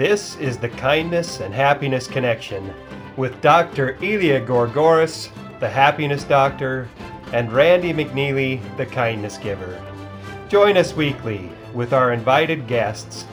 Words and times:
This 0.00 0.34
is 0.38 0.56
the 0.56 0.70
Kindness 0.70 1.40
and 1.40 1.52
Happiness 1.52 2.06
Connection 2.06 2.72
with 3.18 3.38
Dr. 3.42 3.96
Elia 4.02 4.40
Gourgouris, 4.40 5.28
the 5.60 5.68
Happiness 5.68 6.24
Doctor, 6.24 6.88
and 7.34 7.52
Randy 7.52 7.92
McNeely, 7.92 8.62
the 8.78 8.86
Kindness 8.86 9.36
Giver. 9.36 9.78
Join 10.48 10.78
us 10.78 10.96
weekly 10.96 11.50
with 11.74 11.92
our 11.92 12.14
invited 12.14 12.66
guests 12.66 13.26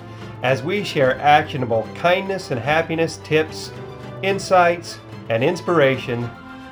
as 0.44 0.62
we 0.62 0.84
share 0.84 1.18
actionable 1.22 1.88
kindness 1.96 2.52
and 2.52 2.60
happiness 2.60 3.22
tips, 3.24 3.72
insights, 4.22 5.00
and 5.30 5.46
inspiration 5.46 6.30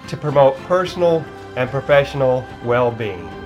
to 0.09 0.17
promote 0.17 0.57
personal 0.63 1.23
and 1.55 1.69
professional 1.69 2.45
well 2.65 2.91
being. 2.91 3.44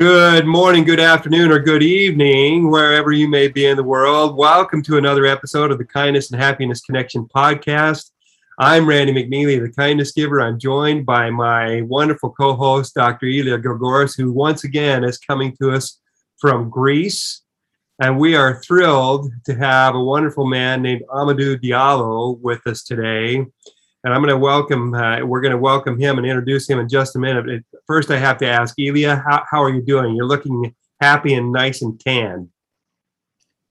Good 0.00 0.46
morning, 0.46 0.84
good 0.84 0.98
afternoon, 0.98 1.52
or 1.52 1.58
good 1.58 1.82
evening, 1.82 2.70
wherever 2.70 3.12
you 3.12 3.28
may 3.28 3.48
be 3.48 3.66
in 3.66 3.76
the 3.76 3.84
world. 3.84 4.34
Welcome 4.34 4.82
to 4.84 4.96
another 4.96 5.26
episode 5.26 5.70
of 5.70 5.76
the 5.76 5.84
Kindness 5.84 6.30
and 6.30 6.40
Happiness 6.40 6.80
Connection 6.80 7.28
podcast. 7.28 8.10
I'm 8.58 8.88
Randy 8.88 9.12
McNeely, 9.12 9.60
the 9.60 9.70
Kindness 9.70 10.12
Giver. 10.12 10.40
I'm 10.40 10.58
joined 10.58 11.04
by 11.04 11.28
my 11.28 11.82
wonderful 11.82 12.30
co 12.30 12.54
host, 12.54 12.94
Dr. 12.94 13.26
Elia 13.26 13.58
Gourgouris, 13.58 14.16
who 14.16 14.32
once 14.32 14.64
again 14.64 15.04
is 15.04 15.18
coming 15.18 15.54
to 15.60 15.70
us 15.70 16.00
from 16.38 16.70
Greece. 16.70 17.42
And 18.02 18.18
we 18.18 18.34
are 18.34 18.62
thrilled 18.62 19.30
to 19.44 19.54
have 19.56 19.94
a 19.94 20.02
wonderful 20.02 20.46
man 20.46 20.80
named 20.80 21.02
Amadou 21.10 21.62
Diallo 21.62 22.40
with 22.40 22.66
us 22.66 22.84
today 22.84 23.44
and 24.04 24.14
I'm 24.14 24.22
going 24.22 24.34
to 24.34 24.38
welcome. 24.38 24.94
Uh, 24.94 25.24
we're 25.24 25.42
going 25.42 25.52
to 25.52 25.58
welcome 25.58 25.98
him 25.98 26.16
and 26.18 26.26
introduce 26.26 26.68
him 26.68 26.78
in 26.78 26.88
just 26.88 27.16
a 27.16 27.18
minute. 27.18 27.64
First, 27.90 28.12
I 28.12 28.18
have 28.18 28.38
to 28.38 28.46
ask 28.46 28.78
Elia, 28.78 29.20
how, 29.28 29.42
how 29.50 29.64
are 29.64 29.74
you 29.74 29.82
doing? 29.82 30.14
You're 30.14 30.28
looking 30.28 30.72
happy 31.00 31.34
and 31.34 31.50
nice 31.50 31.82
and 31.82 31.98
tan. 31.98 32.48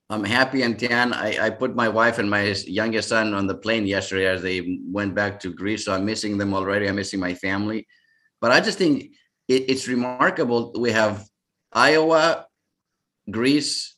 I'm 0.09 0.25
happy 0.25 0.63
and 0.63 0.77
tan. 0.77 1.13
I, 1.13 1.45
I 1.45 1.49
put 1.49 1.73
my 1.73 1.87
wife 1.87 2.19
and 2.19 2.29
my 2.29 2.53
youngest 2.67 3.07
son 3.07 3.33
on 3.33 3.47
the 3.47 3.55
plane 3.55 3.87
yesterday 3.87 4.25
as 4.27 4.41
they 4.41 4.81
went 4.83 5.15
back 5.15 5.39
to 5.39 5.53
Greece. 5.53 5.85
So 5.85 5.93
I'm 5.93 6.03
missing 6.03 6.37
them 6.37 6.53
already. 6.53 6.89
I'm 6.89 6.97
missing 6.97 7.21
my 7.21 7.33
family. 7.33 7.87
But 8.41 8.51
I 8.51 8.59
just 8.59 8.77
think 8.77 9.03
it, 9.47 9.69
it's 9.69 9.87
remarkable. 9.87 10.73
We 10.77 10.91
have 10.91 11.25
Iowa, 11.71 12.45
Greece, 13.31 13.95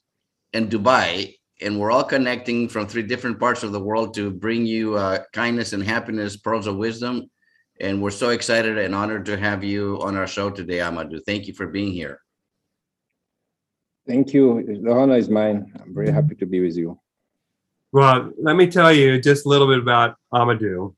and 0.53 0.69
Dubai 0.69 1.33
and 1.63 1.80
we're 1.80 1.89
all 1.89 2.03
connecting 2.03 2.69
from 2.69 2.85
three 2.85 3.02
different 3.02 3.39
parts 3.39 3.63
of 3.63 3.72
the 3.72 3.80
world 3.80 4.13
to 4.16 4.30
bring 4.30 4.67
you 4.67 4.97
uh, 4.97 5.23
kindness 5.33 5.73
and 5.73 5.81
happiness, 5.81 6.38
pearls 6.38 6.67
of 6.67 6.78
wisdom. 6.78 7.28
And 7.81 7.99
we're 7.99 8.11
so 8.11 8.29
excited 8.29 8.77
and 8.77 8.93
honored 8.93 9.25
to 9.25 9.37
have 9.37 9.63
you 9.63 9.99
on 10.03 10.15
our 10.15 10.27
show 10.27 10.51
today, 10.51 10.77
Amadou. 10.77 11.19
Thank 11.25 11.47
you 11.47 11.53
for 11.55 11.65
being 11.65 11.91
here. 11.91 12.21
Thank 14.07 14.33
you. 14.33 14.79
The 14.83 14.91
honor 14.91 15.17
is 15.17 15.29
mine. 15.29 15.73
I'm 15.81 15.91
very 15.91 16.07
mm-hmm. 16.07 16.15
happy 16.15 16.35
to 16.35 16.45
be 16.45 16.59
with 16.59 16.77
you. 16.77 16.99
Well, 17.91 18.31
let 18.38 18.55
me 18.55 18.67
tell 18.67 18.93
you 18.93 19.19
just 19.19 19.47
a 19.47 19.49
little 19.49 19.67
bit 19.67 19.79
about 19.79 20.15
Amadou. 20.31 20.93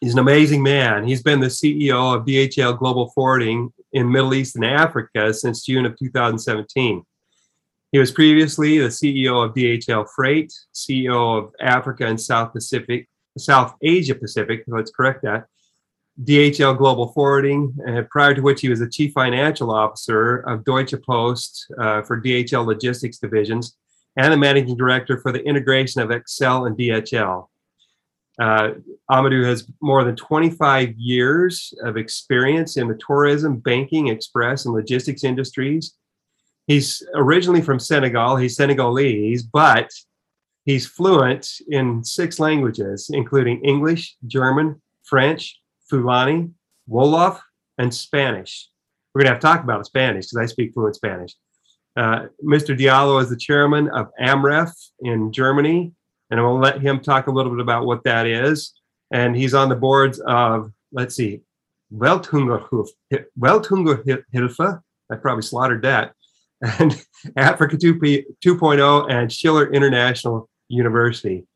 He's 0.00 0.14
an 0.14 0.20
amazing 0.20 0.62
man. 0.62 1.06
He's 1.06 1.22
been 1.22 1.40
the 1.40 1.48
CEO 1.48 2.16
of 2.16 2.24
DHL 2.24 2.78
Global 2.78 3.10
Forwarding 3.10 3.70
in 3.92 4.10
Middle 4.10 4.32
East 4.32 4.56
and 4.56 4.64
Africa 4.64 5.34
since 5.34 5.66
June 5.66 5.84
of 5.84 5.98
2017. 5.98 7.02
He 7.92 7.98
was 7.98 8.10
previously 8.10 8.78
the 8.78 8.88
CEO 8.88 9.44
of 9.44 9.54
DHL 9.54 10.06
Freight, 10.16 10.50
CEO 10.74 11.38
of 11.38 11.52
Africa 11.60 12.06
and 12.06 12.18
South 12.18 12.54
Pacific, 12.54 13.06
South 13.36 13.74
Asia 13.82 14.14
Pacific, 14.14 14.64
let's 14.66 14.90
correct 14.90 15.22
that, 15.22 15.46
DHL 16.24 16.76
Global 16.76 17.08
Forwarding, 17.08 17.74
and 17.86 18.08
prior 18.10 18.34
to 18.34 18.40
which 18.40 18.60
he 18.60 18.68
was 18.68 18.80
the 18.80 18.88
Chief 18.88 19.12
Financial 19.12 19.70
Officer 19.70 20.38
of 20.38 20.64
Deutsche 20.64 20.94
Post 21.02 21.70
uh, 21.78 22.02
for 22.02 22.20
DHL 22.20 22.66
Logistics 22.66 23.18
Divisions 23.18 23.76
and 24.16 24.32
the 24.32 24.36
Managing 24.36 24.76
Director 24.76 25.18
for 25.18 25.30
the 25.30 25.42
integration 25.44 26.00
of 26.00 26.08
Exel 26.08 26.66
and 26.66 26.76
DHL. 26.76 27.46
Uh, 28.40 28.70
Amadou 29.10 29.44
has 29.44 29.68
more 29.80 30.04
than 30.04 30.16
25 30.16 30.94
years 30.96 31.72
of 31.84 31.96
experience 31.96 32.76
in 32.76 32.88
the 32.88 32.98
tourism, 33.04 33.58
banking, 33.58 34.08
express, 34.08 34.64
and 34.64 34.74
logistics 34.74 35.24
industries 35.24 35.94
he's 36.68 37.02
originally 37.14 37.62
from 37.62 37.80
Senegal. 37.80 38.36
He's 38.36 38.54
Senegalese, 38.54 39.42
but 39.42 39.90
he's 40.64 40.86
fluent 40.86 41.48
in 41.68 42.04
six 42.04 42.38
languages, 42.38 43.10
including 43.12 43.64
English, 43.64 44.16
German, 44.28 44.80
French, 45.02 45.58
Fulani, 45.88 46.50
Wolof, 46.88 47.40
and 47.78 47.92
Spanish. 47.94 48.68
We're 49.14 49.22
going 49.22 49.28
to 49.28 49.34
have 49.34 49.40
to 49.40 49.46
talk 49.46 49.64
about 49.64 49.86
Spanish 49.86 50.26
because 50.26 50.44
I 50.44 50.46
speak 50.46 50.74
fluent 50.74 50.96
Spanish. 50.96 51.34
Uh, 51.96 52.26
Mr. 52.44 52.78
Diallo 52.78 53.20
is 53.20 53.28
the 53.28 53.36
chairman 53.36 53.88
of 53.90 54.08
AMREF 54.20 54.70
in 55.00 55.32
Germany, 55.32 55.92
and 56.30 56.38
I 56.38 56.42
will 56.42 56.58
let 56.58 56.80
him 56.80 57.00
talk 57.00 57.26
a 57.26 57.32
little 57.32 57.50
bit 57.50 57.60
about 57.60 57.86
what 57.86 58.04
that 58.04 58.26
is. 58.26 58.74
And 59.10 59.34
he's 59.34 59.54
on 59.54 59.68
the 59.68 59.76
boards 59.76 60.20
of, 60.20 60.70
let's 60.92 61.16
see, 61.16 61.40
Welthungerhilfe. 61.92 62.90
Welthungerhilfe. 63.38 64.80
I 65.10 65.16
probably 65.16 65.42
slaughtered 65.42 65.82
that 65.82 66.12
and 66.60 67.04
Africa 67.36 67.76
2.0 67.76 69.10
and 69.10 69.32
Schiller 69.32 69.72
International 69.72 70.48
University. 70.68 71.46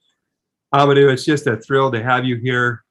Amadou, 0.75 1.13
it's 1.13 1.25
just 1.25 1.47
a 1.47 1.57
thrill 1.57 1.91
to 1.93 2.03
have 2.03 2.25
you 2.25 2.37
here. 2.37 2.83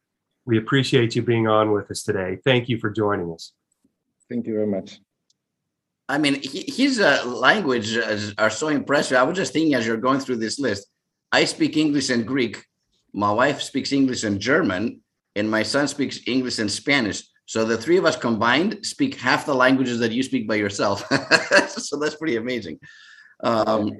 We 0.51 0.57
appreciate 0.57 1.15
you 1.15 1.21
being 1.21 1.47
on 1.47 1.71
with 1.71 1.89
us 1.89 2.03
today. 2.03 2.37
Thank 2.43 2.67
you 2.67 2.77
for 2.77 2.89
joining 2.89 3.31
us. 3.31 3.53
Thank 4.29 4.47
you 4.47 4.53
very 4.55 4.67
much. 4.67 4.99
I 6.09 6.17
mean, 6.17 6.41
his 6.43 6.99
uh, 6.99 7.23
language 7.25 7.95
are 8.37 8.49
so 8.49 8.67
impressive. 8.67 9.15
I 9.15 9.23
was 9.23 9.37
just 9.37 9.53
thinking 9.53 9.75
as 9.75 9.87
you're 9.87 9.95
going 9.95 10.19
through 10.19 10.39
this 10.39 10.59
list, 10.59 10.87
I 11.31 11.45
speak 11.45 11.77
English 11.77 12.09
and 12.09 12.27
Greek. 12.27 12.65
My 13.13 13.31
wife 13.31 13.61
speaks 13.61 13.93
English 13.93 14.25
and 14.25 14.41
German, 14.41 14.99
and 15.37 15.49
my 15.49 15.63
son 15.63 15.87
speaks 15.87 16.19
English 16.27 16.59
and 16.59 16.69
Spanish. 16.69 17.23
So 17.45 17.63
the 17.63 17.77
three 17.77 17.95
of 17.95 18.03
us 18.03 18.17
combined 18.17 18.85
speak 18.85 19.15
half 19.15 19.45
the 19.45 19.55
languages 19.55 19.99
that 19.99 20.11
you 20.11 20.21
speak 20.21 20.49
by 20.49 20.55
yourself. 20.55 21.07
so 21.69 21.97
that's 21.97 22.15
pretty 22.15 22.35
amazing. 22.35 22.77
Um, 23.41 23.93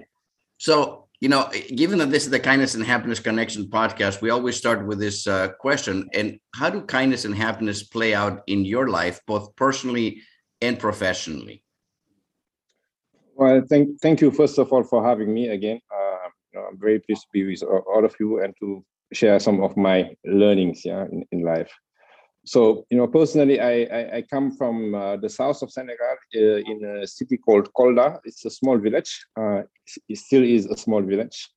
so, 0.57 1.00
you 1.22 1.30
know, 1.30 1.50
given 1.76 2.00
that 2.00 2.09
this 2.09 2.26
is 2.26 2.32
the 2.32 2.40
Kindness 2.40 2.74
and 2.74 2.84
Happiness 2.84 3.20
Connection 3.20 3.66
podcast, 3.66 4.22
we 4.22 4.32
always 4.32 4.58
start 4.58 4.88
with 4.88 5.00
this 5.00 5.28
uh, 5.28 5.50
question. 5.59 6.09
And 6.16 6.40
how 6.56 6.72
do 6.72 6.82
kindness 6.82 7.26
and 7.26 7.36
happiness 7.36 7.84
play 7.84 8.16
out 8.16 8.42
in 8.48 8.66
your 8.66 8.90
life, 8.90 9.22
both 9.28 9.56
personally 9.56 10.24
and 10.62 10.80
professionally? 10.80 11.64
Well, 13.36 13.62
thank, 13.70 14.02
thank 14.02 14.20
you, 14.20 14.32
first 14.32 14.58
of 14.58 14.74
all, 14.74 14.84
for 14.84 15.06
having 15.06 15.32
me 15.32 15.50
again. 15.50 15.80
Uh, 15.94 16.30
you 16.52 16.59
know, 16.59 16.66
I'm 16.66 16.80
very 16.80 17.00
pleased 17.00 17.22
to 17.22 17.28
be 17.32 17.46
with 17.46 17.62
all 17.64 18.03
of 18.03 18.16
you 18.20 18.42
and 18.44 18.56
to 18.59 18.84
share 19.14 19.40
some 19.40 19.62
of 19.62 19.78
my 19.78 20.16
learnings 20.26 20.84
yeah, 20.84 21.06
in, 21.12 21.24
in 21.32 21.44
life 21.44 21.72
so 22.44 22.85
you 22.90 22.97
know 22.97 23.07
personally 23.07 23.59
i 23.59 23.84
i, 23.84 24.18
I 24.18 24.22
come 24.24 24.52
from 24.52 24.96
uh, 24.96 25.18
the 25.18 25.29
south 25.29 25.62
of 25.62 25.72
senegal 25.72 26.16
uh, 26.35 26.40
in 26.40 26.84
a 26.84 27.07
city 27.07 27.38
called 27.38 27.72
kolda. 27.74 28.19
It's 28.24 28.46
a 28.46 28.50
small 28.50 28.78
village 28.78 29.25
uh, 29.38 29.62
it 30.07 30.18
still 30.18 30.44
is 30.44 30.66
a 30.66 30.78
small 30.78 31.02
village. 31.02 31.50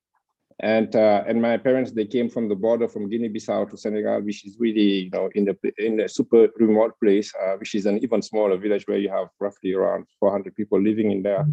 And 0.61 0.95
uh, 0.95 1.25
and 1.27 1.43
my 1.43 1.57
parents 1.57 1.91
they 1.91 2.05
came 2.05 2.29
from 2.31 2.49
the 2.49 2.55
border 2.55 2.87
from 2.87 3.11
guinea-bissau 3.11 3.71
to 3.71 3.77
senegal 3.77 4.21
which 4.21 4.47
is 4.47 4.57
really 4.61 4.91
you 5.07 5.11
know 5.11 5.29
in 5.35 5.45
the 5.45 5.57
in 5.79 5.99
a 6.01 6.09
super 6.09 6.49
remote 6.57 6.93
place 7.01 7.33
uh, 7.35 7.57
which 7.57 7.75
is 7.75 7.87
an 7.87 7.99
even 8.05 8.23
smaller 8.23 8.57
village 8.57 8.85
where 8.87 8.99
you 8.99 9.09
have 9.09 9.29
roughly 9.41 9.73
around 9.75 10.07
400 10.21 10.55
people 10.55 10.81
living 10.81 11.11
in 11.11 11.23
there. 11.23 11.45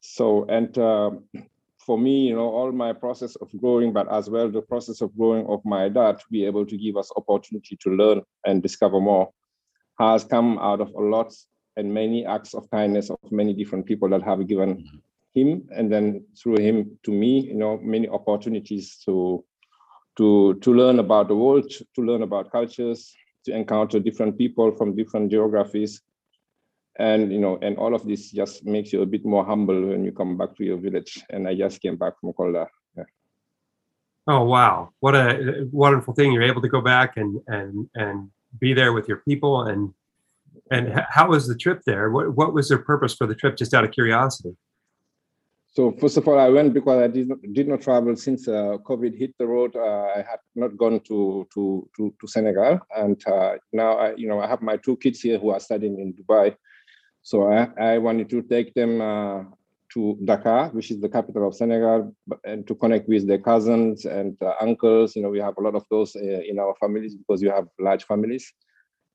So 0.00 0.44
and 0.50 0.76
uh, 0.76 1.12
for 1.84 1.98
me, 1.98 2.28
you 2.28 2.34
know, 2.34 2.48
all 2.48 2.72
my 2.72 2.92
process 2.92 3.36
of 3.36 3.48
growing, 3.60 3.92
but 3.92 4.10
as 4.10 4.30
well 4.30 4.50
the 4.50 4.62
process 4.62 5.00
of 5.00 5.16
growing 5.16 5.46
of 5.46 5.64
my 5.64 5.88
dad 5.88 6.18
to 6.18 6.24
be 6.30 6.44
able 6.44 6.64
to 6.66 6.76
give 6.76 6.96
us 6.96 7.10
opportunity 7.16 7.76
to 7.82 7.90
learn 7.90 8.22
and 8.46 8.62
discover 8.62 9.00
more 9.00 9.30
has 9.98 10.24
come 10.24 10.58
out 10.58 10.80
of 10.80 10.92
a 10.94 11.00
lot 11.00 11.32
and 11.76 11.92
many 11.92 12.24
acts 12.26 12.54
of 12.54 12.70
kindness 12.70 13.10
of 13.10 13.18
many 13.30 13.52
different 13.52 13.86
people 13.86 14.08
that 14.08 14.22
have 14.22 14.46
given 14.46 14.76
mm-hmm. 14.76 15.38
him 15.38 15.68
and 15.74 15.92
then 15.92 16.24
through 16.40 16.58
him 16.58 16.98
to 17.04 17.10
me, 17.10 17.40
you 17.40 17.54
know, 17.54 17.78
many 17.82 18.08
opportunities 18.08 18.96
to 19.04 19.44
to 20.16 20.54
to 20.54 20.72
learn 20.72 20.98
about 21.00 21.28
the 21.28 21.34
world, 21.34 21.68
to 21.70 22.00
learn 22.02 22.22
about 22.22 22.50
cultures, 22.52 23.12
to 23.44 23.52
encounter 23.52 23.98
different 23.98 24.38
people 24.38 24.74
from 24.76 24.96
different 24.96 25.30
geographies 25.30 26.00
and 26.98 27.32
you 27.32 27.40
know 27.40 27.58
and 27.62 27.76
all 27.76 27.94
of 27.94 28.06
this 28.06 28.30
just 28.30 28.64
makes 28.64 28.92
you 28.92 29.02
a 29.02 29.06
bit 29.06 29.24
more 29.24 29.44
humble 29.44 29.88
when 29.88 30.04
you 30.04 30.12
come 30.12 30.36
back 30.36 30.56
to 30.56 30.64
your 30.64 30.76
village. 30.76 31.22
And 31.30 31.48
i 31.48 31.54
just 31.54 31.80
came 31.80 31.96
back 31.96 32.20
from 32.20 32.32
kolda. 32.32 32.66
Yeah. 32.96 33.04
oh 34.28 34.44
wow. 34.44 34.90
What 35.00 35.14
a 35.14 35.68
wonderful 35.72 36.14
thing. 36.14 36.32
You're 36.32 36.42
able 36.42 36.62
to 36.62 36.68
go 36.68 36.80
back 36.80 37.16
and 37.16 37.40
and 37.48 37.88
and 37.94 38.30
be 38.60 38.74
there 38.74 38.92
with 38.92 39.08
your 39.08 39.18
people. 39.28 39.62
And 39.62 39.92
and 40.70 41.02
how 41.10 41.28
was 41.28 41.46
the 41.46 41.56
trip 41.56 41.82
there? 41.84 42.10
What, 42.10 42.36
what 42.36 42.54
was 42.54 42.68
their 42.68 42.78
purpose 42.78 43.14
for 43.14 43.26
the 43.26 43.34
trip 43.34 43.56
just 43.56 43.74
out 43.74 43.84
of 43.84 43.90
curiosity? 43.90 44.56
So 45.74 45.90
first 45.90 46.16
of 46.16 46.28
all, 46.28 46.38
I 46.38 46.48
went 46.50 46.72
because 46.72 47.02
I 47.02 47.08
did 47.08 47.28
not, 47.28 47.38
did 47.52 47.66
not 47.66 47.80
travel 47.80 48.14
since 48.14 48.46
uh, 48.46 48.78
COVID 48.86 49.18
hit 49.18 49.34
the 49.38 49.46
road. 49.48 49.74
Uh, 49.74 50.06
I 50.16 50.18
had 50.18 50.38
not 50.54 50.76
gone 50.76 51.00
to 51.08 51.48
to 51.52 51.88
to, 51.96 52.14
to 52.20 52.26
Senegal, 52.28 52.78
and 52.96 53.20
uh, 53.26 53.56
now 53.72 53.98
I 53.98 54.14
you 54.14 54.28
know 54.28 54.38
I 54.40 54.46
have 54.46 54.62
my 54.62 54.76
two 54.76 54.96
kids 54.96 55.20
here 55.20 55.36
who 55.36 55.50
are 55.50 55.58
studying 55.58 55.98
in 55.98 56.14
Dubai. 56.14 56.54
So 57.24 57.50
I, 57.50 57.68
I 57.78 57.98
wanted 57.98 58.28
to 58.30 58.42
take 58.42 58.74
them 58.74 59.00
uh, 59.00 59.44
to 59.94 60.18
Dakar, 60.22 60.68
which 60.68 60.90
is 60.90 61.00
the 61.00 61.08
capital 61.08 61.48
of 61.48 61.54
Senegal, 61.54 62.14
and 62.44 62.66
to 62.66 62.74
connect 62.74 63.08
with 63.08 63.26
their 63.26 63.38
cousins 63.38 64.04
and 64.04 64.36
uh, 64.42 64.52
uncles. 64.60 65.16
You 65.16 65.22
know, 65.22 65.30
we 65.30 65.38
have 65.40 65.56
a 65.56 65.62
lot 65.62 65.74
of 65.74 65.84
those 65.90 66.14
uh, 66.14 66.20
in 66.20 66.58
our 66.58 66.74
families 66.78 67.14
because 67.14 67.40
we 67.42 67.48
have 67.48 67.66
large 67.80 68.04
families. 68.04 68.52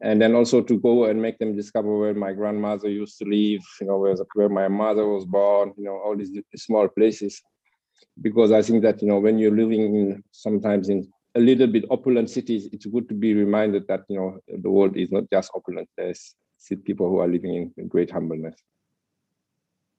And 0.02 0.20
then 0.20 0.34
also 0.34 0.62
to 0.62 0.80
go 0.80 1.06
and 1.06 1.22
make 1.22 1.38
them 1.38 1.56
discover 1.56 1.96
where 2.00 2.16
my 2.16 2.34
grandmother 2.34 2.90
used 2.90 3.20
to 3.20 3.26
live, 3.26 3.62
you 3.80 3.88
know, 3.88 4.00
where, 4.00 4.16
where 4.34 4.50
my 4.50 4.68
mother 4.68 5.08
was 5.08 5.26
born, 5.26 5.74
you 5.78 5.84
know, 5.84 6.00
all 6.04 6.18
these 6.18 6.32
small 6.56 6.88
places. 6.88 7.40
Because 8.20 8.52
I 8.52 8.64
think 8.64 8.82
that, 8.84 9.04
you 9.04 9.08
know, 9.08 9.20
when 9.20 9.38
you're 9.38 9.56
living 9.56 9.82
in 9.82 10.24
sometimes 10.32 10.90
in 10.90 11.08
a 11.36 11.40
little 11.40 11.68
bit 11.68 11.86
opulent 11.92 12.32
cities, 12.32 12.70
it's 12.72 12.88
good 12.88 13.08
to 13.10 13.14
be 13.14 13.36
reminded 13.36 13.88
that, 13.88 14.02
you 14.10 14.18
know, 14.18 14.40
the 14.48 14.70
world 14.72 14.98
is 14.98 15.12
not 15.12 15.26
just 15.32 15.52
opulent. 15.54 15.88
There's 15.96 16.34
people 16.86 17.10
who 17.10 17.20
are 17.20 17.28
living 17.28 17.74
in 17.78 17.88
great 17.88 18.12
humbleness. 18.12 18.56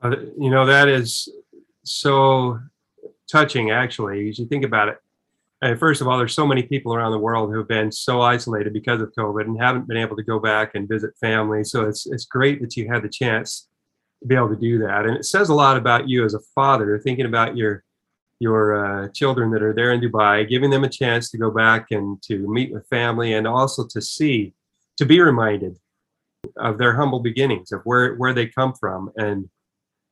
Uh, 0.02 0.16
you 0.38 0.50
know, 0.50 0.66
that 0.66 0.88
is 0.88 1.28
so 1.84 2.58
touching, 3.30 3.70
actually, 3.70 4.28
as 4.28 4.38
you 4.38 4.46
think 4.46 4.64
about 4.64 4.88
it. 4.88 4.98
And 5.62 5.78
first 5.78 6.00
of 6.00 6.08
all, 6.08 6.16
there's 6.16 6.34
so 6.34 6.46
many 6.46 6.62
people 6.62 6.94
around 6.94 7.12
the 7.12 7.18
world 7.18 7.50
who 7.50 7.58
have 7.58 7.68
been 7.68 7.92
so 7.92 8.22
isolated 8.22 8.72
because 8.72 9.02
of 9.02 9.12
COVID 9.12 9.44
and 9.44 9.60
haven't 9.60 9.86
been 9.86 9.98
able 9.98 10.16
to 10.16 10.22
go 10.22 10.38
back 10.38 10.74
and 10.74 10.88
visit 10.88 11.10
family. 11.20 11.64
So 11.64 11.86
it's 11.86 12.06
it's 12.06 12.24
great 12.24 12.62
that 12.62 12.76
you 12.76 12.88
had 12.88 13.02
the 13.02 13.10
chance 13.10 13.68
to 14.22 14.26
be 14.26 14.34
able 14.34 14.48
to 14.48 14.56
do 14.56 14.78
that, 14.78 15.04
and 15.06 15.16
it 15.16 15.24
says 15.24 15.50
a 15.50 15.54
lot 15.54 15.76
about 15.76 16.08
you 16.08 16.24
as 16.24 16.34
a 16.34 16.40
father, 16.54 16.98
thinking 16.98 17.26
about 17.26 17.56
your 17.56 17.84
your 18.38 18.62
uh, 19.04 19.08
children 19.08 19.50
that 19.50 19.62
are 19.62 19.74
there 19.74 19.92
in 19.92 20.00
Dubai, 20.00 20.48
giving 20.48 20.70
them 20.70 20.84
a 20.84 20.88
chance 20.88 21.30
to 21.30 21.36
go 21.36 21.50
back 21.50 21.88
and 21.90 22.22
to 22.22 22.50
meet 22.50 22.72
with 22.72 22.88
family, 22.88 23.34
and 23.34 23.46
also 23.46 23.86
to 23.88 24.00
see, 24.00 24.54
to 24.96 25.04
be 25.04 25.20
reminded 25.20 25.78
of 26.56 26.78
their 26.78 26.94
humble 26.94 27.20
beginnings, 27.20 27.72
of 27.72 27.82
where 27.84 28.14
where 28.16 28.32
they 28.32 28.46
come 28.46 28.72
from, 28.74 29.10
and 29.16 29.48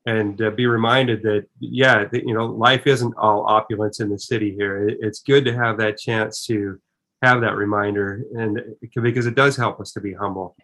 and 0.06 0.40
uh, 0.40 0.50
be 0.50 0.66
reminded 0.66 1.22
that 1.22 1.46
yeah 1.60 2.04
that, 2.04 2.26
you 2.26 2.34
know 2.34 2.46
life 2.46 2.86
isn't 2.86 3.14
all 3.16 3.46
opulence 3.46 4.00
in 4.00 4.08
the 4.08 4.18
city 4.18 4.54
here. 4.54 4.88
It, 4.88 4.98
it's 5.00 5.20
good 5.20 5.44
to 5.44 5.54
have 5.54 5.78
that 5.78 5.98
chance 5.98 6.44
to 6.46 6.80
have 7.22 7.40
that 7.40 7.56
reminder 7.56 8.22
and 8.36 8.60
because 9.02 9.26
it 9.26 9.34
does 9.34 9.56
help 9.56 9.80
us 9.80 9.92
to 9.92 10.00
be 10.00 10.14
humble. 10.14 10.56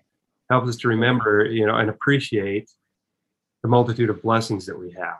Helps 0.50 0.68
us 0.68 0.76
to 0.76 0.88
remember 0.88 1.46
you 1.46 1.66
know 1.66 1.76
and 1.76 1.90
appreciate 1.90 2.70
the 3.62 3.68
multitude 3.68 4.10
of 4.10 4.22
blessings 4.22 4.66
that 4.66 4.78
we 4.78 4.92
have. 4.92 5.18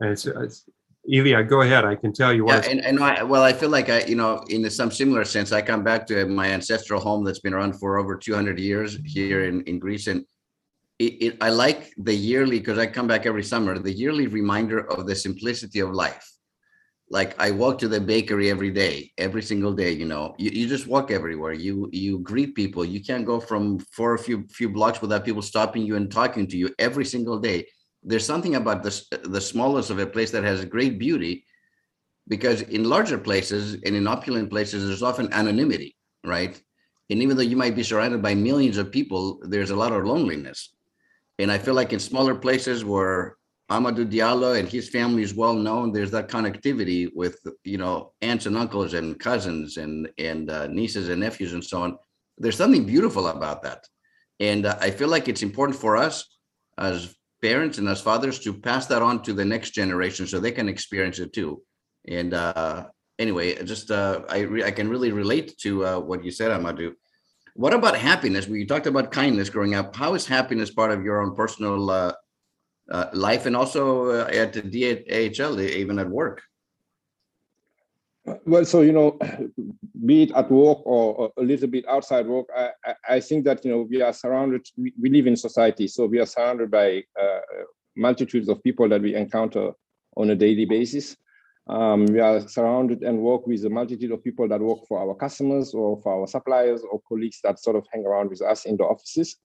And 0.00 0.10
it's, 0.10 0.26
it's 0.26 0.64
Elia, 1.10 1.42
go 1.42 1.62
ahead. 1.62 1.84
I 1.84 1.96
can 1.96 2.12
tell 2.12 2.32
you 2.32 2.44
what. 2.44 2.64
Yeah, 2.64 2.70
and, 2.70 2.80
and 2.84 3.02
I, 3.02 3.22
well, 3.24 3.42
I 3.42 3.52
feel 3.52 3.70
like 3.70 3.88
I, 3.88 4.04
you 4.04 4.14
know, 4.14 4.44
in 4.50 4.68
some 4.70 4.90
similar 4.90 5.24
sense, 5.24 5.50
I 5.50 5.60
come 5.60 5.82
back 5.82 6.06
to 6.08 6.26
my 6.26 6.48
ancestral 6.48 7.00
home 7.00 7.24
that's 7.24 7.40
been 7.40 7.54
around 7.54 7.74
for 7.74 7.98
over 7.98 8.16
200 8.16 8.58
years 8.58 8.98
here 9.04 9.44
in, 9.44 9.62
in 9.62 9.80
Greece. 9.80 10.06
And 10.06 10.24
it, 11.00 11.12
it, 11.22 11.36
I 11.40 11.50
like 11.50 11.92
the 11.98 12.14
yearly 12.14 12.58
because 12.60 12.78
I 12.78 12.86
come 12.86 13.08
back 13.08 13.26
every 13.26 13.42
summer. 13.42 13.78
The 13.78 13.92
yearly 13.92 14.28
reminder 14.28 14.88
of 14.90 15.06
the 15.06 15.16
simplicity 15.16 15.80
of 15.80 15.90
life. 15.90 16.28
Like 17.10 17.34
I 17.38 17.50
walk 17.50 17.78
to 17.80 17.88
the 17.88 18.00
bakery 18.00 18.48
every 18.48 18.70
day, 18.70 19.10
every 19.18 19.42
single 19.42 19.72
day. 19.72 19.90
You 19.92 20.06
know, 20.06 20.34
you, 20.38 20.50
you 20.50 20.68
just 20.68 20.86
walk 20.86 21.10
everywhere. 21.10 21.52
You 21.52 21.90
you 21.92 22.20
greet 22.20 22.54
people. 22.54 22.86
You 22.86 23.02
can't 23.02 23.26
go 23.26 23.38
from 23.38 23.80
for 23.90 24.14
a 24.14 24.18
few 24.18 24.46
few 24.48 24.70
blocks 24.70 25.02
without 25.02 25.24
people 25.24 25.42
stopping 25.42 25.82
you 25.82 25.96
and 25.96 26.10
talking 26.10 26.46
to 26.46 26.56
you 26.56 26.70
every 26.78 27.04
single 27.04 27.38
day. 27.38 27.66
There's 28.02 28.26
something 28.26 28.56
about 28.56 28.82
the 28.82 29.18
the 29.24 29.40
smallness 29.40 29.90
of 29.90 29.98
a 29.98 30.06
place 30.06 30.30
that 30.32 30.44
has 30.44 30.64
great 30.64 30.98
beauty, 30.98 31.44
because 32.28 32.62
in 32.62 32.84
larger 32.84 33.18
places 33.18 33.74
and 33.74 33.94
in 33.96 34.06
opulent 34.06 34.50
places, 34.50 34.86
there's 34.86 35.02
often 35.02 35.32
anonymity, 35.32 35.96
right? 36.24 36.60
And 37.10 37.22
even 37.22 37.36
though 37.36 37.42
you 37.42 37.56
might 37.56 37.76
be 37.76 37.82
surrounded 37.82 38.22
by 38.22 38.34
millions 38.34 38.78
of 38.78 38.90
people, 38.90 39.40
there's 39.42 39.70
a 39.70 39.76
lot 39.76 39.92
of 39.92 40.04
loneliness 40.04 40.70
and 41.38 41.50
I 41.50 41.58
feel 41.58 41.74
like 41.74 41.92
in 41.92 41.98
smaller 41.98 42.34
places 42.34 42.84
where 42.84 43.36
Amadou 43.70 44.10
Diallo 44.10 44.58
and 44.58 44.68
his 44.68 44.88
family 44.88 45.22
is 45.22 45.34
well 45.34 45.54
known, 45.54 45.92
there's 45.92 46.10
that 46.10 46.28
connectivity 46.28 47.08
with 47.14 47.38
you 47.64 47.78
know 47.78 48.12
aunts 48.20 48.46
and 48.46 48.56
uncles 48.56 48.94
and 48.94 49.18
cousins 49.18 49.76
and 49.76 50.08
and 50.18 50.50
uh, 50.50 50.66
nieces 50.66 51.08
and 51.08 51.20
nephews 51.20 51.52
and 51.52 51.64
so 51.64 51.82
on. 51.82 51.98
There's 52.38 52.56
something 52.56 52.84
beautiful 52.84 53.28
about 53.28 53.62
that, 53.62 53.86
and 54.40 54.66
uh, 54.66 54.76
I 54.80 54.90
feel 54.90 55.08
like 55.08 55.28
it's 55.28 55.42
important 55.42 55.78
for 55.78 55.96
us 55.96 56.24
as 56.78 57.14
parents 57.42 57.78
and 57.78 57.88
as 57.88 58.00
fathers 58.00 58.38
to 58.40 58.54
pass 58.54 58.86
that 58.86 59.02
on 59.02 59.22
to 59.24 59.32
the 59.32 59.44
next 59.44 59.70
generation 59.70 60.26
so 60.26 60.38
they 60.38 60.52
can 60.52 60.68
experience 60.68 61.18
it 61.18 61.32
too. 61.32 61.62
And 62.08 62.32
uh, 62.34 62.86
anyway, 63.18 63.62
just 63.64 63.90
uh, 63.90 64.22
I 64.28 64.40
re- 64.40 64.64
I 64.64 64.70
can 64.70 64.88
really 64.88 65.12
relate 65.12 65.58
to 65.58 65.84
uh, 65.86 65.98
what 66.00 66.24
you 66.24 66.30
said, 66.30 66.50
Amadou. 66.50 66.92
What 67.54 67.74
about 67.74 67.96
happiness? 67.96 68.46
We 68.48 68.64
talked 68.64 68.86
about 68.86 69.12
kindness 69.12 69.50
growing 69.50 69.74
up. 69.74 69.94
How 69.94 70.14
is 70.14 70.26
happiness 70.26 70.70
part 70.70 70.90
of 70.90 71.04
your 71.04 71.20
own 71.20 71.34
personal 71.36 71.90
uh, 71.90 72.12
uh, 72.90 73.06
life 73.12 73.46
and 73.46 73.54
also 73.54 74.10
uh, 74.10 74.28
at 74.32 74.52
the 74.54 74.62
DHL, 74.62 75.60
even 75.60 75.98
at 75.98 76.08
work? 76.08 76.42
Well, 78.24 78.64
so 78.64 78.82
you 78.82 78.92
know, 78.92 79.18
be 80.06 80.24
it 80.24 80.32
at 80.32 80.50
work 80.50 80.78
or, 80.84 81.32
a 81.36 81.42
little 81.42 81.68
bit 81.68 81.86
outside 81.88 82.26
work, 82.26 82.46
I, 82.56 82.94
I, 83.08 83.20
think 83.20 83.44
that 83.44 83.64
you 83.64 83.72
know 83.72 83.82
we 83.82 84.00
are 84.00 84.12
surrounded. 84.12 84.66
We, 84.76 84.92
we 85.00 85.10
live 85.10 85.26
in 85.26 85.36
society, 85.36 85.88
so 85.88 86.06
we 86.06 86.20
are 86.20 86.26
surrounded 86.26 86.70
by 86.70 87.02
uh, 87.20 87.40
multitudes 87.96 88.48
of 88.48 88.62
people 88.62 88.88
that 88.88 89.02
we 89.02 89.14
encounter 89.14 89.72
on 90.16 90.30
a 90.30 90.36
daily 90.36 90.66
basis. 90.66 91.16
Um, 91.68 92.06
we 92.06 92.20
are 92.20 92.46
surrounded 92.48 93.02
and 93.02 93.20
work 93.20 93.46
with 93.46 93.64
a 93.64 93.70
multitude 93.70 94.10
of 94.12 94.22
people 94.22 94.48
that 94.48 94.60
work 94.60 94.80
for 94.88 94.98
our 94.98 95.14
customers 95.14 95.74
or 95.74 96.00
for 96.02 96.20
our 96.20 96.26
suppliers 96.26 96.82
or 96.90 97.00
colleagues 97.08 97.40
that 97.44 97.60
sort 97.60 97.76
of 97.76 97.86
hang 97.92 98.04
around 98.04 98.30
with 98.30 98.42
us 98.42 98.64
in 98.64 98.76
the 98.76 98.84
offices. 98.84 99.36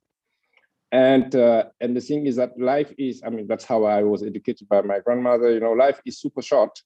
And 0.92 1.36
uh, 1.36 1.66
and 1.82 1.96
the 1.96 2.02
thing 2.02 2.28
is 2.28 2.38
that 2.38 2.60
life 2.60 2.94
is, 2.98 3.22
I 3.26 3.30
mean, 3.30 3.48
that's 3.48 3.66
how 3.66 3.84
I 3.86 4.04
was 4.04 4.24
educated 4.24 4.70
by 4.70 4.82
my 4.82 5.00
grandmother. 5.00 5.52
You 5.52 5.60
know, 5.60 5.74
life 5.74 6.00
is 6.06 6.20
super 6.20 6.42
short. 6.42 6.80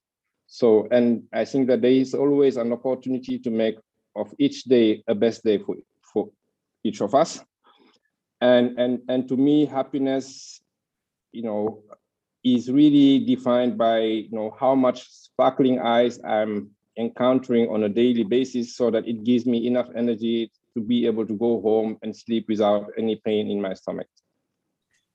So, 0.53 0.85
and 0.91 1.23
I 1.31 1.45
think 1.45 1.67
that 1.67 1.81
there 1.81 1.95
is 1.95 2.13
always 2.13 2.57
an 2.57 2.73
opportunity 2.73 3.39
to 3.39 3.49
make 3.49 3.79
of 4.17 4.33
each 4.37 4.65
day 4.65 5.01
a 5.07 5.15
best 5.15 5.45
day 5.45 5.57
for 5.57 5.77
for 6.11 6.27
each 6.83 6.99
of 6.99 7.15
us. 7.15 7.39
And 8.41 8.77
and 8.77 8.99
and 9.07 9.29
to 9.29 9.37
me, 9.37 9.65
happiness, 9.65 10.59
you 11.31 11.43
know, 11.43 11.83
is 12.43 12.69
really 12.69 13.23
defined 13.23 13.77
by 13.77 13.99
you 14.27 14.35
know 14.35 14.51
how 14.59 14.75
much 14.75 15.07
sparkling 15.09 15.79
eyes 15.79 16.19
I'm 16.19 16.71
encountering 16.99 17.69
on 17.69 17.83
a 17.83 17.89
daily 17.89 18.25
basis 18.25 18.75
so 18.75 18.91
that 18.91 19.07
it 19.07 19.23
gives 19.23 19.45
me 19.45 19.67
enough 19.67 19.87
energy 19.95 20.51
to 20.75 20.83
be 20.83 21.05
able 21.05 21.25
to 21.27 21.33
go 21.33 21.61
home 21.61 21.97
and 22.03 22.11
sleep 22.11 22.49
without 22.49 22.91
any 22.97 23.15
pain 23.23 23.49
in 23.49 23.61
my 23.61 23.73
stomach. 23.73 24.07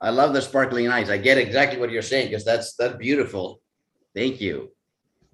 I 0.01 0.09
love 0.09 0.33
the 0.33 0.41
sparkling 0.41 0.89
eyes. 0.89 1.11
I 1.11 1.19
get 1.19 1.37
exactly 1.37 1.79
what 1.79 1.91
you're 1.91 2.01
saying 2.01 2.29
because 2.31 2.47
that's 2.47 2.73
that's 2.73 2.97
beautiful. 2.97 3.61
Thank 4.15 4.41
you. 4.41 4.73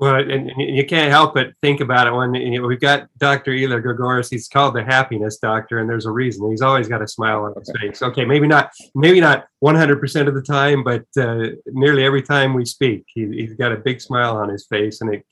Well, 0.02 0.16
and 0.16 0.50
you 0.56 0.84
can't 0.84 1.12
help 1.12 1.34
but 1.34 1.52
think 1.62 1.80
about 1.80 2.08
it 2.08 2.12
when 2.12 2.34
you 2.34 2.60
know, 2.60 2.66
we've 2.66 2.80
got 2.80 3.06
Dr. 3.18 3.52
Elia 3.52 3.80
Gourgouris. 3.80 4.28
He's 4.28 4.48
called 4.48 4.74
the 4.74 4.82
happiness 4.82 5.36
doctor, 5.36 5.78
and 5.78 5.88
there's 5.88 6.06
a 6.06 6.10
reason. 6.10 6.50
He's 6.50 6.60
always 6.60 6.88
got 6.88 7.02
a 7.02 7.06
smile 7.06 7.44
on 7.44 7.54
his 7.56 7.70
face. 7.80 8.02
Okay, 8.02 8.24
maybe 8.24 8.48
not, 8.48 8.72
maybe 8.96 9.20
not 9.20 9.46
100% 9.64 10.26
of 10.26 10.34
the 10.34 10.42
time, 10.42 10.82
but 10.82 11.04
uh, 11.16 11.50
nearly 11.66 12.04
every 12.04 12.20
time 12.20 12.52
we 12.52 12.64
speak, 12.64 13.04
he, 13.14 13.44
has 13.44 13.54
got 13.54 13.70
a 13.70 13.76
big 13.76 14.00
smile 14.00 14.36
on 14.36 14.48
his 14.48 14.66
face, 14.66 15.02
and 15.02 15.14
it, 15.14 15.24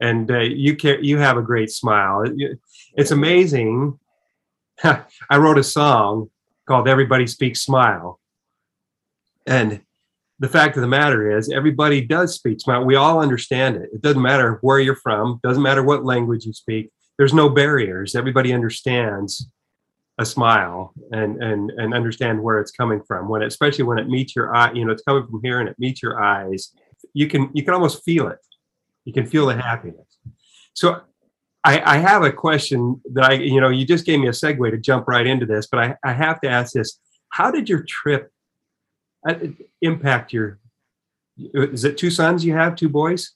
and 0.00 0.30
uh, 0.30 0.38
you 0.38 0.76
care, 0.76 1.00
you 1.00 1.18
have 1.18 1.36
a 1.36 1.42
great 1.42 1.72
smile. 1.72 2.22
It, 2.22 2.60
it's 2.96 3.10
amazing. 3.10 3.98
I 4.84 5.38
wrote 5.38 5.58
a 5.58 5.64
song 5.64 6.30
called 6.68 6.86
"Everybody 6.86 7.26
Speaks 7.26 7.62
Smile," 7.62 8.20
and 9.44 9.80
the 10.38 10.48
fact 10.48 10.76
of 10.76 10.82
the 10.82 10.88
matter 10.88 11.36
is 11.36 11.50
everybody 11.50 12.00
does 12.00 12.34
speak 12.34 12.60
smile. 12.60 12.84
We 12.84 12.96
all 12.96 13.20
understand 13.20 13.76
it. 13.76 13.90
It 13.92 14.02
doesn't 14.02 14.20
matter 14.20 14.58
where 14.62 14.80
you're 14.80 14.96
from. 14.96 15.40
Doesn't 15.42 15.62
matter 15.62 15.82
what 15.82 16.04
language 16.04 16.44
you 16.44 16.52
speak. 16.52 16.90
There's 17.18 17.32
no 17.34 17.48
barriers. 17.48 18.14
Everybody 18.14 18.52
understands 18.52 19.48
a 20.18 20.24
smile 20.24 20.92
and 21.10 21.42
and 21.42 21.70
and 21.72 21.92
understand 21.92 22.42
where 22.42 22.60
it's 22.60 22.70
coming 22.70 23.02
from. 23.06 23.28
When 23.28 23.42
especially 23.42 23.84
when 23.84 23.98
it 23.98 24.08
meets 24.08 24.36
your 24.36 24.54
eye 24.54 24.72
you 24.72 24.84
know 24.84 24.92
it's 24.92 25.02
coming 25.02 25.26
from 25.26 25.40
here 25.42 25.60
and 25.60 25.68
it 25.68 25.78
meets 25.78 26.02
your 26.02 26.20
eyes. 26.20 26.72
You 27.12 27.28
can 27.28 27.50
you 27.52 27.62
can 27.62 27.74
almost 27.74 28.04
feel 28.04 28.28
it. 28.28 28.38
You 29.04 29.12
can 29.12 29.26
feel 29.26 29.46
the 29.46 29.56
happiness. 29.56 30.18
So 30.72 31.02
I, 31.64 31.94
I 31.94 31.98
have 31.98 32.22
a 32.22 32.32
question 32.32 33.00
that 33.12 33.24
I, 33.24 33.32
you 33.34 33.60
know, 33.60 33.70
you 33.70 33.86
just 33.86 34.04
gave 34.04 34.20
me 34.20 34.28
a 34.28 34.32
segue 34.32 34.70
to 34.70 34.76
jump 34.76 35.08
right 35.08 35.26
into 35.26 35.46
this, 35.46 35.66
but 35.66 35.80
I, 35.80 35.96
I 36.04 36.12
have 36.12 36.40
to 36.42 36.48
ask 36.48 36.74
this. 36.74 36.98
How 37.30 37.50
did 37.50 37.68
your 37.68 37.84
trip 37.88 38.30
impact 39.80 40.32
your 40.32 40.58
is 41.52 41.84
it 41.84 41.98
two 41.98 42.10
sons 42.10 42.44
you 42.44 42.52
have 42.52 42.76
two 42.76 42.88
boys 42.88 43.32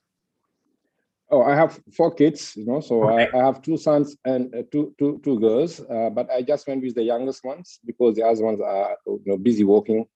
oh 1.30 1.42
i 1.42 1.54
have 1.54 1.80
four 1.96 2.12
kids 2.14 2.54
you 2.56 2.64
know 2.64 2.80
so 2.80 3.08
okay. 3.08 3.28
I, 3.32 3.38
I, 3.38 3.44
have 3.44 3.62
two 3.62 3.76
sons 3.76 4.16
and 4.24 4.54
uh, 4.54 4.62
two, 4.70 4.94
two, 4.98 5.20
two 5.24 5.40
girls 5.40 5.80
uh, 5.80 6.10
but 6.10 6.30
i 6.30 6.42
just 6.42 6.66
went 6.68 6.82
with 6.82 6.94
the 6.94 7.02
youngest 7.02 7.44
ones 7.44 7.80
because 7.84 8.14
the 8.16 8.22
other 8.22 8.44
ones 8.44 8.60
are 8.60 8.96
you 9.06 9.22
know 9.26 9.36
busy 9.36 9.64
working 9.64 10.06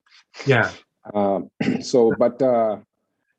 yeah 0.47 0.71
um, 1.15 1.51
so 1.81 2.15
but 2.19 2.41
uh, 2.41 2.77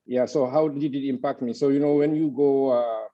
yeah 0.06 0.26
so 0.26 0.48
how 0.48 0.68
did 0.68 0.94
it 0.96 1.08
impact 1.08 1.42
me 1.42 1.54
so 1.54 1.70
you 1.70 1.80
know 1.80 1.94
when 1.94 2.16
you 2.16 2.30
go 2.36 2.72
uh, 2.72 3.08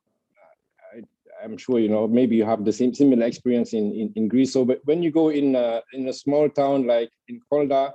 I, 1.41 1.45
am 1.45 1.57
sure 1.57 1.79
you 1.79 1.89
know 1.89 2.07
maybe 2.07 2.35
you 2.35 2.45
have 2.45 2.65
the 2.65 2.73
same 2.73 2.93
similar 2.93 3.25
experience 3.25 3.73
in, 3.73 3.93
in, 3.93 4.11
in 4.15 4.27
Greece. 4.27 4.51
So, 4.51 4.65
but 4.65 4.81
when 4.85 5.01
you 5.01 5.11
go 5.11 5.29
in 5.29 5.55
uh, 5.55 5.81
in 5.93 6.07
a 6.09 6.13
small 6.13 6.49
town 6.49 6.85
like 6.85 7.09
in 7.27 7.39
Kolda, 7.51 7.93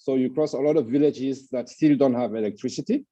So 0.00 0.14
you 0.14 0.30
cross 0.30 0.54
a 0.54 0.58
lot 0.58 0.78
of 0.78 0.86
villages 0.86 1.50
that 1.50 1.68
still 1.68 1.94
don't 1.94 2.14
have 2.14 2.34
electricity. 2.34 3.04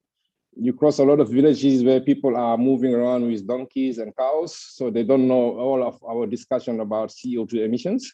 You 0.57 0.73
cross 0.73 0.99
a 1.01 1.05
lot 1.05 1.21
of 1.21 1.29
villages 1.29 1.85
where 1.85 2.01
people 2.01 2.35
are 2.35 2.57
moving 2.57 2.95
around 2.95 3.27
with 3.27 3.47
donkeys 3.47 3.99
and 3.99 4.17
cows, 4.17 4.57
so 4.57 4.91
they 4.91 5.03
don't 5.05 5.29
know 5.29 5.59
all 5.59 5.87
of 5.87 6.03
our 6.03 6.27
discussion 6.27 6.81
about 6.81 7.11
CO2 7.11 7.67
emissions. 7.67 8.11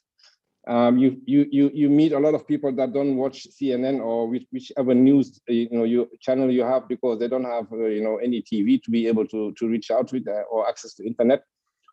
Um, 0.67 0.99
you, 0.99 1.21
you, 1.25 1.47
you, 1.53 1.71
you 1.73 1.89
meet 1.89 2.11
a 2.11 2.19
lot 2.19 2.35
of 2.35 2.49
people 2.49 2.75
that 2.75 2.93
don't 2.93 3.15
watch 3.17 3.47
CNN 3.49 4.01
or 4.01 4.27
which, 4.27 4.47
whichever 4.51 4.93
news 4.93 5.41
you 5.47 5.69
know 5.71 5.85
you 5.85 6.09
channel 6.21 6.51
you 6.51 6.65
have 6.65 6.89
because 6.89 7.21
they 7.21 7.29
don't 7.29 7.45
have 7.45 7.71
uh, 7.71 7.85
you 7.85 8.03
know 8.03 8.17
any 8.17 8.43
TV 8.43 8.83
to 8.83 8.91
be 8.91 9.07
able 9.07 9.27
to, 9.29 9.53
to 9.53 9.69
reach 9.69 9.93
out 9.93 10.11
with 10.11 10.27
uh, 10.27 10.43
or 10.51 10.69
access 10.69 10.95
to 10.95 11.07
internet. 11.07 11.45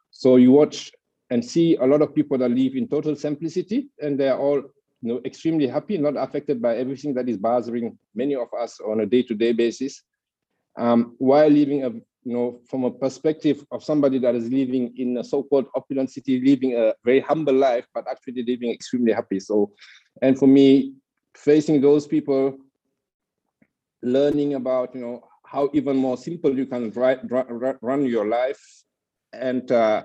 So 0.09 0.37
you 0.37 0.51
watch 0.51 0.91
and 1.29 1.45
see 1.45 1.75
a 1.75 1.85
lot 1.85 2.01
of 2.01 2.15
people 2.15 2.39
that 2.39 2.49
live 2.49 2.75
in 2.75 2.87
total 2.87 3.15
simplicity 3.15 3.89
and 4.01 4.19
they're 4.19 4.37
all 4.37 4.63
you 5.01 5.13
know 5.13 5.21
extremely 5.25 5.67
happy, 5.67 5.97
not 5.97 6.15
affected 6.17 6.61
by 6.61 6.77
everything 6.77 7.13
that 7.15 7.27
is 7.27 7.37
bothering 7.37 7.97
many 8.15 8.35
of 8.35 8.47
us 8.53 8.79
on 8.79 9.01
a 9.01 9.05
day-to-day 9.05 9.53
basis. 9.53 10.03
Um, 10.77 11.15
while 11.17 11.49
living 11.49 11.83
a 11.83 11.91
you 12.23 12.33
know, 12.33 12.61
from 12.69 12.83
a 12.83 12.91
perspective 12.91 13.65
of 13.71 13.83
somebody 13.83 14.19
that 14.19 14.35
is 14.35 14.47
living 14.49 14.93
in 14.97 15.17
a 15.17 15.23
so-called 15.23 15.65
opulent 15.75 16.11
city, 16.11 16.39
living 16.39 16.75
a 16.77 16.93
very 17.03 17.19
humble 17.19 17.53
life, 17.53 17.85
but 17.93 18.05
actually 18.07 18.43
living 18.43 18.71
extremely 18.71 19.11
happy. 19.11 19.39
So, 19.39 19.71
and 20.21 20.37
for 20.37 20.47
me, 20.47 20.93
facing 21.35 21.81
those 21.81 22.05
people, 22.05 22.57
learning 24.03 24.53
about, 24.53 24.93
you 24.93 25.01
know, 25.01 25.23
how 25.45 25.69
even 25.73 25.97
more 25.97 26.17
simple 26.17 26.55
you 26.55 26.65
can 26.65 26.91
run 26.91 28.05
your 28.05 28.27
life 28.27 28.61
and 29.33 29.71
uh, 29.71 30.03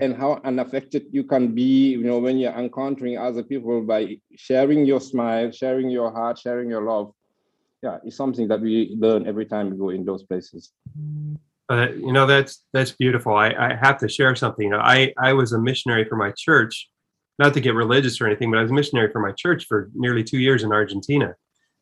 and 0.00 0.16
how 0.16 0.40
unaffected 0.44 1.06
you 1.10 1.24
can 1.24 1.54
be, 1.54 1.90
you 1.90 2.04
know, 2.04 2.18
when 2.18 2.38
you're 2.38 2.52
encountering 2.52 3.16
other 3.16 3.42
people 3.42 3.82
by 3.82 4.18
sharing 4.36 4.84
your 4.84 5.00
smile, 5.00 5.50
sharing 5.50 5.88
your 5.88 6.10
heart, 6.10 6.38
sharing 6.38 6.68
your 6.68 6.82
love 6.82 7.12
yeah, 7.84 7.98
it's 8.02 8.16
something 8.16 8.48
that 8.48 8.60
we 8.62 8.96
learn 8.98 9.28
every 9.28 9.44
time 9.44 9.70
we 9.70 9.76
go 9.76 9.90
in 9.90 10.06
those 10.06 10.22
places. 10.22 10.72
Uh, 11.68 11.88
you 11.90 12.12
know, 12.12 12.26
that's 12.26 12.64
that's 12.72 12.92
beautiful. 12.92 13.34
I, 13.34 13.48
I 13.50 13.78
have 13.80 13.98
to 13.98 14.08
share 14.08 14.34
something. 14.34 14.72
I 14.72 15.12
I 15.18 15.34
was 15.34 15.52
a 15.52 15.58
missionary 15.58 16.06
for 16.08 16.16
my 16.16 16.32
church, 16.36 16.90
not 17.38 17.52
to 17.54 17.60
get 17.60 17.74
religious 17.74 18.20
or 18.20 18.26
anything, 18.26 18.50
but 18.50 18.58
I 18.58 18.62
was 18.62 18.70
a 18.70 18.74
missionary 18.74 19.12
for 19.12 19.20
my 19.20 19.32
church 19.32 19.66
for 19.66 19.90
nearly 19.94 20.24
two 20.24 20.38
years 20.38 20.62
in 20.62 20.72
Argentina. 20.72 21.34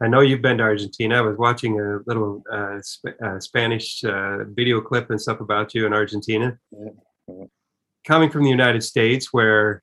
I 0.03 0.09
know 0.09 0.21
you've 0.21 0.43
been 0.43 0.59
to 0.59 0.65
Argentina. 0.65 1.19
I 1.19 1.21
was 1.21 1.39
watching 1.39 1.79
a 1.79 2.01
little 2.07 2.43
uh, 2.53 2.81
Sp- 2.83 3.19
uh, 3.25 3.39
Spanish 3.39 4.03
uh, 4.03 4.39
video 4.45 4.81
clip 4.81 5.11
and 5.11 5.21
stuff 5.21 5.41
about 5.41 5.73
you 5.73 5.87
in 5.87 5.93
Argentina. 5.93 6.59
Yeah. 6.73 7.45
Coming 8.05 8.31
from 8.31 8.45
the 8.45 8.51
United 8.51 8.83
States, 8.83 9.33
where 9.33 9.83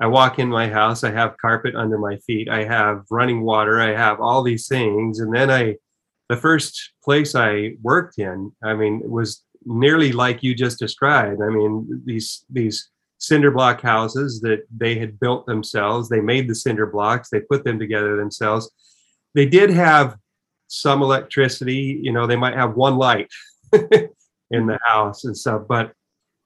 I 0.00 0.06
walk 0.06 0.38
in 0.38 0.48
my 0.48 0.68
house, 0.68 1.02
I 1.02 1.10
have 1.10 1.36
carpet 1.38 1.74
under 1.74 1.98
my 1.98 2.16
feet, 2.18 2.48
I 2.48 2.64
have 2.64 3.04
running 3.10 3.42
water, 3.42 3.80
I 3.80 3.94
have 3.94 4.20
all 4.20 4.42
these 4.42 4.68
things. 4.68 5.18
And 5.18 5.34
then 5.34 5.50
I, 5.50 5.76
the 6.28 6.36
first 6.36 6.92
place 7.02 7.34
I 7.34 7.74
worked 7.82 8.18
in, 8.18 8.52
I 8.62 8.74
mean, 8.74 9.02
was 9.04 9.42
nearly 9.64 10.12
like 10.12 10.42
you 10.42 10.54
just 10.54 10.78
described. 10.78 11.42
I 11.42 11.48
mean, 11.48 12.02
these, 12.04 12.44
these 12.48 12.90
cinder 13.18 13.50
block 13.50 13.80
houses 13.80 14.40
that 14.42 14.60
they 14.74 14.96
had 14.98 15.18
built 15.18 15.46
themselves, 15.46 16.08
they 16.08 16.20
made 16.20 16.48
the 16.48 16.54
cinder 16.54 16.86
blocks, 16.86 17.28
they 17.28 17.40
put 17.40 17.64
them 17.64 17.78
together 17.78 18.16
themselves. 18.16 18.70
They 19.34 19.46
did 19.46 19.70
have 19.70 20.16
some 20.68 21.02
electricity, 21.02 21.98
you 22.02 22.12
know, 22.12 22.26
they 22.26 22.36
might 22.36 22.54
have 22.54 22.76
one 22.76 22.96
light 22.96 23.30
in 23.72 24.66
the 24.66 24.78
house 24.82 25.24
and 25.24 25.36
stuff, 25.36 25.62
but 25.68 25.92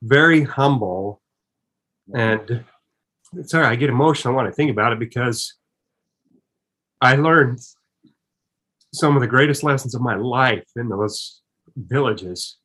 very 0.03 0.43
humble 0.43 1.23
and 2.15 2.65
sorry, 3.45 3.67
I 3.67 3.77
get 3.77 3.91
emotional 3.91 4.35
when 4.35 4.47
I 4.47 4.51
think 4.51 4.71
about 4.71 4.93
it 4.93 4.99
because 4.99 5.55
I 7.01 7.17
learned 7.17 7.61
some 8.95 9.17
of 9.17 9.23
the 9.23 9.29
greatest 9.29 9.63
lessons 9.63 9.95
of 9.95 10.03
my 10.03 10.17
life 10.17 10.67
in 10.77 10.89
those 10.89 11.41
villages. 11.77 12.59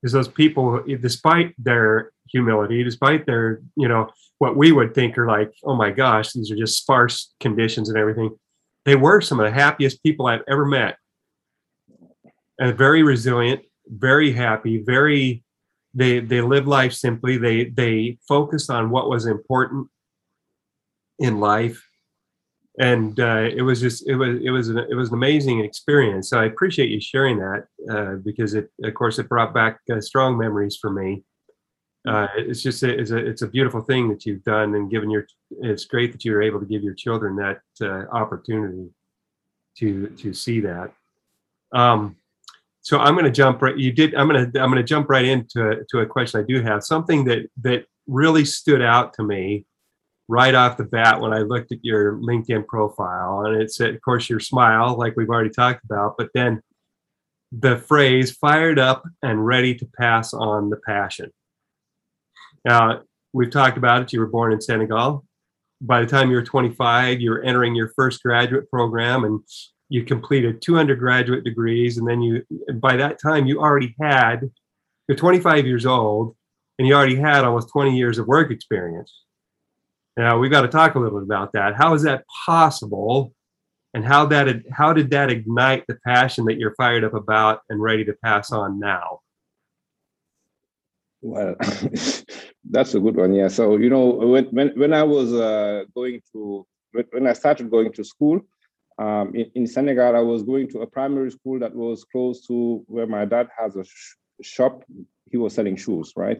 Because 0.00 0.12
those 0.12 0.28
people, 0.28 0.82
despite 1.00 1.54
their 1.58 2.10
humility, 2.28 2.82
despite 2.82 3.26
their, 3.26 3.62
you 3.76 3.88
know, 3.88 4.10
what 4.38 4.56
we 4.56 4.72
would 4.72 4.94
think 4.94 5.16
are 5.16 5.26
like, 5.26 5.52
oh 5.64 5.74
my 5.74 5.90
gosh, 5.90 6.32
these 6.32 6.50
are 6.50 6.56
just 6.56 6.78
sparse 6.78 7.34
conditions 7.40 7.88
and 7.88 7.96
everything, 7.96 8.36
they 8.84 8.96
were 8.96 9.20
some 9.20 9.40
of 9.40 9.46
the 9.46 9.52
happiest 9.52 10.02
people 10.02 10.26
I've 10.26 10.42
ever 10.48 10.66
met. 10.66 10.96
And 12.58 12.76
very 12.76 13.02
resilient, 13.02 13.62
very 13.86 14.32
happy, 14.32 14.82
very 14.82 15.44
they 15.96 16.20
they 16.20 16.42
lived 16.42 16.68
life 16.68 16.92
simply. 16.92 17.38
They 17.38 17.64
they 17.64 18.18
focused 18.28 18.70
on 18.70 18.90
what 18.90 19.08
was 19.08 19.26
important 19.26 19.88
in 21.18 21.40
life. 21.40 21.82
And 22.78 23.18
uh, 23.18 23.48
it 23.56 23.62
was 23.62 23.80
just 23.80 24.06
it 24.06 24.16
was 24.16 24.38
it 24.42 24.50
was 24.50 24.68
an, 24.68 24.78
it 24.90 24.94
was 24.94 25.08
an 25.08 25.14
amazing 25.14 25.64
experience. 25.64 26.28
So 26.28 26.38
i 26.38 26.44
appreciate 26.44 26.90
you 26.90 27.00
sharing 27.00 27.38
that 27.38 27.66
uh, 27.90 28.16
because 28.16 28.52
it 28.52 28.70
of 28.84 28.92
course 28.92 29.18
it 29.18 29.30
brought 29.30 29.54
back 29.54 29.80
uh, 29.90 30.00
strong 30.00 30.36
memories 30.36 30.76
for 30.76 30.90
me. 30.90 31.24
Uh, 32.06 32.28
it's 32.36 32.62
just 32.62 32.82
a, 32.82 32.90
it's 32.90 33.10
a 33.10 33.16
it's 33.16 33.42
a 33.42 33.48
beautiful 33.48 33.80
thing 33.80 34.10
that 34.10 34.26
you've 34.26 34.44
done 34.44 34.74
and 34.74 34.90
given 34.90 35.10
your 35.10 35.26
it's 35.62 35.86
great 35.86 36.12
that 36.12 36.24
you 36.24 36.32
were 36.32 36.42
able 36.42 36.60
to 36.60 36.66
give 36.66 36.82
your 36.82 36.94
children 36.94 37.34
that 37.36 37.62
uh, 37.80 38.04
opportunity 38.14 38.90
to 39.78 40.08
to 40.08 40.34
see 40.34 40.60
that. 40.60 40.92
Um, 41.72 42.16
so 42.86 43.00
I'm 43.00 43.14
going 43.14 43.24
to 43.24 43.32
jump 43.32 43.62
right. 43.62 43.76
You 43.76 43.90
did. 43.90 44.14
I'm 44.14 44.28
going 44.28 44.52
to. 44.52 44.60
I'm 44.60 44.70
going 44.70 44.80
to 44.80 44.86
jump 44.86 45.10
right 45.10 45.24
into 45.24 45.84
to 45.90 45.98
a 45.98 46.06
question 46.06 46.40
I 46.40 46.44
do 46.44 46.62
have. 46.62 46.84
Something 46.84 47.24
that 47.24 47.50
that 47.62 47.86
really 48.06 48.44
stood 48.44 48.80
out 48.80 49.12
to 49.14 49.24
me 49.24 49.66
right 50.28 50.54
off 50.54 50.76
the 50.76 50.84
bat 50.84 51.20
when 51.20 51.32
I 51.32 51.38
looked 51.38 51.72
at 51.72 51.80
your 51.82 52.12
LinkedIn 52.18 52.64
profile, 52.68 53.44
and 53.44 53.60
it's 53.60 53.80
of 53.80 54.00
course 54.02 54.30
your 54.30 54.38
smile, 54.38 54.96
like 54.96 55.16
we've 55.16 55.28
already 55.28 55.50
talked 55.50 55.84
about, 55.84 56.14
but 56.16 56.30
then 56.32 56.62
the 57.50 57.76
phrase 57.76 58.30
"fired 58.30 58.78
up 58.78 59.02
and 59.20 59.44
ready 59.44 59.74
to 59.74 59.88
pass 59.98 60.32
on 60.32 60.70
the 60.70 60.78
passion." 60.86 61.32
Now 62.64 63.02
we've 63.32 63.50
talked 63.50 63.78
about 63.78 64.02
it. 64.02 64.12
You 64.12 64.20
were 64.20 64.28
born 64.28 64.52
in 64.52 64.60
Senegal. 64.60 65.24
By 65.80 66.02
the 66.02 66.06
time 66.06 66.30
you 66.30 66.36
were 66.36 66.44
25, 66.44 67.20
you 67.20 67.30
were 67.30 67.42
entering 67.42 67.74
your 67.74 67.90
first 67.96 68.22
graduate 68.22 68.70
program, 68.70 69.24
and 69.24 69.40
you 69.88 70.04
completed 70.04 70.60
two 70.60 70.78
undergraduate 70.78 71.44
degrees 71.44 71.98
and 71.98 72.08
then 72.08 72.20
you 72.20 72.42
by 72.74 72.96
that 72.96 73.20
time 73.20 73.46
you 73.46 73.60
already 73.60 73.94
had 74.00 74.50
you're 75.08 75.16
25 75.16 75.66
years 75.66 75.86
old 75.86 76.34
and 76.78 76.86
you 76.86 76.94
already 76.94 77.16
had 77.16 77.44
almost 77.44 77.70
20 77.70 77.96
years 77.96 78.18
of 78.18 78.26
work 78.26 78.50
experience. 78.50 79.22
Now 80.16 80.38
we've 80.38 80.50
got 80.50 80.62
to 80.62 80.68
talk 80.68 80.94
a 80.94 80.98
little 80.98 81.18
bit 81.18 81.24
about 81.24 81.52
that. 81.52 81.76
How 81.76 81.94
is 81.94 82.02
that 82.02 82.24
possible? 82.44 83.32
And 83.94 84.04
how 84.04 84.26
that 84.26 84.62
how 84.70 84.92
did 84.92 85.10
that 85.10 85.30
ignite 85.30 85.84
the 85.86 85.98
passion 86.04 86.44
that 86.46 86.58
you're 86.58 86.74
fired 86.74 87.04
up 87.04 87.14
about 87.14 87.60
and 87.70 87.80
ready 87.80 88.04
to 88.04 88.14
pass 88.22 88.50
on 88.50 88.78
now? 88.78 89.20
Well 91.22 91.54
that's 92.70 92.94
a 92.94 93.00
good 93.00 93.16
one 93.16 93.32
yeah. 93.32 93.48
So 93.48 93.76
you 93.76 93.88
know 93.88 94.06
when 94.06 94.44
when, 94.46 94.68
when 94.78 94.92
i 94.92 95.02
was 95.02 95.32
uh, 95.32 95.84
going 95.94 96.20
to 96.32 96.66
when 97.10 97.26
i 97.26 97.32
started 97.32 97.70
going 97.70 97.92
to 97.92 98.04
school 98.04 98.40
um, 98.98 99.34
in, 99.34 99.50
in, 99.54 99.66
Senegal, 99.66 100.16
I 100.16 100.20
was 100.20 100.42
going 100.42 100.68
to 100.70 100.80
a 100.80 100.86
primary 100.86 101.30
school 101.30 101.58
that 101.58 101.74
was 101.74 102.04
close 102.04 102.46
to 102.46 102.82
where 102.86 103.06
my 103.06 103.26
dad 103.26 103.48
has 103.56 103.76
a 103.76 103.84
sh- 103.84 104.14
shop. 104.42 104.84
He 105.30 105.36
was 105.36 105.54
selling 105.54 105.76
shoes, 105.76 106.12
right? 106.16 106.38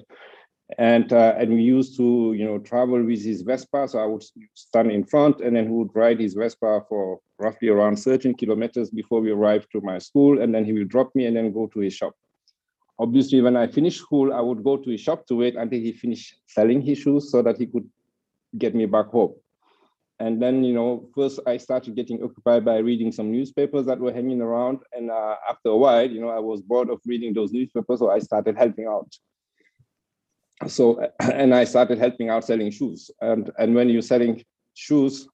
And 0.78 1.12
uh, 1.12 1.34
and 1.38 1.52
we 1.52 1.62
used 1.62 1.96
to, 1.98 2.34
you 2.36 2.44
know, 2.44 2.58
travel 2.58 3.02
with 3.02 3.22
his 3.22 3.42
Vespa. 3.42 3.86
So 3.88 3.98
I 3.98 4.06
would 4.06 4.24
stand 4.54 4.90
in 4.90 5.04
front, 5.04 5.40
and 5.40 5.54
then 5.54 5.64
he 5.64 5.70
would 5.70 5.94
ride 5.94 6.18
his 6.18 6.34
Vespa 6.34 6.82
for 6.88 7.20
roughly 7.38 7.68
around 7.68 7.96
13 7.96 8.34
kilometers 8.34 8.90
before 8.90 9.20
we 9.20 9.30
arrived 9.30 9.68
to 9.72 9.80
my 9.82 9.98
school, 9.98 10.40
and 10.40 10.54
then 10.54 10.64
he 10.64 10.72
would 10.72 10.88
drop 10.88 11.14
me 11.14 11.26
and 11.26 11.36
then 11.36 11.52
go 11.52 11.66
to 11.68 11.80
his 11.80 11.94
shop. 11.94 12.14
Obviously, 12.98 13.42
when 13.42 13.56
I 13.56 13.66
finished 13.66 14.00
school, 14.00 14.32
I 14.32 14.40
would 14.40 14.64
go 14.64 14.78
to 14.78 14.90
his 14.90 15.02
shop 15.02 15.26
to 15.26 15.36
wait 15.36 15.56
until 15.56 15.78
he 15.78 15.92
finished 15.92 16.36
selling 16.46 16.80
his 16.80 16.98
shoes 16.98 17.30
so 17.30 17.42
that 17.42 17.58
he 17.58 17.66
could 17.66 17.88
get 18.56 18.74
me 18.74 18.86
back 18.86 19.08
home. 19.08 19.34
And 20.18 20.40
then, 20.40 20.64
you 20.64 20.72
know, 20.72 21.08
first 21.14 21.40
I 21.46 21.58
started 21.58 21.94
getting 21.94 22.22
occupied 22.22 22.64
by 22.64 22.78
reading 22.78 23.12
some 23.12 23.30
newspapers 23.30 23.84
that 23.86 23.98
were 23.98 24.12
hanging 24.12 24.40
around. 24.40 24.78
And 24.92 25.10
uh, 25.10 25.36
after 25.48 25.68
a 25.68 25.76
while, 25.76 26.10
you 26.10 26.20
know, 26.20 26.30
I 26.30 26.38
was 26.38 26.62
bored 26.62 26.88
of 26.88 27.00
reading 27.04 27.34
those 27.34 27.52
newspapers, 27.52 27.98
so 27.98 28.10
I 28.10 28.20
started 28.20 28.56
helping 28.56 28.86
out. 28.86 29.14
So, 30.68 31.06
and 31.20 31.54
I 31.54 31.64
started 31.64 31.98
helping 31.98 32.30
out 32.30 32.44
selling 32.44 32.70
shoes. 32.70 33.10
And 33.20 33.50
and 33.58 33.74
when 33.74 33.90
you're 33.90 34.00
selling 34.00 34.42
shoes, 34.72 35.28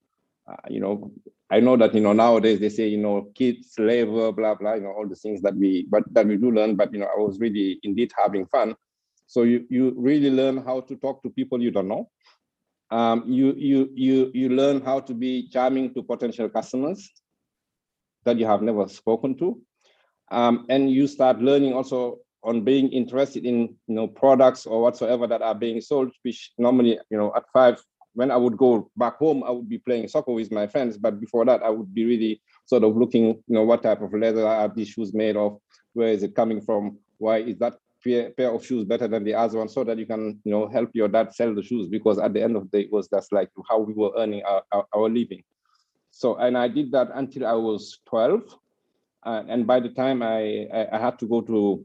uh, 0.51 0.57
you 0.69 0.81
know, 0.81 1.13
I 1.49 1.61
know 1.61 1.77
that 1.77 1.95
you 1.95 2.01
know 2.01 2.13
nowadays 2.13 2.59
they 2.59 2.69
say 2.69 2.89
you 2.89 2.99
know 2.99 3.31
kids 3.37 3.75
labor, 3.79 4.33
blah 4.33 4.57
blah, 4.57 4.75
you 4.75 4.83
know, 4.83 4.93
all 4.93 5.07
the 5.07 5.15
things 5.15 5.43
that 5.43 5.55
we 5.55 5.87
but 5.89 6.03
that 6.13 6.27
we 6.27 6.37
do 6.37 6.51
learn. 6.51 6.75
But 6.75 6.93
you 6.93 6.99
know, 6.99 7.07
I 7.07 7.21
was 7.21 7.39
really 7.39 7.79
indeed 7.85 8.11
having 8.21 8.47
fun. 8.47 8.75
So 9.29 9.45
you 9.45 9.65
you 9.71 9.95
really 9.97 10.31
learn 10.31 10.57
how 10.57 10.81
to 10.81 10.97
talk 10.97 11.23
to 11.23 11.31
people 11.31 11.63
you 11.63 11.71
don't 11.71 11.89
know 11.89 12.11
um, 12.93 13.25
you, 13.27 13.55
you, 13.57 13.91
you, 13.95 14.31
you 14.35 14.49
learn 14.51 14.83
how 14.83 15.01
to 15.01 15.15
be 15.15 15.49
charming 15.49 15.95
to 15.95 16.03
potential 16.03 16.49
customers 16.49 17.11
that 18.25 18.39
you 18.39 18.47
have 18.47 18.63
never 18.63 18.87
spoken 18.89 19.37
to. 19.39 19.61
Um, 20.31 20.67
and 20.69 20.91
you 20.91 21.07
start 21.07 21.41
learning 21.41 21.73
also 21.73 22.19
on 22.45 22.65
being 22.65 22.89
interested 22.91 23.45
in 23.45 23.57
you 23.87 23.95
know 23.95 24.09
products 24.09 24.67
or 24.67 24.83
whatsoever 24.83 25.27
that 25.27 25.43
are 25.43 25.55
being 25.55 25.81
sold, 25.81 26.11
which 26.23 26.53
normally 26.59 26.99
you 27.11 27.19
know 27.19 27.33
at 27.37 27.45
five 27.53 27.83
when 28.15 28.31
I 28.31 28.37
would 28.37 28.57
go 28.59 28.91
back 28.97 29.17
home, 29.17 29.43
I 29.43 29.51
would 29.51 29.69
be 29.69 29.79
playing 29.79 30.09
soccer 30.09 30.33
with 30.33 30.53
my 30.53 30.67
friends. 30.67 30.99
But 30.99 31.19
before 31.19 31.45
that, 31.47 31.63
I 31.63 31.71
would 31.71 31.95
be 31.95 32.05
really 32.05 32.43
sort 32.67 32.85
of 32.85 32.95
looking, 32.95 33.25
you 33.25 33.43
know, 33.49 33.65
what 33.65 33.83
type 33.83 34.03
of 34.03 34.13
leather 34.13 34.47
are 34.47 34.69
these 34.69 34.89
shoes 34.89 35.15
made 35.15 35.37
of? 35.37 35.59
Where 35.95 36.09
is 36.09 36.23
it 36.23 36.35
coming 36.35 36.61
from? 36.61 36.99
Why 37.17 37.39
is 37.39 37.57
that 37.59 37.77
pair, 38.03 38.55
of 38.55 38.65
shoes 38.65 38.85
better 38.85 39.09
than 39.09 39.25
the 39.25 39.35
other 39.35 39.59
one? 39.59 39.69
So 39.69 39.85
that 39.85 39.99
you 39.99 40.07
can, 40.07 40.41
you 40.45 40.53
know, 40.53 40.69
help 40.69 40.91
your 40.95 41.09
dad 41.09 41.35
sell 41.35 41.55
the 41.55 41.63
shoes 41.63 41.89
because 41.89 42.19
at 42.19 42.33
the 42.33 42.43
end 42.43 42.57
of 42.57 42.71
the 42.71 42.79
day, 42.79 42.85
it 42.85 42.93
was 42.93 43.09
that's 43.09 43.33
like 43.33 43.51
how 43.69 43.79
we 43.79 43.95
were 43.95 44.13
earning 44.17 44.43
our, 44.45 44.63
our, 44.73 44.87
our 44.95 45.09
living. 45.09 45.43
So, 46.11 46.37
and 46.37 46.57
I 46.59 46.69
did 46.69 46.93
that 46.93 47.09
until 47.15 47.47
I 47.47 47.55
was 47.55 48.01
12. 48.07 48.43
Uh, 49.25 49.43
and 49.49 49.67
by 49.67 49.81
the 49.81 49.89
time 49.89 50.23
I, 50.23 50.67
I, 50.73 50.89
I 50.93 50.99
had 50.99 51.19
to 51.21 51.27
go 51.27 51.41
to 51.43 51.85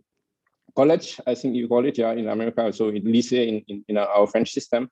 college, 0.75 1.19
I 1.25 1.35
think 1.35 1.55
you 1.55 1.67
call 1.67 1.85
it, 1.85 1.97
yeah, 1.97 2.11
in 2.11 2.27
America, 2.27 2.71
so 2.73 2.89
in 2.89 3.03
lycée 3.03 3.47
in, 3.47 3.63
in, 3.67 3.85
in 3.87 3.97
our 3.97 4.27
French 4.27 4.51
system. 4.51 4.89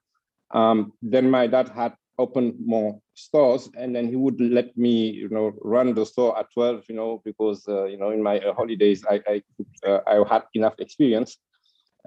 Um, 0.52 0.94
then 1.02 1.30
my 1.30 1.48
dad 1.48 1.70
had 1.70 1.94
opened 2.18 2.56
more 2.64 3.00
stores 3.14 3.70
and 3.78 3.96
then 3.96 4.08
he 4.08 4.16
would 4.16 4.40
let 4.40 4.76
me, 4.78 5.10
you 5.10 5.30
know, 5.30 5.54
run 5.62 5.94
the 5.94 6.06
store 6.06 6.38
at 6.38 6.52
12, 6.54 6.86
you 6.90 6.96
know, 6.96 7.22
because, 7.26 7.64
uh, 7.68 7.86
you 7.86 7.98
know, 7.98 8.12
in 8.12 8.22
my 8.24 8.40
uh, 8.40 8.54
holidays, 8.54 9.04
I, 9.10 9.22
I, 9.28 9.44
uh, 9.88 10.00
I 10.08 10.34
had 10.34 10.44
enough 10.54 10.76
experience. 10.80 11.38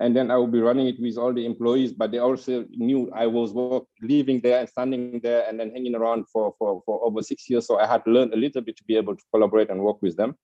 And 0.00 0.14
then 0.14 0.30
I 0.30 0.36
would 0.36 0.52
be 0.52 0.60
running 0.60 0.86
it 0.86 1.00
with 1.00 1.18
all 1.18 1.32
the 1.32 1.44
employees, 1.44 1.92
but 1.92 2.12
they 2.12 2.18
also 2.18 2.64
knew 2.70 3.10
I 3.12 3.26
was 3.26 3.52
work, 3.52 3.84
living 4.00 4.40
there 4.40 4.60
and 4.60 4.68
standing 4.68 5.18
there 5.22 5.44
and 5.48 5.58
then 5.58 5.72
hanging 5.72 5.96
around 5.96 6.26
for, 6.32 6.54
for, 6.56 6.82
for 6.86 7.04
over 7.04 7.20
six 7.20 7.50
years. 7.50 7.66
So 7.66 7.80
I 7.80 7.86
had 7.86 8.02
learned 8.06 8.32
a 8.32 8.36
little 8.36 8.62
bit 8.62 8.76
to 8.76 8.84
be 8.84 8.96
able 8.96 9.16
to 9.16 9.24
collaborate 9.32 9.70
and 9.70 9.80
work 9.80 10.00
with 10.00 10.16
them 10.16 10.36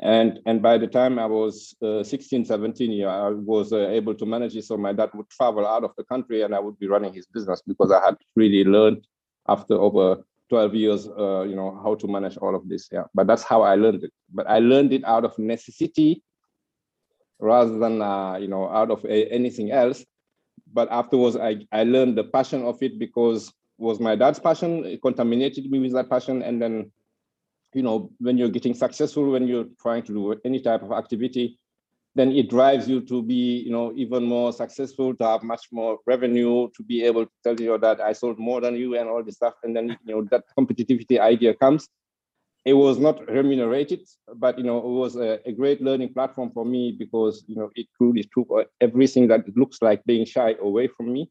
and 0.00 0.40
and 0.46 0.60
by 0.60 0.76
the 0.76 0.86
time 0.86 1.18
i 1.18 1.26
was 1.26 1.76
uh, 1.82 2.02
16 2.02 2.44
17 2.44 2.90
year 2.90 3.08
i 3.08 3.28
was 3.30 3.72
uh, 3.72 3.88
able 3.88 4.14
to 4.14 4.26
manage 4.26 4.56
it 4.56 4.64
so 4.64 4.76
my 4.76 4.92
dad 4.92 5.10
would 5.14 5.30
travel 5.30 5.66
out 5.66 5.84
of 5.84 5.92
the 5.96 6.04
country 6.04 6.42
and 6.42 6.54
i 6.54 6.58
would 6.58 6.78
be 6.80 6.88
running 6.88 7.14
his 7.14 7.26
business 7.26 7.62
because 7.66 7.92
i 7.92 8.04
had 8.04 8.16
really 8.34 8.64
learned 8.64 9.06
after 9.48 9.74
over 9.74 10.24
12 10.50 10.74
years 10.74 11.08
uh, 11.08 11.42
you 11.42 11.56
know 11.56 11.80
how 11.82 11.94
to 11.94 12.06
manage 12.06 12.36
all 12.38 12.54
of 12.54 12.68
this 12.68 12.88
yeah. 12.92 13.04
But 13.14 13.26
that's 13.26 13.42
how 13.42 13.62
i 13.62 13.74
learned 13.74 14.04
it. 14.04 14.12
But 14.32 14.48
i 14.48 14.58
learned 14.58 14.92
it 14.92 15.04
out 15.04 15.24
of 15.24 15.38
necessity 15.38 16.22
rather 17.38 17.78
than 17.78 18.02
uh, 18.02 18.36
you 18.36 18.48
know 18.48 18.68
out 18.68 18.90
of 18.90 19.04
a, 19.04 19.26
anything 19.32 19.70
else. 19.70 20.04
But 20.72 20.88
afterwards 20.90 21.36
I, 21.36 21.66
I 21.72 21.84
learned 21.84 22.18
the 22.18 22.24
passion 22.24 22.62
of 22.62 22.82
it 22.82 22.98
because 22.98 23.52
was 23.78 23.98
my 23.98 24.14
dad's 24.14 24.38
passion 24.38 24.84
it 24.84 25.02
contaminated 25.02 25.68
me 25.70 25.80
with 25.80 25.92
that 25.92 26.08
passion 26.08 26.42
and 26.42 26.62
then 26.62 26.92
you 27.74 27.82
know, 27.82 28.10
when 28.18 28.38
you're 28.38 28.48
getting 28.48 28.74
successful, 28.74 29.30
when 29.30 29.46
you're 29.46 29.66
trying 29.80 30.02
to 30.04 30.12
do 30.12 30.40
any 30.44 30.60
type 30.60 30.82
of 30.82 30.92
activity, 30.92 31.58
then 32.14 32.30
it 32.30 32.48
drives 32.48 32.88
you 32.88 33.00
to 33.00 33.22
be, 33.22 33.58
you 33.66 33.70
know, 33.70 33.92
even 33.96 34.24
more 34.24 34.52
successful, 34.52 35.14
to 35.16 35.24
have 35.24 35.42
much 35.42 35.66
more 35.72 35.98
revenue, 36.06 36.68
to 36.76 36.82
be 36.84 37.02
able 37.02 37.26
to 37.26 37.32
tell 37.42 37.60
you 37.60 37.76
that 37.78 38.00
I 38.00 38.12
sold 38.12 38.38
more 38.38 38.60
than 38.60 38.76
you 38.76 38.96
and 38.96 39.08
all 39.08 39.22
this 39.22 39.34
stuff. 39.34 39.54
And 39.64 39.74
then, 39.74 39.88
you 40.04 40.14
know, 40.14 40.22
that 40.30 40.44
competitivity 40.56 41.18
idea 41.18 41.54
comes. 41.54 41.88
It 42.64 42.74
was 42.74 42.98
not 42.98 43.28
remunerated, 43.28 44.08
but, 44.36 44.56
you 44.56 44.64
know, 44.64 44.78
it 44.78 44.86
was 44.86 45.16
a, 45.16 45.40
a 45.44 45.52
great 45.52 45.82
learning 45.82 46.14
platform 46.14 46.50
for 46.52 46.64
me 46.64 46.96
because, 46.96 47.44
you 47.46 47.56
know, 47.56 47.70
it 47.74 47.88
truly 47.98 48.30
took 48.32 48.48
everything 48.80 49.28
that 49.28 49.44
looks 49.56 49.82
like 49.82 50.02
being 50.04 50.24
shy 50.24 50.54
away 50.62 50.86
from 50.86 51.12
me 51.12 51.28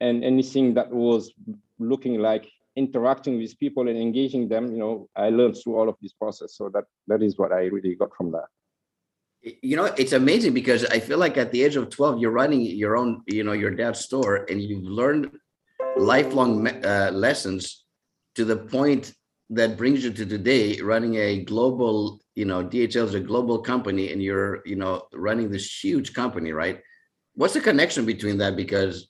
and 0.00 0.22
anything 0.22 0.74
that 0.74 0.90
was 0.90 1.32
looking 1.78 2.18
like 2.18 2.46
interacting 2.76 3.38
with 3.38 3.58
people 3.58 3.88
and 3.88 3.98
engaging 3.98 4.48
them, 4.48 4.70
you 4.70 4.78
know, 4.78 5.08
I 5.16 5.30
learned 5.30 5.56
through 5.56 5.76
all 5.76 5.88
of 5.88 5.96
this 6.00 6.12
process. 6.12 6.54
So 6.56 6.68
that 6.74 6.84
that 7.08 7.22
is 7.22 7.38
what 7.38 7.52
I 7.52 7.64
really 7.64 7.94
got 7.94 8.14
from 8.16 8.32
that. 8.32 8.46
You 9.62 9.76
know, 9.76 9.84
it's 9.84 10.12
amazing 10.12 10.54
because 10.54 10.84
I 10.86 10.98
feel 10.98 11.18
like 11.18 11.36
at 11.36 11.52
the 11.52 11.62
age 11.62 11.76
of 11.76 11.88
12, 11.90 12.18
you're 12.18 12.32
running 12.32 12.62
your 12.62 12.96
own, 12.96 13.22
you 13.26 13.44
know, 13.44 13.52
your 13.52 13.70
dad's 13.70 14.00
store 14.00 14.44
and 14.50 14.60
you've 14.60 14.84
learned 14.84 15.30
lifelong 15.96 16.66
uh, 16.66 17.10
lessons 17.12 17.84
to 18.34 18.44
the 18.44 18.56
point 18.56 19.12
that 19.50 19.76
brings 19.76 20.02
you 20.02 20.12
to 20.12 20.26
today 20.26 20.80
running 20.80 21.14
a 21.16 21.44
global, 21.44 22.20
you 22.34 22.44
know, 22.44 22.64
DHL 22.64 23.04
is 23.04 23.14
a 23.14 23.20
global 23.20 23.60
company 23.60 24.12
and 24.12 24.20
you're, 24.20 24.62
you 24.66 24.74
know, 24.74 25.02
running 25.12 25.48
this 25.48 25.82
huge 25.82 26.12
company, 26.12 26.52
right? 26.52 26.80
What's 27.34 27.54
the 27.54 27.60
connection 27.60 28.04
between 28.04 28.38
that? 28.38 28.56
Because 28.56 29.08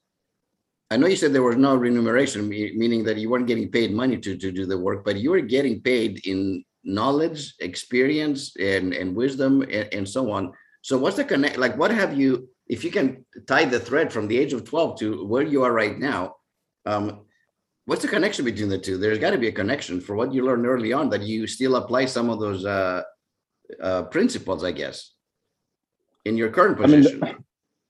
I 0.91 0.97
know 0.97 1.09
you 1.09 1.17
said 1.17 1.33
there 1.33 1.43
was 1.43 1.57
no 1.57 1.75
remuneration, 1.75 2.49
meaning 2.49 3.03
that 3.05 3.17
you 3.17 3.29
weren't 3.29 3.49
getting 3.49 3.71
paid 3.71 3.93
money 3.93 4.19
to, 4.19 4.37
to 4.37 4.53
do 4.53 4.67
the 4.67 4.79
work, 4.79 5.05
but 5.05 5.17
you 5.17 5.31
were 5.31 5.41
getting 5.41 5.81
paid 5.81 6.25
in 6.27 6.65
knowledge, 6.85 7.55
experience, 7.61 8.55
and, 8.57 8.95
and 8.95 9.17
wisdom, 9.17 9.63
and, 9.63 9.89
and 9.93 10.09
so 10.09 10.31
on. 10.31 10.53
So, 10.83 10.97
what's 10.97 11.17
the 11.17 11.25
connect? 11.25 11.59
Like, 11.59 11.77
what 11.77 11.91
have 11.91 12.17
you, 12.17 12.49
if 12.69 12.85
you 12.85 12.93
can 12.93 13.27
tie 13.49 13.65
the 13.65 13.81
thread 13.81 14.13
from 14.13 14.29
the 14.29 14.39
age 14.39 14.53
of 14.53 14.65
12 14.65 14.99
to 15.01 15.27
where 15.27 15.43
you 15.43 15.65
are 15.65 15.73
right 15.73 15.99
now, 15.99 16.37
um, 16.85 17.27
what's 17.87 18.03
the 18.03 18.09
connection 18.09 18.45
between 18.45 18.69
the 18.69 18.79
two? 18.79 18.97
There's 18.97 19.19
got 19.19 19.31
to 19.31 19.39
be 19.39 19.49
a 19.49 19.53
connection 19.53 20.01
for 20.01 20.15
what 20.15 20.33
you 20.33 20.45
learned 20.45 20.67
early 20.67 20.93
on 20.93 21.11
that 21.11 21.23
you 21.23 21.49
still 21.49 21.75
apply 21.75 22.05
some 22.05 22.31
of 22.31 22.39
those 22.39 22.65
uh, 22.65 23.03
uh, 23.83 24.03
principles, 24.05 24.63
I 24.63 24.71
guess, 24.71 25.13
in 26.25 26.37
your 26.37 26.51
current 26.51 26.77
position. 26.77 27.25
I 27.25 27.27
mean, 27.27 27.45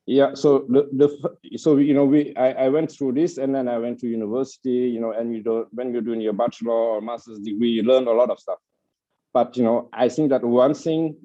yeah 0.07 0.35
so 0.35 0.64
the, 0.69 0.88
the 0.92 1.59
so 1.59 1.77
you 1.77 1.92
know 1.92 2.05
we 2.05 2.35
I, 2.37 2.66
I 2.66 2.69
went 2.69 2.92
through 2.92 3.12
this 3.12 3.38
and 3.38 3.53
then 3.55 3.69
i 3.69 3.77
went 3.77 3.99
to 4.01 4.07
university 4.07 4.71
you 4.95 5.01
know 5.01 5.11
and 5.11 5.35
you 5.35 5.42
do 5.42 5.66
when 5.73 5.92
you're 5.92 6.01
doing 6.03 6.21
your 6.21 6.33
bachelor 6.33 6.73
or 6.73 7.01
master's 7.01 7.40
degree 7.40 7.71
you 7.71 7.83
learn 7.83 8.07
a 8.07 8.12
lot 8.12 8.31
of 8.31 8.38
stuff. 8.38 8.59
But 9.33 9.57
you 9.57 9.64
know 9.64 9.88
i 9.92 10.09
think 10.09 10.31
that 10.31 10.45
one 10.45 10.75
thing 10.75 11.16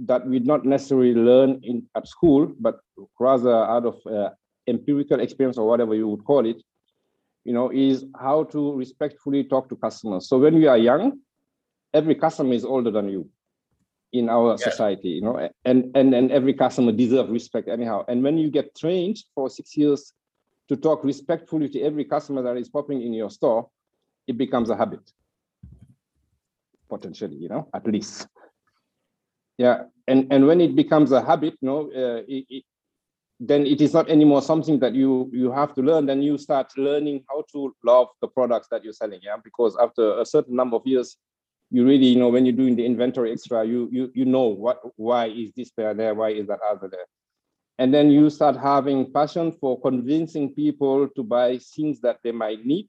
that 0.00 0.26
we 0.26 0.38
not 0.38 0.64
necessarily 0.64 1.14
learn 1.14 1.60
in 1.62 1.86
at 1.94 2.08
school 2.08 2.50
but 2.58 2.80
rather 3.18 3.54
out 3.54 3.84
of 3.84 3.96
uh, 4.06 4.30
empirical 4.66 5.20
experience 5.20 5.58
or 5.58 5.68
whatever 5.68 5.94
you 5.94 6.08
would 6.08 6.24
call 6.24 6.46
it 6.46 6.62
you 7.44 7.52
know 7.52 7.70
is 7.70 8.06
how 8.18 8.44
to 8.44 8.74
respectfully 8.74 9.44
talk 9.44 9.68
to 9.68 9.76
customers. 9.76 10.28
So 10.28 10.38
when 10.38 10.54
we 10.54 10.66
are 10.66 10.78
young 10.78 11.20
every 11.92 12.14
customer 12.14 12.54
is 12.54 12.64
older 12.64 12.90
than 12.90 13.10
you 13.10 13.28
in 14.12 14.28
our 14.28 14.50
yeah. 14.58 14.70
society 14.70 15.08
you 15.08 15.22
know 15.22 15.48
and 15.64 15.90
and 15.94 16.14
and 16.14 16.32
every 16.32 16.54
customer 16.54 16.92
deserves 16.92 17.30
respect 17.30 17.68
anyhow. 17.68 18.04
And 18.08 18.22
when 18.22 18.38
you 18.38 18.50
get 18.50 18.76
trained 18.76 19.18
for 19.34 19.48
six 19.48 19.76
years 19.76 20.12
to 20.68 20.76
talk 20.76 21.04
respectfully 21.04 21.68
to 21.68 21.80
every 21.80 22.04
customer 22.04 22.42
that 22.42 22.56
is 22.56 22.68
popping 22.68 23.02
in 23.02 23.12
your 23.12 23.30
store 23.30 23.68
it 24.26 24.36
becomes 24.36 24.70
a 24.70 24.76
habit. 24.76 25.00
Potentially 26.88 27.36
you 27.36 27.48
know 27.48 27.68
at 27.72 27.86
least. 27.86 28.26
Yeah 29.58 29.84
and 30.08 30.32
and 30.32 30.46
when 30.46 30.60
it 30.60 30.74
becomes 30.74 31.12
a 31.12 31.24
habit 31.24 31.54
you 31.60 31.68
know 31.68 31.90
uh, 31.94 32.22
it, 32.26 32.44
it, 32.48 32.64
then 33.38 33.64
it 33.64 33.80
is 33.80 33.94
not 33.94 34.10
anymore 34.10 34.42
something 34.42 34.78
that 34.80 34.94
you 34.94 35.30
you 35.32 35.52
have 35.52 35.74
to 35.74 35.82
learn 35.82 36.04
then 36.04 36.20
you 36.20 36.36
start 36.36 36.70
learning 36.76 37.24
how 37.28 37.44
to 37.52 37.74
love 37.84 38.08
the 38.20 38.28
products 38.28 38.68
that 38.70 38.82
you're 38.84 38.92
selling 38.92 39.20
yeah? 39.22 39.36
Because 39.42 39.76
after 39.80 40.18
a 40.18 40.26
certain 40.26 40.56
number 40.56 40.76
of 40.76 40.86
years 40.86 41.16
you 41.70 41.84
really, 41.84 42.06
you 42.06 42.18
know, 42.18 42.28
when 42.28 42.44
you're 42.44 42.56
doing 42.56 42.76
the 42.76 42.84
inventory 42.84 43.32
extra, 43.32 43.64
you 43.64 43.88
you 43.92 44.10
you 44.14 44.24
know 44.24 44.46
what 44.46 44.80
why 44.96 45.26
is 45.26 45.52
this 45.56 45.70
pair 45.70 45.94
there, 45.94 46.14
why 46.14 46.30
is 46.30 46.46
that 46.48 46.58
other 46.68 46.88
there, 46.88 47.06
and 47.78 47.94
then 47.94 48.10
you 48.10 48.28
start 48.28 48.56
having 48.56 49.12
passion 49.12 49.52
for 49.52 49.80
convincing 49.80 50.54
people 50.54 51.08
to 51.16 51.22
buy 51.22 51.58
things 51.58 52.00
that 52.00 52.18
they 52.24 52.32
might 52.32 52.64
need 52.66 52.88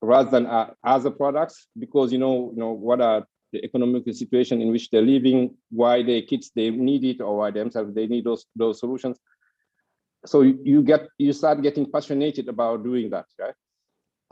rather 0.00 0.30
than 0.30 0.46
uh, 0.46 0.70
other 0.82 1.10
products 1.10 1.68
because 1.78 2.12
you 2.12 2.18
know 2.18 2.50
you 2.54 2.58
know 2.58 2.72
what 2.72 3.00
are 3.00 3.26
the 3.52 3.62
economic 3.64 4.04
situation 4.06 4.62
in 4.62 4.72
which 4.72 4.88
they're 4.90 5.02
living, 5.02 5.54
why 5.70 6.02
their 6.02 6.22
kids 6.22 6.50
they 6.54 6.70
need 6.70 7.04
it, 7.04 7.20
or 7.20 7.36
why 7.36 7.50
themselves 7.50 7.94
they 7.94 8.06
need 8.06 8.24
those 8.24 8.46
those 8.56 8.80
solutions. 8.80 9.18
So 10.24 10.40
you 10.40 10.82
get 10.82 11.08
you 11.18 11.32
start 11.32 11.62
getting 11.62 11.90
passionate 11.90 12.38
about 12.48 12.82
doing 12.82 13.10
that, 13.10 13.26
right? 13.38 13.54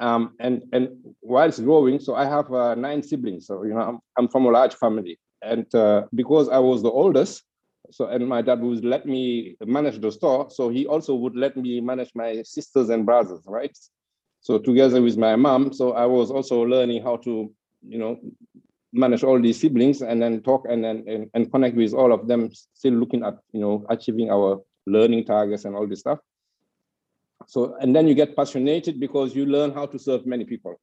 Um, 0.01 0.35
and 0.41 0.63
and 0.73 0.89
whilst 1.21 1.63
growing, 1.63 2.01
so 2.01 2.15
I 2.15 2.25
have 2.25 2.51
uh, 2.53 2.75
nine 2.75 3.03
siblings. 3.03 3.47
So 3.47 3.63
you 3.65 3.75
know, 3.75 3.81
I'm, 3.81 3.99
I'm 4.17 4.29
from 4.29 4.47
a 4.47 4.51
large 4.51 4.75
family, 4.75 5.19
and 5.43 5.73
uh, 5.75 6.05
because 6.15 6.49
I 6.49 6.59
was 6.59 6.83
the 6.83 6.91
oldest, 6.91 7.45
so 7.91 8.07
and 8.07 8.27
my 8.27 8.41
dad 8.43 8.61
would 8.61 8.85
let 8.85 9.05
me 9.05 9.57
manage 9.65 10.01
the 10.01 10.11
store, 10.11 10.51
so 10.51 10.71
he 10.71 10.87
also 10.87 11.15
would 11.15 11.37
let 11.37 11.57
me 11.57 11.81
manage 11.81 12.13
my 12.15 12.43
sisters 12.43 12.89
and 12.89 13.05
brothers, 13.05 13.43
right? 13.47 13.77
So 14.41 14.59
together 14.59 15.03
with 15.03 15.19
my 15.19 15.37
mom, 15.37 15.73
so 15.73 15.93
I 15.93 16.07
was 16.07 16.31
also 16.31 16.63
learning 16.63 17.03
how 17.03 17.17
to, 17.19 17.53
you 17.87 17.99
know, 17.99 18.19
manage 18.93 19.23
all 19.23 19.41
these 19.41 19.61
siblings 19.61 20.03
and 20.03 20.21
then 20.21 20.43
talk 20.43 20.67
and 20.69 20.83
then 20.83 21.05
and, 21.07 21.31
and 21.35 21.53
connect 21.53 21.77
with 21.77 21.93
all 21.93 22.13
of 22.13 22.27
them, 22.27 22.51
still 22.73 22.95
looking 22.95 23.23
at 23.23 23.35
you 23.53 23.61
know 23.61 23.85
achieving 23.91 24.31
our 24.31 24.61
learning 24.87 25.25
targets 25.25 25.65
and 25.65 25.77
all 25.77 25.87
this 25.87 26.01
stuff. 26.01 26.19
So, 27.51 27.75
and 27.81 27.97
then 27.97 28.07
you 28.07 28.15
get 28.15 28.37
passionate 28.37 29.01
because 29.01 29.35
you 29.35 29.45
learn 29.45 29.73
how 29.73 29.85
to 29.85 29.99
serve 29.99 30.25
many 30.25 30.45
people. 30.45 30.81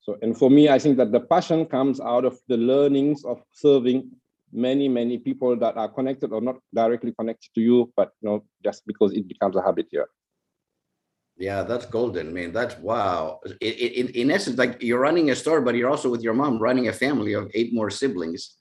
So, 0.00 0.16
and 0.22 0.38
for 0.38 0.48
me, 0.48 0.68
I 0.68 0.78
think 0.78 0.96
that 0.98 1.10
the 1.10 1.18
passion 1.18 1.66
comes 1.66 2.00
out 2.00 2.24
of 2.24 2.38
the 2.46 2.56
learnings 2.56 3.24
of 3.24 3.42
serving 3.50 4.12
many, 4.52 4.86
many 4.88 5.18
people 5.18 5.56
that 5.56 5.76
are 5.76 5.88
connected 5.88 6.30
or 6.30 6.40
not 6.40 6.58
directly 6.72 7.12
connected 7.18 7.50
to 7.56 7.60
you, 7.60 7.92
but 7.96 8.12
you 8.20 8.28
know, 8.28 8.44
just 8.62 8.86
because 8.86 9.12
it 9.12 9.26
becomes 9.26 9.56
a 9.56 9.62
habit 9.62 9.88
here. 9.90 10.06
Yeah, 11.36 11.64
that's 11.64 11.86
golden, 11.86 12.32
man. 12.32 12.52
That's 12.52 12.78
wow. 12.78 13.40
In, 13.60 13.72
in, 13.72 14.08
in 14.10 14.30
essence, 14.30 14.56
like 14.56 14.80
you're 14.80 15.00
running 15.00 15.30
a 15.30 15.34
store, 15.34 15.62
but 15.62 15.74
you're 15.74 15.90
also 15.90 16.08
with 16.08 16.22
your 16.22 16.34
mom 16.34 16.60
running 16.60 16.86
a 16.86 16.92
family 16.92 17.32
of 17.32 17.50
eight 17.54 17.74
more 17.74 17.90
siblings, 17.90 18.54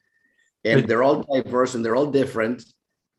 and 0.63 0.87
they're 0.87 1.03
all 1.03 1.21
diverse 1.21 1.75
and 1.75 1.85
they're 1.85 1.95
all 1.95 2.07
different. 2.07 2.63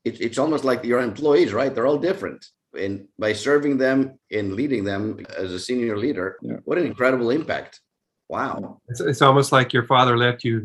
It, 0.05 0.21
it's 0.21 0.39
almost 0.39 0.65
like 0.65 0.83
your 0.83 1.01
employees, 1.01 1.53
right? 1.53 1.73
They're 1.73 1.87
all 1.87 1.99
different 1.99 2.45
and 2.77 3.09
by 3.19 3.33
serving 3.33 3.79
them 3.79 4.19
and 4.31 4.55
leading 4.55 4.85
them 4.85 5.25
as 5.37 5.53
a 5.53 5.59
senior 5.59 5.97
leader. 5.97 6.37
Yeah. 6.43 6.57
What 6.65 6.79
an 6.79 6.87
incredible 6.87 7.31
impact! 7.31 7.81
Wow. 8.29 8.81
It's, 8.89 9.01
it's 9.01 9.23
almost 9.23 9.53
like 9.53 9.73
your 9.73 9.85
father 9.87 10.17
left 10.17 10.45
you. 10.45 10.63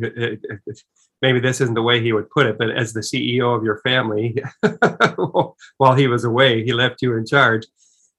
Maybe 1.22 1.40
this 1.40 1.62
isn't 1.62 1.76
the 1.76 1.84
way 1.84 2.02
he 2.02 2.14
would 2.14 2.30
put 2.32 2.48
it, 2.48 2.58
but 2.58 2.72
as 2.72 2.94
the 2.94 3.02
CEO 3.02 3.56
of 3.56 3.64
your 3.64 3.80
family, 3.82 4.36
while 5.78 5.96
he 5.96 6.08
was 6.08 6.24
away, 6.24 6.64
he 6.64 6.74
left 6.74 7.02
you 7.04 7.16
in 7.16 7.26
charge. 7.26 7.68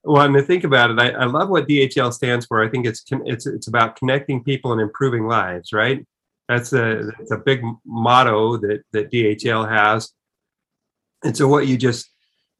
Well, 0.04 0.24
and 0.24 0.34
to 0.34 0.42
think 0.42 0.64
about 0.64 0.90
it, 0.90 1.00
I, 1.00 1.10
I 1.10 1.24
love 1.24 1.48
what 1.48 1.68
DHL 1.68 2.12
stands 2.12 2.46
for. 2.46 2.64
I 2.64 2.68
think 2.68 2.86
it's 2.86 3.04
it's 3.10 3.46
it's 3.46 3.68
about 3.68 3.96
connecting 3.96 4.42
people 4.42 4.72
and 4.72 4.80
improving 4.80 5.26
lives, 5.26 5.72
right? 5.72 6.04
That's 6.48 6.72
a 6.72 7.08
it's 7.20 7.30
a 7.30 7.38
big 7.38 7.62
motto 7.84 8.56
that 8.58 8.82
that 8.92 9.10
DHL 9.10 9.68
has. 9.68 10.12
And 11.24 11.36
so 11.36 11.46
what 11.46 11.68
you 11.68 11.76
just 11.76 12.10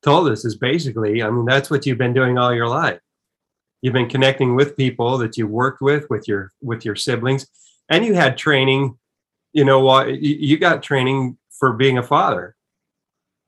told 0.03 0.29
us 0.29 0.45
is 0.45 0.57
basically, 0.57 1.23
I 1.23 1.31
mean, 1.31 1.45
that's 1.45 1.71
what 1.71 1.87
you've 1.87 1.99
been 1.99 2.15
doing 2.15 2.39
all 2.39 2.55
your 2.55 2.69
life. 2.69 3.01
You've 3.81 3.95
been 3.95 4.09
connecting 4.09 4.55
with 4.55 4.77
people 4.77 5.19
that 5.19 5.37
you 5.37 5.47
worked 5.47 5.83
with, 5.83 6.09
with 6.09 6.29
your 6.29 6.53
with 6.63 6.85
your 6.85 6.95
siblings, 6.95 7.47
and 7.89 8.05
you 8.05 8.15
had 8.15 8.39
training. 8.39 8.97
You 9.53 9.65
know 9.65 9.81
what? 9.81 10.21
You 10.21 10.57
got 10.57 10.83
training 10.83 11.37
for 11.51 11.73
being 11.73 11.99
a 11.99 12.03
father, 12.03 12.55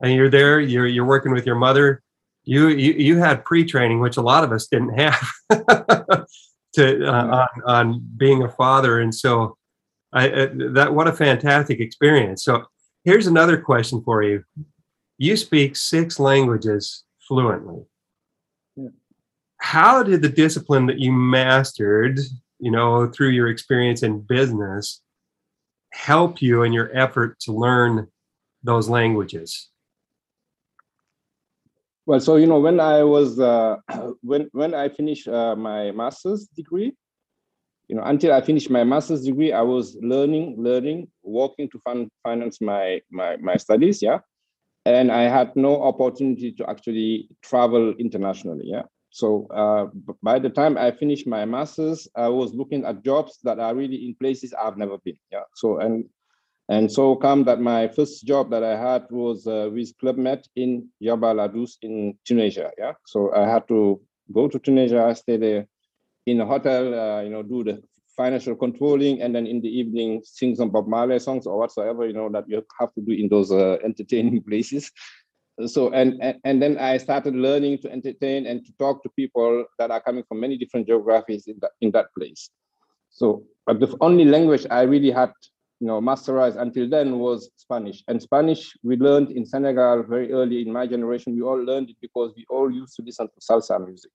and 0.02 0.12
you're 0.12 0.30
there. 0.30 0.60
You're 0.60 0.88
you're 0.88 1.04
working 1.04 1.32
with 1.32 1.46
your 1.46 1.54
mother. 1.54 2.02
You 2.42 2.68
you 2.68 2.94
you 2.94 3.18
had 3.18 3.44
pre-training, 3.44 4.00
which 4.00 4.16
a 4.16 4.22
lot 4.22 4.42
of 4.42 4.50
us 4.50 4.66
didn't 4.66 4.98
have, 4.98 5.32
to 6.74 7.06
uh, 7.06 7.46
on 7.46 7.48
on 7.64 8.08
being 8.16 8.42
a 8.42 8.50
father, 8.50 8.98
and 8.98 9.14
so 9.14 9.56
I 10.12 10.30
uh, 10.30 10.48
that 10.72 10.94
what 10.94 11.06
a 11.06 11.12
fantastic 11.12 11.78
experience. 11.78 12.44
So 12.44 12.64
here's 13.04 13.28
another 13.28 13.56
question 13.56 14.02
for 14.02 14.24
you. 14.24 14.42
You 15.18 15.36
speak 15.36 15.76
six 15.76 16.18
languages 16.18 17.04
fluently. 17.26 17.84
Yeah. 18.76 18.88
How 19.58 20.02
did 20.02 20.22
the 20.22 20.28
discipline 20.28 20.86
that 20.86 20.98
you 20.98 21.12
mastered, 21.12 22.18
you 22.58 22.70
know, 22.70 23.06
through 23.08 23.30
your 23.30 23.48
experience 23.48 24.02
in 24.02 24.20
business 24.20 25.00
help 25.92 26.42
you 26.42 26.64
in 26.64 26.72
your 26.72 26.90
effort 26.96 27.38
to 27.40 27.52
learn 27.52 28.08
those 28.62 28.88
languages? 28.88 29.70
Well, 32.06 32.20
so 32.20 32.36
you 32.36 32.46
know, 32.46 32.58
when 32.58 32.80
I 32.80 33.02
was 33.02 33.38
uh, 33.40 33.76
when 34.22 34.48
when 34.52 34.74
I 34.74 34.88
finished 34.88 35.28
uh, 35.28 35.56
my 35.56 35.90
master's 35.92 36.46
degree, 36.48 36.92
you 37.88 37.96
know, 37.96 38.02
until 38.02 38.32
I 38.32 38.40
finished 38.42 38.70
my 38.70 38.84
master's 38.84 39.24
degree, 39.24 39.52
I 39.52 39.62
was 39.62 39.96
learning, 40.02 40.56
learning, 40.58 41.08
working 41.22 41.70
to 41.70 41.78
fund, 41.78 42.10
finance 42.22 42.60
my 42.60 43.00
my 43.10 43.36
my 43.36 43.56
studies. 43.56 44.02
Yeah, 44.02 44.18
and 44.86 45.10
I 45.10 45.22
had 45.22 45.54
no 45.56 45.82
opportunity 45.82 46.52
to 46.52 46.68
actually 46.68 47.28
travel 47.42 47.94
internationally. 47.98 48.64
Yeah, 48.66 48.82
so 49.10 49.46
uh, 49.48 49.86
by 50.22 50.38
the 50.38 50.50
time 50.50 50.76
I 50.76 50.90
finished 50.90 51.26
my 51.26 51.44
master's, 51.44 52.08
I 52.16 52.28
was 52.28 52.54
looking 52.54 52.84
at 52.84 53.04
jobs 53.04 53.38
that 53.44 53.58
are 53.58 53.74
really 53.74 54.06
in 54.06 54.14
places 54.14 54.52
I've 54.52 54.76
never 54.76 54.98
been. 54.98 55.16
Yeah, 55.32 55.44
so 55.54 55.78
and 55.78 56.04
and 56.68 56.90
so 56.90 57.16
come 57.16 57.44
that 57.44 57.60
my 57.60 57.88
first 57.88 58.24
job 58.26 58.50
that 58.50 58.64
I 58.64 58.76
had 58.76 59.06
was 59.10 59.46
uh, 59.46 59.68
with 59.72 59.96
Club 59.98 60.16
Med 60.16 60.46
in 60.56 60.88
Djerba 61.02 61.34
la 61.34 61.46
Douce 61.46 61.78
in 61.82 62.16
Tunisia. 62.24 62.70
Yeah, 62.78 62.92
so 63.06 63.34
I 63.34 63.46
had 63.46 63.68
to 63.68 64.00
go 64.32 64.48
to 64.48 64.58
Tunisia, 64.58 65.14
stay 65.14 65.36
there 65.36 65.66
in 66.26 66.40
a 66.40 66.46
hotel, 66.46 66.94
uh, 66.94 67.22
you 67.22 67.30
know, 67.30 67.42
do 67.42 67.64
the 67.64 67.82
financial 68.16 68.54
controlling, 68.54 69.22
and 69.22 69.34
then 69.34 69.46
in 69.46 69.60
the 69.60 69.68
evening 69.68 70.22
sing 70.24 70.54
some 70.54 70.70
Bob 70.70 70.86
Marley 70.86 71.18
songs 71.18 71.46
or 71.46 71.58
whatsoever, 71.58 72.06
you 72.06 72.12
know, 72.12 72.28
that 72.30 72.48
you 72.48 72.62
have 72.78 72.92
to 72.94 73.00
do 73.00 73.12
in 73.12 73.28
those 73.28 73.50
uh, 73.52 73.76
entertaining 73.84 74.42
places. 74.48 74.90
So 75.66 75.92
and, 75.92 76.20
and 76.20 76.40
and 76.44 76.60
then 76.60 76.78
I 76.78 76.98
started 76.98 77.34
learning 77.34 77.78
to 77.82 77.90
entertain 77.90 78.46
and 78.46 78.64
to 78.64 78.72
talk 78.78 79.02
to 79.04 79.08
people 79.10 79.64
that 79.78 79.90
are 79.90 80.00
coming 80.00 80.24
from 80.28 80.40
many 80.40 80.58
different 80.58 80.86
geographies 80.86 81.46
in 81.46 81.56
that 81.60 81.70
in 81.80 81.92
that 81.92 82.06
place. 82.18 82.50
So, 83.10 83.44
but 83.64 83.78
the 83.78 83.96
only 84.00 84.24
language 84.24 84.66
I 84.68 84.82
really 84.82 85.12
had 85.12 85.32
you 85.80 85.88
know, 85.88 86.00
masterized 86.00 86.56
until 86.56 86.88
then 86.88 87.18
was 87.18 87.50
Spanish. 87.56 88.02
And 88.08 88.22
Spanish 88.22 88.76
we 88.82 88.96
learned 88.96 89.30
in 89.30 89.44
Senegal 89.44 90.02
very 90.02 90.32
early 90.32 90.62
in 90.62 90.72
my 90.72 90.86
generation. 90.86 91.34
We 91.34 91.42
all 91.42 91.62
learned 91.62 91.90
it 91.90 91.96
because 92.00 92.32
we 92.36 92.46
all 92.48 92.70
used 92.70 92.96
to 92.96 93.02
listen 93.02 93.28
to 93.28 93.40
salsa 93.40 93.84
music. 93.84 94.10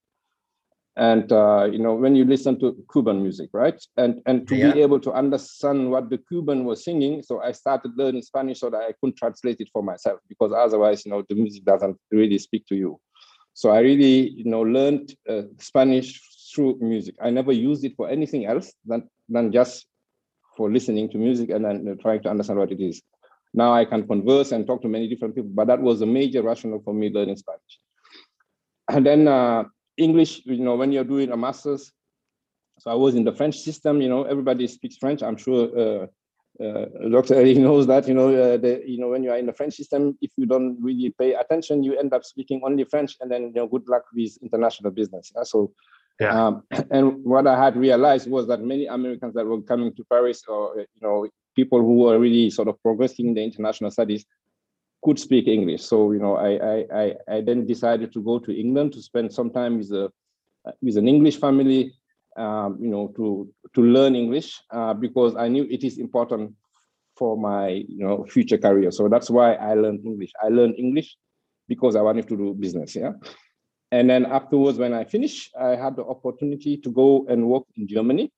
And 1.00 1.32
uh, 1.32 1.70
you 1.72 1.80
know, 1.80 1.94
when 1.96 2.14
you 2.18 2.26
listen 2.26 2.60
to 2.60 2.76
Cuban 2.92 3.22
music, 3.22 3.50
right? 3.54 3.82
And 3.96 4.22
and 4.26 4.46
to 4.50 4.56
Yeah. 4.56 4.74
be 4.74 4.82
able 4.82 5.00
to 5.00 5.14
understand 5.14 5.90
what 5.90 6.10
the 6.10 6.18
Cuban 6.18 6.66
was 6.66 6.84
singing, 6.84 7.24
so 7.24 7.40
I 7.42 7.54
started 7.54 7.92
learning 7.96 8.24
Spanish 8.24 8.60
so 8.60 8.70
that 8.70 8.82
I 8.82 8.92
could 9.00 9.16
translate 9.16 9.62
it 9.62 9.70
for 9.72 9.82
myself 9.82 10.20
because 10.28 10.52
otherwise, 10.52 11.06
you 11.06 11.12
know, 11.12 11.24
the 11.30 11.36
music 11.36 11.64
doesn't 11.64 11.98
really 12.12 12.38
speak 12.38 12.66
to 12.68 12.76
you. 12.76 13.00
So 13.54 13.70
I 13.70 13.80
really, 13.80 14.30
you 14.32 14.44
know, 14.44 14.62
learned 14.62 15.16
uh, 15.30 15.44
Spanish 15.60 16.22
through 16.54 16.80
music. 16.82 17.16
I 17.22 17.30
never 17.30 17.54
used 17.54 17.86
it 17.86 17.96
for 17.96 18.10
anything 18.10 18.46
else 18.46 18.74
than 18.86 19.08
than 19.30 19.54
just 19.54 19.86
for 20.58 20.70
listening 20.70 21.10
to 21.12 21.18
music 21.18 21.50
and 21.50 21.64
then 21.64 21.98
trying 22.02 22.22
to 22.24 22.30
understand 22.30 22.60
what 22.60 22.74
it 22.74 22.82
is. 22.82 23.02
Now 23.54 23.72
I 23.74 23.86
can 23.86 24.06
converse 24.06 24.52
and 24.52 24.68
talk 24.68 24.82
to 24.82 24.90
many 24.90 25.08
different 25.08 25.34
people, 25.36 25.52
but 25.54 25.68
that 25.68 25.82
was 25.82 26.02
a 26.02 26.06
major 26.06 26.44
rationale 26.44 26.82
for 26.84 26.94
me 26.94 27.10
learning 27.10 27.38
Spanish. 27.38 27.80
And 28.90 29.06
then 29.06 29.28
uh, 29.30 29.64
English, 30.00 30.42
you 30.46 30.64
know, 30.64 30.76
when 30.76 30.92
you're 30.92 31.04
doing 31.04 31.32
a 31.32 31.38
master's, 31.38 31.92
so 32.80 32.92
I 32.92 32.96
was 32.96 33.16
in 33.16 33.24
the 33.26 33.34
French 33.34 33.60
system, 33.60 34.02
you 34.02 34.10
know, 34.10 34.24
everybody 34.24 34.66
speaks 34.68 34.98
French. 34.98 35.22
I'm 35.22 35.36
sure 35.38 35.64
uh, 35.78 36.08
uh, 36.64 36.86
Dr. 37.12 37.36
Eric 37.36 37.58
knows 37.58 37.88
that, 37.88 38.08
you 38.08 38.14
know, 38.14 38.30
uh, 38.30 38.58
the, 38.58 38.82
you 38.86 39.00
know, 39.00 39.10
when 39.10 39.24
you 39.24 39.32
are 39.32 39.38
in 39.38 39.46
the 39.46 39.54
French 39.54 39.76
system, 39.76 40.18
if 40.22 40.32
you 40.38 40.46
don't 40.46 40.78
really 40.82 41.14
pay 41.20 41.34
attention, 41.34 41.84
you 41.84 41.98
end 41.98 42.14
up 42.14 42.24
speaking 42.24 42.62
only 42.64 42.86
French 42.86 43.18
and 43.22 43.30
then, 43.30 43.44
you 43.44 43.54
know, 43.54 43.68
good 43.68 43.88
luck 43.88 44.04
with 44.14 44.38
international 44.42 44.92
business. 44.92 45.32
yeah? 45.36 45.44
So 45.44 45.72
Yeah. 46.20 46.48
um, 46.48 46.64
and 46.92 47.24
what 47.24 47.48
I 47.48 47.56
had 47.64 47.76
realized 47.76 48.30
was 48.30 48.48
that 48.48 48.62
many 48.62 48.86
Americans 48.88 49.34
that 49.36 49.46
were 49.46 49.62
coming 49.62 49.94
to 49.96 50.04
Paris, 50.06 50.44
or 50.48 50.80
you 50.80 51.02
know, 51.02 51.28
people 51.56 51.80
who 51.80 51.96
were 52.04 52.20
really 52.20 52.50
sort 52.50 52.68
of 52.68 52.82
progressing 52.82 53.28
in 53.30 53.34
the 53.34 53.44
international 53.44 53.92
studies, 53.92 54.26
could 55.04 55.20
speak 55.20 55.48
English. 55.48 55.84
So 55.84 56.12
you 56.12 56.20
know, 56.20 56.36
I 56.36 56.52
I 56.94 57.16
I, 57.28 57.42
then 57.42 57.66
decided 57.66 58.12
to 58.14 58.22
go 58.22 58.40
to 58.40 58.52
England 58.52 58.94
to 58.94 59.02
spend 59.02 59.34
some 59.34 59.50
time 59.50 59.78
with 59.78 59.92
a 59.92 60.12
with 60.82 60.98
an 60.98 61.08
English 61.08 61.38
family, 61.40 61.94
um, 62.38 62.78
you 62.82 62.90
know, 62.90 63.08
to 63.16 63.50
to 63.76 63.82
learn 63.82 64.16
English 64.16 64.60
uh, 64.72 64.94
because 64.94 65.36
I 65.36 65.48
knew 65.48 65.66
it 65.70 65.84
is 65.84 65.98
important 65.98 66.56
for 67.16 67.38
my 67.38 67.68
you 67.70 68.04
know 68.06 68.26
future 68.26 68.58
career. 68.58 68.92
So 68.92 69.08
that's 69.08 69.30
why 69.30 69.54
I 69.54 69.74
learned 69.74 70.06
English. 70.06 70.32
I 70.44 70.50
learned 70.50 70.76
English 70.78 71.18
because 71.68 71.96
I 71.96 72.02
wanted 72.02 72.28
to 72.28 72.38
do 72.38 72.54
business. 72.54 72.96
Yeah. 72.96 73.14
And 73.92 74.10
then 74.10 74.26
afterwards, 74.26 74.78
when 74.78 74.94
I 74.94 75.04
finished, 75.04 75.56
I 75.60 75.76
had 75.76 75.96
the 75.96 76.06
opportunity 76.06 76.78
to 76.78 76.92
go 76.92 77.26
and 77.28 77.48
work 77.48 77.64
in 77.76 77.88
Germany. 77.88 78.32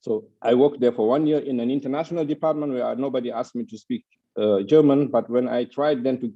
So 0.00 0.28
I 0.40 0.54
worked 0.54 0.80
there 0.80 0.92
for 0.92 1.08
one 1.08 1.26
year 1.26 1.40
in 1.40 1.60
an 1.60 1.70
international 1.70 2.24
department 2.24 2.72
where 2.72 2.96
nobody 2.96 3.30
asked 3.30 3.54
me 3.54 3.64
to 3.66 3.76
speak 3.76 4.04
uh, 4.38 4.62
German. 4.62 5.08
But 5.08 5.28
when 5.28 5.48
I 5.48 5.64
tried 5.64 6.04
then 6.04 6.18
to 6.20 6.32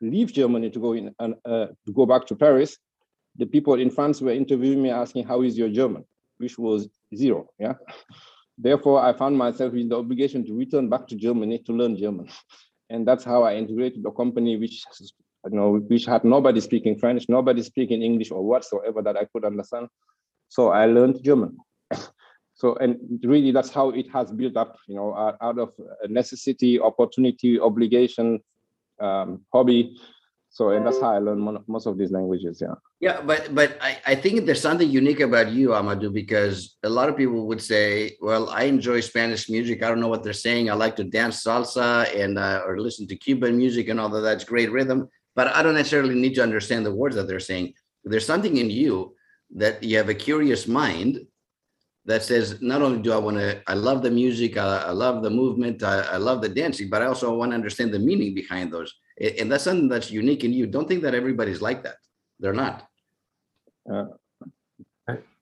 leave 0.00 0.32
Germany 0.32 0.70
to 0.70 0.78
go 0.78 0.92
in 0.92 1.14
and 1.18 1.34
uh, 1.44 1.66
to 1.86 1.92
go 1.92 2.06
back 2.06 2.26
to 2.26 2.36
Paris, 2.36 2.78
the 3.36 3.46
people 3.46 3.74
in 3.74 3.90
France 3.90 4.20
were 4.20 4.32
interviewing 4.32 4.82
me 4.82 4.90
asking, 4.90 5.26
"How 5.26 5.42
is 5.42 5.58
your 5.58 5.68
German?" 5.68 6.04
Which 6.38 6.58
was 6.58 6.88
zero. 7.14 7.48
Yeah. 7.58 7.74
Therefore, 8.58 9.00
I 9.00 9.14
found 9.14 9.38
myself 9.38 9.72
in 9.74 9.88
the 9.88 9.96
obligation 9.96 10.44
to 10.46 10.54
return 10.54 10.88
back 10.88 11.06
to 11.08 11.16
Germany 11.16 11.58
to 11.66 11.72
learn 11.72 11.96
German, 11.96 12.28
and 12.90 13.06
that's 13.06 13.24
how 13.24 13.42
I 13.42 13.56
integrated 13.56 14.04
a 14.06 14.12
company 14.12 14.56
which 14.56 14.84
you 15.50 15.56
know, 15.56 15.76
which 15.76 16.04
had 16.04 16.24
nobody 16.24 16.60
speaking 16.60 16.98
French, 16.98 17.26
nobody 17.28 17.62
speaking 17.62 18.02
English 18.02 18.30
or 18.30 18.44
whatsoever 18.44 19.02
that 19.02 19.16
I 19.16 19.24
could 19.32 19.44
understand. 19.44 19.88
So 20.48 20.68
I 20.68 20.86
learned 20.86 21.22
German. 21.22 21.56
so, 22.60 22.74
and 22.76 22.98
really 23.22 23.52
that's 23.52 23.70
how 23.70 23.88
it 23.88 24.06
has 24.12 24.30
built 24.30 24.54
up, 24.54 24.76
you 24.86 24.94
know, 24.94 25.14
out, 25.40 25.58
of 25.58 25.72
necessity, 26.08 26.78
opportunity, 26.78 27.58
obligation, 27.58 28.38
um, 29.00 29.40
hobby. 29.50 29.96
So, 30.50 30.68
and 30.68 30.86
that's 30.86 31.00
how 31.00 31.12
I 31.14 31.20
learned 31.20 31.60
most 31.66 31.86
of 31.86 31.96
these 31.96 32.10
languages. 32.10 32.60
Yeah. 32.60 32.74
Yeah, 33.00 33.22
but 33.22 33.54
but 33.54 33.78
I, 33.80 33.96
I 34.08 34.14
think 34.14 34.44
there's 34.44 34.60
something 34.60 34.90
unique 34.90 35.20
about 35.20 35.52
you, 35.52 35.70
Amadou, 35.70 36.12
because 36.12 36.76
a 36.82 36.90
lot 36.90 37.08
of 37.08 37.16
people 37.16 37.46
would 37.46 37.62
say, 37.62 38.18
"Well, 38.20 38.50
I 38.50 38.64
enjoy 38.64 39.00
Spanish 39.00 39.48
music. 39.48 39.82
I 39.82 39.88
don't 39.88 40.00
know 40.00 40.08
what 40.08 40.22
they're 40.22 40.34
saying. 40.34 40.68
I 40.68 40.74
like 40.74 40.96
to 40.96 41.04
dance 41.04 41.42
salsa 41.42 42.14
and 42.14 42.38
uh, 42.38 42.60
or 42.66 42.78
listen 42.78 43.06
to 43.08 43.16
Cuban 43.16 43.56
music 43.56 43.88
and 43.88 43.98
all 43.98 44.10
that. 44.10 44.20
that's 44.20 44.44
great 44.44 44.70
rhythm, 44.70 45.08
but 45.34 45.46
I 45.46 45.62
don't 45.62 45.80
necessarily 45.80 46.14
need 46.14 46.34
to 46.34 46.42
understand 46.42 46.84
the 46.84 46.94
words 46.94 47.16
that 47.16 47.26
they're 47.26 47.40
saying." 47.40 47.72
There's 48.04 48.26
something 48.26 48.58
in 48.58 48.68
you 48.68 49.14
that 49.56 49.82
you 49.82 49.96
have 49.96 50.10
a 50.10 50.14
curious 50.28 50.68
mind 50.68 51.20
that 52.10 52.22
says, 52.22 52.60
not 52.60 52.82
only 52.82 53.00
do 53.00 53.12
I 53.12 53.18
want 53.18 53.36
to, 53.38 53.62
I 53.66 53.74
love 53.74 54.02
the 54.02 54.10
music, 54.10 54.56
I, 54.56 54.82
I 54.90 54.90
love 54.90 55.22
the 55.22 55.30
movement, 55.30 55.82
I, 55.82 56.00
I 56.00 56.16
love 56.16 56.42
the 56.42 56.48
dancing, 56.48 56.90
but 56.90 57.02
I 57.02 57.06
also 57.06 57.34
want 57.34 57.52
to 57.52 57.54
understand 57.54 57.92
the 57.94 57.98
meaning 57.98 58.34
behind 58.34 58.72
those. 58.72 58.92
And 59.38 59.50
that's 59.50 59.64
something 59.64 59.88
that's 59.88 60.10
unique 60.10 60.44
in 60.44 60.52
you. 60.52 60.66
Don't 60.66 60.88
think 60.88 61.02
that 61.02 61.14
everybody's 61.14 61.62
like 61.62 61.82
that. 61.84 61.96
They're 62.40 62.52
not. 62.52 62.86
Uh, 63.90 64.06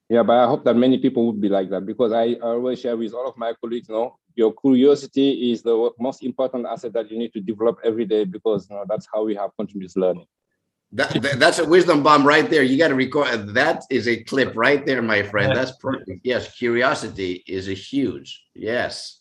yeah, 0.09 0.23
but 0.23 0.37
I 0.39 0.47
hope 0.47 0.65
that 0.65 0.75
many 0.75 0.99
people 0.99 1.27
would 1.27 1.41
be 1.41 1.49
like 1.49 1.69
that 1.71 1.85
because 1.85 2.13
I 2.13 2.35
always 2.35 2.81
share 2.81 2.97
with 2.97 3.13
all 3.13 3.29
of 3.29 3.37
my 3.37 3.53
colleagues, 3.61 3.89
you 3.89 3.95
know, 3.95 4.17
your 4.35 4.53
curiosity 4.55 5.53
is 5.53 5.63
the 5.63 5.91
most 5.99 6.23
important 6.23 6.67
asset 6.67 6.93
that 6.95 7.11
you 7.11 7.19
need 7.19 7.33
to 7.35 7.41
develop 7.41 7.79
every 7.85 8.07
day 8.07 8.25
because 8.25 8.69
you 8.71 8.77
know 8.77 8.85
that's 8.89 9.07
how 9.13 9.25
we 9.25 9.35
have 9.35 9.51
continuous 9.59 9.97
learning. 9.97 10.27
That, 10.93 11.21
that, 11.23 11.39
that's 11.39 11.59
a 11.59 11.69
wisdom 11.69 12.03
bomb 12.03 12.27
right 12.27 12.49
there. 12.49 12.63
You 12.63 12.79
got 12.79 12.89
to 12.89 12.95
record. 12.95 13.49
That 13.55 13.85
is 13.91 14.09
a 14.09 14.23
clip 14.25 14.55
right 14.57 14.85
there, 14.87 15.03
my 15.03 15.23
friend. 15.23 15.55
That's 15.55 15.73
perfect. 15.73 16.21
Yes, 16.25 16.57
curiosity 16.57 17.45
is 17.47 17.69
a 17.69 17.75
huge 17.75 18.43
yes. 18.55 19.19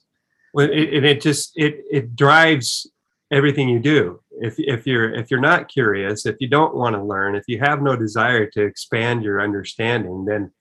Well, 0.54 0.70
it, 0.72 0.94
and 0.94 1.06
it 1.06 1.22
just 1.22 1.52
it 1.56 1.84
it 1.92 2.16
drives 2.16 2.90
everything 3.32 3.68
you 3.68 3.80
do. 3.80 4.22
If 4.40 4.56
if 4.58 4.88
you're 4.88 5.14
if 5.14 5.30
you're 5.30 5.42
not 5.42 5.68
curious, 5.68 6.26
if 6.26 6.38
you 6.40 6.48
don't 6.48 6.74
want 6.76 6.96
to 6.96 7.04
learn, 7.04 7.36
if 7.36 7.44
you 7.48 7.60
have 7.60 7.82
no 7.82 7.96
desire 7.98 8.46
to 8.52 8.64
expand 8.64 9.24
your 9.24 9.42
understanding, 9.42 10.24
then 10.24 10.52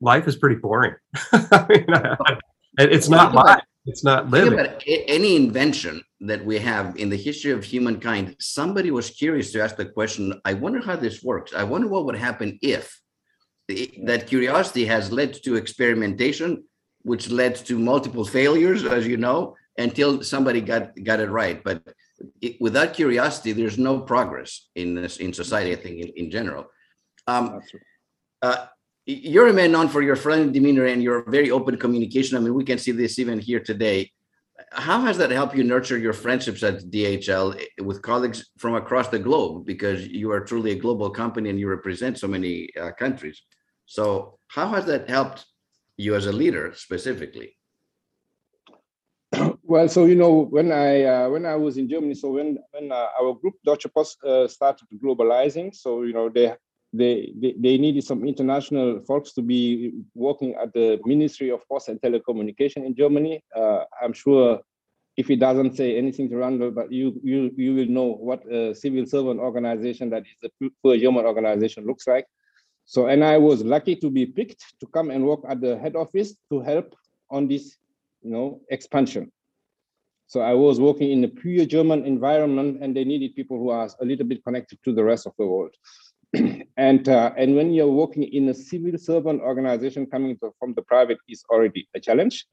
life 0.00 0.28
is 0.28 0.36
pretty 0.36 0.56
boring. 0.56 0.94
I 1.32 1.66
mean, 1.68 1.86
it's 2.78 3.08
not 3.08 3.34
life. 3.34 3.62
It's 3.88 4.04
not 4.04 4.28
living. 4.28 4.58
any 4.86 5.34
invention 5.36 6.02
that 6.20 6.44
we 6.44 6.58
have 6.58 6.96
in 6.96 7.08
the 7.08 7.16
history 7.16 7.52
of 7.52 7.64
humankind, 7.64 8.36
somebody 8.38 8.90
was 8.90 9.08
curious 9.10 9.50
to 9.52 9.62
ask 9.62 9.76
the 9.76 9.86
question, 9.86 10.40
I 10.44 10.52
wonder 10.54 10.80
how 10.80 10.96
this 10.96 11.22
works. 11.22 11.54
I 11.54 11.64
wonder 11.64 11.88
what 11.88 12.04
would 12.04 12.16
happen 12.16 12.58
if. 12.60 13.00
That 14.04 14.26
curiosity 14.26 14.84
has 14.86 15.12
led 15.12 15.30
to 15.44 15.56
experimentation, 15.56 16.64
which 17.02 17.30
led 17.30 17.54
to 17.66 17.78
multiple 17.78 18.24
failures, 18.24 18.84
as 18.84 19.06
you 19.06 19.16
know, 19.16 19.56
until 19.78 20.22
somebody 20.22 20.60
got, 20.60 20.84
got 21.02 21.20
it 21.20 21.30
right. 21.30 21.62
But 21.62 21.82
it, 22.40 22.60
without 22.60 22.94
curiosity, 22.94 23.52
there's 23.52 23.78
no 23.78 24.00
progress 24.00 24.68
in 24.74 24.94
this 24.94 25.18
in 25.18 25.32
society, 25.32 25.72
I 25.72 25.76
think, 25.76 26.00
in, 26.00 26.08
in 26.16 26.30
general. 26.30 26.66
Um, 27.26 27.60
uh, 28.42 28.66
you're 29.08 29.48
a 29.48 29.54
man 29.54 29.72
known 29.72 29.88
for 29.88 30.02
your 30.02 30.16
friendly 30.16 30.52
demeanor 30.52 30.84
and 30.84 31.02
your 31.02 31.24
very 31.30 31.50
open 31.50 31.78
communication. 31.78 32.36
I 32.36 32.40
mean, 32.40 32.52
we 32.52 32.62
can 32.62 32.76
see 32.76 32.92
this 32.92 33.18
even 33.18 33.38
here 33.38 33.58
today. 33.58 34.12
How 34.72 35.00
has 35.00 35.16
that 35.16 35.30
helped 35.30 35.56
you 35.56 35.64
nurture 35.64 35.96
your 35.96 36.12
friendships 36.12 36.62
at 36.62 36.82
DHL 36.90 37.58
with 37.80 38.02
colleagues 38.02 38.50
from 38.58 38.74
across 38.74 39.08
the 39.08 39.18
globe? 39.18 39.64
Because 39.64 40.06
you 40.06 40.30
are 40.30 40.40
truly 40.40 40.72
a 40.72 40.78
global 40.78 41.08
company 41.08 41.48
and 41.48 41.58
you 41.58 41.68
represent 41.68 42.18
so 42.18 42.28
many 42.28 42.68
uh, 42.78 42.90
countries. 42.92 43.40
So, 43.86 44.38
how 44.48 44.68
has 44.68 44.84
that 44.86 45.08
helped 45.08 45.46
you 45.96 46.14
as 46.14 46.26
a 46.26 46.32
leader 46.32 46.74
specifically? 46.74 47.56
Well, 49.62 49.86
so 49.86 50.06
you 50.06 50.14
know, 50.14 50.46
when 50.48 50.72
I 50.72 51.04
uh, 51.04 51.28
when 51.28 51.44
I 51.44 51.54
was 51.54 51.76
in 51.76 51.90
Germany, 51.90 52.14
so 52.14 52.30
when 52.30 52.58
when 52.70 52.90
uh, 52.90 53.08
our 53.20 53.34
group 53.34 53.54
Deutsche 53.66 53.86
Post 53.94 54.16
uh, 54.24 54.48
started 54.48 54.86
globalizing, 55.02 55.74
so 55.74 56.04
you 56.04 56.14
know 56.14 56.30
they 56.30 56.54
they, 56.92 57.34
they, 57.36 57.76
needed 57.76 58.04
some 58.04 58.24
international 58.24 59.00
folks 59.06 59.32
to 59.34 59.42
be 59.42 59.92
working 60.14 60.54
at 60.54 60.72
the 60.72 60.98
Ministry 61.04 61.50
of 61.50 61.60
Post 61.68 61.88
and 61.88 62.00
Telecommunication 62.00 62.86
in 62.86 62.94
Germany. 62.94 63.42
Uh, 63.54 63.84
I'm 64.02 64.14
sure 64.14 64.60
if 65.16 65.30
it 65.30 65.40
doesn't 65.40 65.76
say 65.76 65.98
anything 65.98 66.30
to 66.30 66.36
Randall, 66.36 66.70
but 66.70 66.90
you 66.90 67.20
you 67.22 67.50
you 67.56 67.74
will 67.74 67.88
know 67.88 68.04
what 68.04 68.40
a 68.50 68.74
civil 68.74 69.04
servant 69.04 69.40
organization 69.40 70.08
that 70.10 70.22
is 70.22 70.50
a 70.50 70.70
poor 70.82 70.96
German 70.96 71.26
organization 71.26 71.84
looks 71.84 72.06
like. 72.06 72.26
So, 72.84 73.08
and 73.08 73.22
I 73.22 73.36
was 73.36 73.62
lucky 73.62 73.96
to 73.96 74.08
be 74.08 74.24
picked 74.24 74.64
to 74.80 74.86
come 74.86 75.10
and 75.10 75.26
work 75.26 75.40
at 75.46 75.60
the 75.60 75.76
head 75.76 75.94
office 75.94 76.34
to 76.50 76.60
help 76.60 76.94
on 77.30 77.46
this, 77.48 77.76
you 78.22 78.30
know, 78.30 78.62
expansion. 78.70 79.30
So 80.28 80.40
I 80.40 80.54
was 80.54 80.80
working 80.80 81.10
in 81.10 81.24
a 81.24 81.28
pure 81.28 81.66
German 81.66 82.06
environment, 82.06 82.78
and 82.82 82.96
they 82.96 83.04
needed 83.04 83.34
people 83.34 83.58
who 83.58 83.70
are 83.70 83.90
a 84.00 84.04
little 84.04 84.26
bit 84.26 84.44
connected 84.44 84.78
to 84.84 84.94
the 84.94 85.04
rest 85.04 85.26
of 85.26 85.32
the 85.38 85.46
world. 85.46 85.74
and 86.76 87.08
uh, 87.08 87.32
and 87.36 87.56
when 87.56 87.72
you're 87.72 87.86
working 87.90 88.24
in 88.24 88.48
a 88.48 88.54
civil 88.54 88.98
servant 88.98 89.40
organization 89.40 90.06
coming 90.06 90.36
to, 90.38 90.52
from 90.58 90.74
the 90.74 90.82
private 90.82 91.18
is 91.28 91.42
already 91.50 91.88
a 91.94 92.00
challenge. 92.00 92.46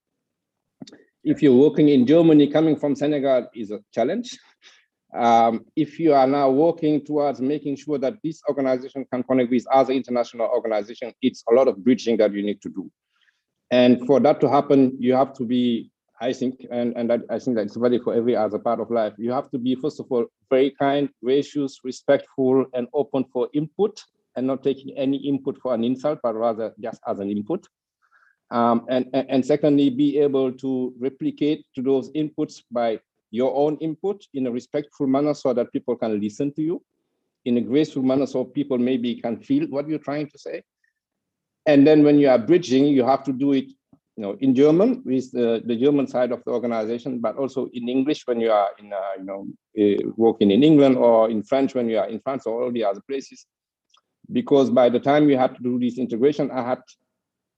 If 1.24 1.42
you're 1.42 1.56
working 1.56 1.90
in 1.90 2.06
Germany 2.06 2.48
coming 2.48 2.76
from 2.76 2.96
Senegal 2.96 3.48
is 3.54 3.72
a 3.72 3.80
challenge. 3.94 4.38
Um, 5.14 5.66
if 5.76 5.98
you 6.00 6.14
are 6.14 6.28
now 6.28 6.50
working 6.50 7.04
towards 7.04 7.40
making 7.40 7.78
sure 7.78 7.98
that 7.98 8.16
this 8.24 8.42
organization 8.50 9.06
can 9.12 9.24
connect 9.24 9.50
with 9.50 9.66
other 9.72 9.94
international 9.94 10.48
organizations, 10.48 11.14
it's 11.22 11.44
a 11.50 11.54
lot 11.54 11.68
of 11.68 11.84
bridging 11.84 12.18
that 12.18 12.34
you 12.34 12.44
need 12.44 12.62
to 12.62 12.70
do. 12.70 12.92
And 13.72 14.06
for 14.06 14.20
that 14.20 14.42
to 14.42 14.50
happen, 14.50 14.96
you 15.00 15.14
have 15.14 15.34
to 15.34 15.46
be 15.46 15.90
I 16.22 16.32
think, 16.32 16.66
and, 16.72 16.96
and 16.96 17.12
I 17.30 17.40
think 17.40 17.58
that's 17.58 17.76
valid 17.76 18.04
for 18.04 18.14
every 18.14 18.36
other 18.36 18.60
part 18.60 18.80
of 18.80 18.90
life. 18.90 19.14
You 19.18 19.32
have 19.32 19.52
to 19.52 19.58
be, 19.58 19.76
first 19.76 20.00
of 20.00 20.06
all, 20.10 20.26
very 20.50 20.72
kind, 20.72 21.10
gracious, 21.22 21.80
respectful, 21.84 22.66
and 22.74 22.88
open 22.94 23.26
for 23.34 23.50
input, 23.54 24.02
and 24.36 24.48
not 24.48 24.64
taking 24.64 24.96
any 24.98 25.18
input 25.18 25.60
for 25.62 25.74
an 25.74 25.84
insult, 25.84 26.20
but 26.24 26.36
rather 26.36 26.74
just 26.80 27.02
as 27.08 27.20
an 27.20 27.30
input. 27.30 27.68
Um, 28.52 28.86
and, 28.90 29.08
and, 29.14 29.30
and 29.30 29.46
secondly, 29.46 29.90
be 29.90 30.20
able 30.20 30.52
to 30.54 30.94
replicate 31.00 31.66
to 31.76 31.82
those 31.82 32.12
inputs 32.12 32.62
by 32.72 33.00
your 33.32 33.54
own 33.56 33.78
input 33.78 34.24
in 34.34 34.48
a 34.48 34.52
respectful 34.52 35.08
manner 35.08 35.34
so 35.34 35.54
that 35.54 35.72
people 35.74 35.96
can 35.96 36.20
listen 36.22 36.54
to 36.54 36.62
you 36.62 36.82
in 37.44 37.58
a 37.58 37.62
graceful 37.62 38.04
manner 38.04 38.26
so 38.26 38.44
people 38.44 38.78
maybe 38.78 39.20
can 39.20 39.38
feel 39.38 39.68
what 39.68 39.88
you're 39.88 40.00
trying 40.00 40.30
to 40.30 40.38
say. 40.38 40.64
And 41.66 41.86
then 41.86 42.04
when 42.04 42.20
you 42.20 42.30
are 42.30 42.38
bridging, 42.38 42.86
you 42.86 43.04
have 43.06 43.24
to 43.26 43.34
do 43.34 43.54
it 43.54 43.66
you 44.16 44.22
know, 44.22 44.38
in 44.40 44.56
German 44.56 45.02
with 45.06 45.32
the, 45.32 45.62
the 45.66 45.76
German 45.76 46.08
side 46.08 46.32
of 46.32 46.42
the 46.46 46.52
organization, 46.52 47.20
but 47.20 47.36
also 47.36 47.70
in 47.74 47.90
English 47.90 48.26
when 48.26 48.40
you 48.40 48.50
are 48.50 48.70
in, 48.80 48.94
uh, 48.94 49.00
you 49.18 49.26
know, 49.26 49.48
uh, 49.78 50.10
working 50.16 50.52
in 50.52 50.64
England 50.64 50.96
or 50.96 51.30
in 51.30 51.44
French 51.44 51.76
when 51.76 51.90
you 51.90 51.98
are 51.98 52.08
in 52.08 52.22
France 52.22 52.46
or 52.46 52.64
all 52.64 52.72
the 52.72 52.84
other 52.84 53.02
places. 53.02 53.46
Because 54.32 54.70
by 54.70 54.90
the 54.90 55.00
time 55.00 55.26
we 55.26 55.36
had 55.36 55.56
to 55.56 55.62
do 55.62 55.78
this 55.78 55.98
integration, 55.98 56.50
I 56.50 56.64
had 56.68 56.82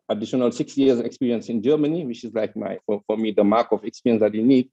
additional 0.09 0.51
six 0.51 0.75
years 0.75 0.99
experience 0.99 1.47
in 1.49 1.61
Germany, 1.61 2.05
which 2.05 2.23
is 2.23 2.33
like 2.33 2.55
my, 2.55 2.79
for, 2.87 3.01
for 3.05 3.17
me, 3.17 3.31
the 3.31 3.43
mark 3.43 3.71
of 3.71 3.85
experience 3.85 4.21
that 4.21 4.33
you 4.33 4.43
need. 4.43 4.69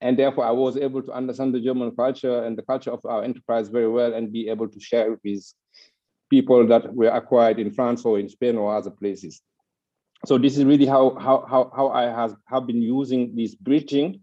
And 0.00 0.18
therefore 0.18 0.46
I 0.46 0.52
was 0.52 0.78
able 0.78 1.02
to 1.02 1.12
understand 1.12 1.54
the 1.54 1.60
German 1.60 1.94
culture 1.94 2.44
and 2.44 2.56
the 2.56 2.62
culture 2.62 2.92
of 2.92 3.04
our 3.04 3.22
enterprise 3.22 3.68
very 3.68 3.88
well 3.88 4.14
and 4.14 4.32
be 4.32 4.48
able 4.48 4.68
to 4.68 4.80
share 4.80 5.12
it 5.12 5.20
with 5.22 5.44
people 6.30 6.66
that 6.68 6.94
were 6.94 7.08
acquired 7.08 7.58
in 7.58 7.70
France 7.72 8.06
or 8.06 8.18
in 8.18 8.30
Spain 8.30 8.56
or 8.56 8.74
other 8.74 8.90
places 8.90 9.42
so 10.26 10.38
this 10.38 10.58
is 10.58 10.64
really 10.64 10.86
how 10.86 11.14
how 11.14 11.46
how, 11.48 11.72
how 11.74 11.88
I 11.88 12.04
has 12.04 12.34
have 12.46 12.66
been 12.66 12.82
using 12.82 13.34
this 13.34 13.54
bridging. 13.54 14.20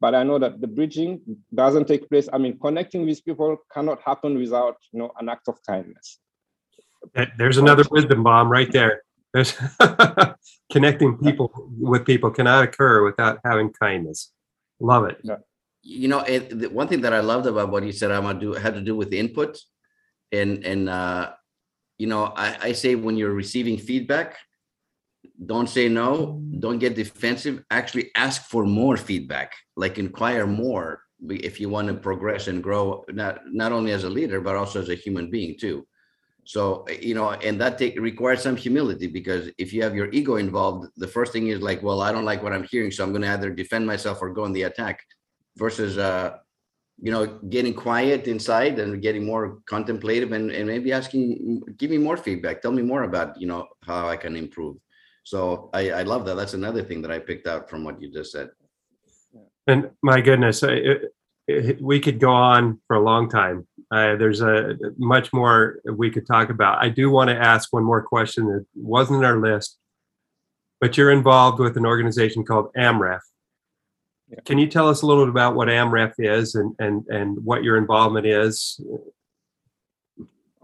But 0.00 0.14
I 0.16 0.24
know 0.24 0.38
that 0.38 0.60
the 0.60 0.66
bridging 0.66 1.20
doesn't 1.54 1.86
take 1.86 2.08
place. 2.08 2.28
I 2.32 2.38
mean, 2.38 2.58
connecting 2.58 3.06
with 3.06 3.24
people 3.24 3.56
cannot 3.72 4.02
happen 4.02 4.38
without 4.38 4.76
you 4.92 4.98
know 4.98 5.12
an 5.18 5.28
act 5.28 5.48
of 5.48 5.58
kindness. 5.64 6.18
There's 7.38 7.58
another 7.58 7.84
wisdom 7.90 8.22
bomb 8.22 8.50
right 8.50 8.70
there. 8.70 9.02
There's 9.32 9.54
connecting 10.72 11.16
people 11.18 11.50
with 11.78 12.04
people 12.04 12.30
cannot 12.30 12.64
occur 12.64 13.04
without 13.04 13.40
having 13.44 13.72
kindness. 13.72 14.32
Love 14.80 15.04
it. 15.06 15.18
Yeah. 15.22 15.36
You 15.82 16.08
know, 16.08 16.20
it, 16.20 16.58
the 16.60 16.68
one 16.68 16.86
thing 16.86 17.00
that 17.00 17.12
I 17.12 17.20
loved 17.20 17.46
about 17.46 17.70
what 17.70 17.82
you 17.82 17.92
said, 17.92 18.10
Amadou 18.10 18.60
had 18.60 18.74
to 18.74 18.80
do 18.80 18.94
with 18.94 19.12
input, 19.12 19.58
and 20.30 20.64
and 20.64 20.88
uh, 20.88 21.32
you 21.98 22.06
know, 22.06 22.24
I, 22.36 22.56
I 22.60 22.72
say 22.72 22.94
when 22.94 23.16
you're 23.16 23.32
receiving 23.32 23.78
feedback, 23.78 24.36
don't 25.46 25.68
say 25.68 25.88
no 25.88 26.40
don't 26.58 26.78
get 26.78 26.94
defensive. 26.94 27.64
Actually 27.70 28.10
ask 28.14 28.42
for 28.42 28.64
more 28.64 28.96
feedback 28.96 29.52
like 29.76 29.98
inquire 29.98 30.46
more 30.46 31.02
if 31.28 31.60
you 31.60 31.68
want 31.68 31.88
to 31.88 31.94
progress 31.94 32.48
and 32.48 32.62
grow 32.62 33.04
not 33.08 33.40
not 33.46 33.72
only 33.72 33.92
as 33.92 34.04
a 34.04 34.10
leader 34.10 34.40
but 34.40 34.56
also 34.56 34.80
as 34.80 34.88
a 34.88 34.94
human 34.94 35.30
being 35.30 35.56
too. 35.58 35.86
So 36.44 36.84
you 37.00 37.14
know 37.14 37.30
and 37.30 37.60
that 37.60 37.78
take, 37.78 37.98
requires 38.00 38.42
some 38.42 38.56
humility 38.56 39.06
because 39.06 39.50
if 39.58 39.72
you 39.72 39.82
have 39.82 39.94
your 39.94 40.10
ego 40.10 40.36
involved 40.36 40.88
the 40.96 41.08
first 41.08 41.32
thing 41.32 41.48
is 41.48 41.62
like 41.62 41.82
well 41.82 42.00
i 42.02 42.10
don't 42.10 42.24
like 42.24 42.42
what 42.42 42.52
i'm 42.52 42.66
hearing 42.68 42.90
so 42.90 43.04
i'm 43.04 43.12
going 43.12 43.22
to 43.22 43.28
either 43.28 43.50
defend 43.50 43.86
myself 43.86 44.18
or 44.20 44.30
go 44.30 44.42
on 44.42 44.52
the 44.52 44.62
attack 44.62 45.04
versus 45.56 45.98
uh 45.98 46.36
you 47.00 47.10
know 47.10 47.26
getting 47.48 47.74
quiet 47.74 48.26
inside 48.26 48.78
and 48.78 49.02
getting 49.02 49.24
more 49.24 49.58
contemplative 49.66 50.32
and, 50.32 50.50
and 50.50 50.66
maybe 50.66 50.92
asking 50.92 51.62
give 51.76 51.90
me 51.90 51.98
more 51.98 52.16
feedback. 52.16 52.60
Tell 52.62 52.72
me 52.72 52.82
more 52.82 53.02
about 53.04 53.40
you 53.40 53.46
know 53.46 53.66
how 53.82 54.08
i 54.08 54.16
can 54.16 54.36
improve 54.36 54.76
so 55.22 55.70
I, 55.72 55.90
I 55.90 56.02
love 56.02 56.24
that. 56.26 56.34
That's 56.34 56.54
another 56.54 56.82
thing 56.82 57.02
that 57.02 57.10
I 57.10 57.18
picked 57.18 57.46
out 57.46 57.70
from 57.70 57.84
what 57.84 58.00
you 58.00 58.10
just 58.12 58.32
said. 58.32 58.50
And 59.66 59.90
my 60.02 60.20
goodness, 60.20 60.62
it, 60.62 61.12
it, 61.46 61.80
we 61.80 62.00
could 62.00 62.18
go 62.18 62.30
on 62.30 62.80
for 62.86 62.96
a 62.96 63.02
long 63.02 63.28
time. 63.28 63.66
Uh, 63.90 64.16
there's 64.16 64.40
a 64.40 64.76
much 64.98 65.32
more 65.32 65.80
we 65.84 66.10
could 66.10 66.26
talk 66.26 66.50
about. 66.50 66.82
I 66.82 66.88
do 66.88 67.10
want 67.10 67.30
to 67.30 67.36
ask 67.36 67.72
one 67.72 67.84
more 67.84 68.02
question 68.02 68.46
that 68.46 68.64
wasn't 68.74 69.20
in 69.20 69.24
our 69.24 69.40
list, 69.40 69.78
but 70.80 70.96
you're 70.96 71.12
involved 71.12 71.60
with 71.60 71.76
an 71.76 71.86
organization 71.86 72.44
called 72.44 72.72
AMREF. 72.76 73.20
Yeah. 74.28 74.40
Can 74.44 74.58
you 74.58 74.66
tell 74.66 74.88
us 74.88 75.02
a 75.02 75.06
little 75.06 75.24
bit 75.24 75.30
about 75.30 75.54
what 75.54 75.68
AMREF 75.68 76.14
is 76.18 76.54
and, 76.54 76.74
and, 76.78 77.06
and 77.08 77.44
what 77.44 77.62
your 77.62 77.76
involvement 77.76 78.26
is 78.26 78.80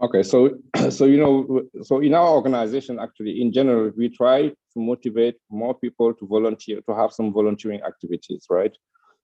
Okay, 0.01 0.23
so 0.23 0.57
so 0.89 1.05
you 1.05 1.17
know, 1.17 1.63
so 1.83 1.99
in 1.99 2.13
our 2.13 2.29
organization, 2.29 2.99
actually, 2.99 3.41
in 3.41 3.51
general, 3.51 3.91
we 3.97 4.09
try 4.09 4.47
to 4.47 4.77
motivate 4.77 5.35
more 5.49 5.73
people 5.73 6.13
to 6.13 6.25
volunteer, 6.25 6.81
to 6.87 6.95
have 6.95 7.11
some 7.11 7.33
volunteering 7.33 7.81
activities, 7.81 8.45
right? 8.49 8.75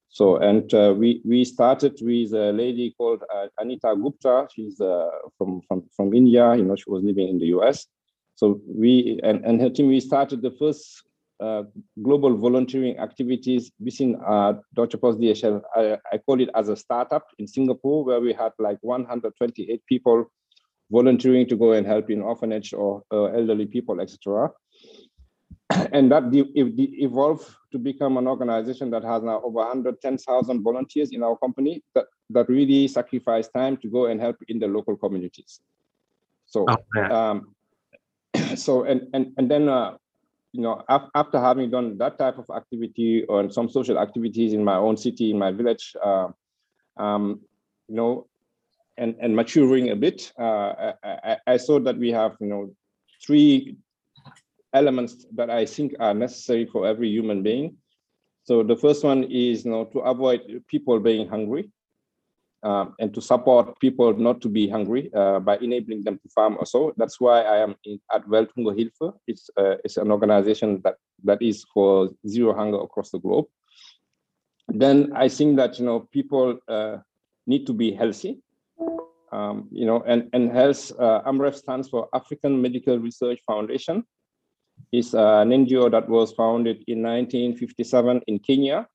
So, 0.09 0.37
and 0.37 0.73
uh, 0.73 0.93
we 0.97 1.21
we 1.25 1.45
started 1.45 1.97
with 2.01 2.33
a 2.33 2.51
lady 2.51 2.93
called 2.97 3.23
uh, 3.33 3.47
Anita 3.57 3.95
Gupta. 3.95 4.47
She's 4.53 4.79
uh, 4.81 5.09
from 5.37 5.61
from 5.67 5.83
from 5.95 6.13
India. 6.13 6.55
You 6.55 6.65
know, 6.65 6.75
she 6.75 6.89
was 6.89 7.03
living 7.03 7.29
in 7.29 7.39
the 7.39 7.47
U.S. 7.57 7.87
So 8.35 8.61
we 8.67 9.19
and 9.23 9.45
and 9.45 9.61
her 9.61 9.69
team 9.69 9.87
we 9.87 10.01
started 10.01 10.41
the 10.41 10.51
first 10.51 11.03
uh, 11.39 11.63
global 12.01 12.35
volunteering 12.37 12.97
activities 12.99 13.71
within 13.79 14.15
uh, 14.27 14.53
Deutsche 14.73 14.99
Post 14.99 15.19
DHL. 15.19 15.61
I, 15.75 15.97
I, 16.13 16.17
call 16.19 16.39
it 16.39 16.49
as 16.55 16.69
a 16.69 16.77
startup 16.77 17.25
in 17.39 17.45
Singapore, 17.45 18.05
where 18.05 18.21
we 18.21 18.31
had 18.31 18.53
like 18.57 18.77
128 18.81 19.85
people 19.85 20.31
volunteering 20.91 21.47
to 21.47 21.55
go 21.55 21.73
and 21.73 21.85
help 21.85 22.09
in 22.09 22.21
orphanage 22.21 22.73
or 22.73 23.03
uh, 23.11 23.25
elderly 23.25 23.65
people, 23.65 24.01
etc. 24.01 24.51
And 25.91 26.11
that 26.11 26.23
evolved 26.31 27.49
to 27.71 27.79
become 27.79 28.17
an 28.17 28.27
organization 28.27 28.91
that 28.91 29.03
has 29.03 29.23
now 29.23 29.41
over 29.43 29.59
110,000 29.59 30.63
volunteers 30.63 31.09
in 31.11 31.23
our 31.23 31.35
company 31.37 31.83
that, 31.95 32.05
that 32.29 32.47
really 32.49 32.87
sacrifice 32.87 33.47
time 33.47 33.77
to 33.77 33.87
go 33.89 34.05
and 34.05 34.21
help 34.21 34.37
in 34.47 34.59
the 34.59 34.67
local 34.67 34.95
communities. 34.95 35.59
So, 36.45 36.65
oh, 36.69 37.01
um, 37.01 37.55
so 38.55 38.83
and 38.83 39.07
and 39.13 39.33
and 39.37 39.49
then 39.49 39.67
uh, 39.67 39.97
you 40.51 40.61
know 40.61 40.83
after 40.89 41.39
having 41.39 41.71
done 41.71 41.97
that 41.97 42.19
type 42.19 42.37
of 42.37 42.45
activity 42.55 43.23
or 43.27 43.49
some 43.49 43.69
social 43.69 43.97
activities 43.97 44.53
in 44.53 44.63
my 44.63 44.75
own 44.75 44.97
city, 44.97 45.31
in 45.31 45.39
my 45.39 45.51
village, 45.51 45.95
uh, 46.03 46.27
um, 46.97 47.41
you 47.87 47.95
know, 47.95 48.27
and 48.97 49.15
and 49.19 49.35
maturing 49.35 49.89
a 49.89 49.95
bit, 49.95 50.31
uh, 50.39 50.93
I, 51.03 51.37
I 51.47 51.57
saw 51.57 51.79
that 51.79 51.97
we 51.97 52.11
have 52.11 52.35
you 52.39 52.47
know 52.47 52.75
three 53.25 53.77
elements 54.73 55.25
that 55.35 55.49
I 55.49 55.65
think 55.65 55.95
are 55.99 56.13
necessary 56.13 56.65
for 56.65 56.85
every 56.85 57.09
human 57.09 57.43
being. 57.43 57.77
So 58.43 58.63
the 58.63 58.75
first 58.75 59.03
one 59.03 59.23
is 59.23 59.65
you 59.65 59.71
know 59.71 59.85
to 59.85 59.99
avoid 59.99 60.63
people 60.67 60.99
being 60.99 61.27
hungry 61.27 61.71
um, 62.65 62.95
and 62.99 63.13
to 63.13 63.21
support 63.21 63.79
people 63.79 64.17
not 64.17 64.41
to 64.41 64.49
be 64.49 64.67
hungry 64.67 65.11
uh, 65.13 65.39
by 65.39 65.57
enabling 65.57 66.03
them 66.03 66.17
to 66.17 66.29
farm 66.29 66.57
also. 66.57 66.93
That's 66.97 67.21
why 67.21 67.43
I 67.43 67.57
am 67.57 67.75
in, 67.85 67.99
at 68.11 68.25
Welthungerhilfe. 68.27 69.13
It's, 69.27 69.49
uh, 69.55 69.75
it's 69.83 69.97
an 69.97 70.11
organization 70.11 70.81
that, 70.83 70.95
that 71.23 71.41
is 71.41 71.63
for 71.71 72.09
zero 72.27 72.55
hunger 72.55 72.79
across 72.81 73.11
the 73.11 73.19
globe. 73.19 73.45
Then 74.67 75.13
I 75.15 75.29
think 75.29 75.57
that, 75.57 75.77
you 75.77 75.85
know, 75.85 75.99
people 76.11 76.57
uh, 76.67 76.97
need 77.45 77.67
to 77.67 77.73
be 77.73 77.93
healthy. 77.93 78.41
Um, 79.31 79.67
you 79.71 79.85
know, 79.85 80.01
and, 80.07 80.29
and 80.33 80.51
health, 80.51 80.91
uh, 80.99 81.21
AMREF 81.25 81.55
stands 81.55 81.89
for 81.89 82.07
African 82.13 82.61
Medical 82.61 82.99
Research 82.99 83.39
Foundation. 83.45 84.03
It's 84.91 85.13
uh, 85.13 85.39
an 85.39 85.49
NGO 85.49 85.91
that 85.91 86.07
was 86.07 86.31
founded 86.33 86.83
in 86.87 87.01
1957 87.01 88.21
in 88.27 88.39
Kenya 88.39 88.87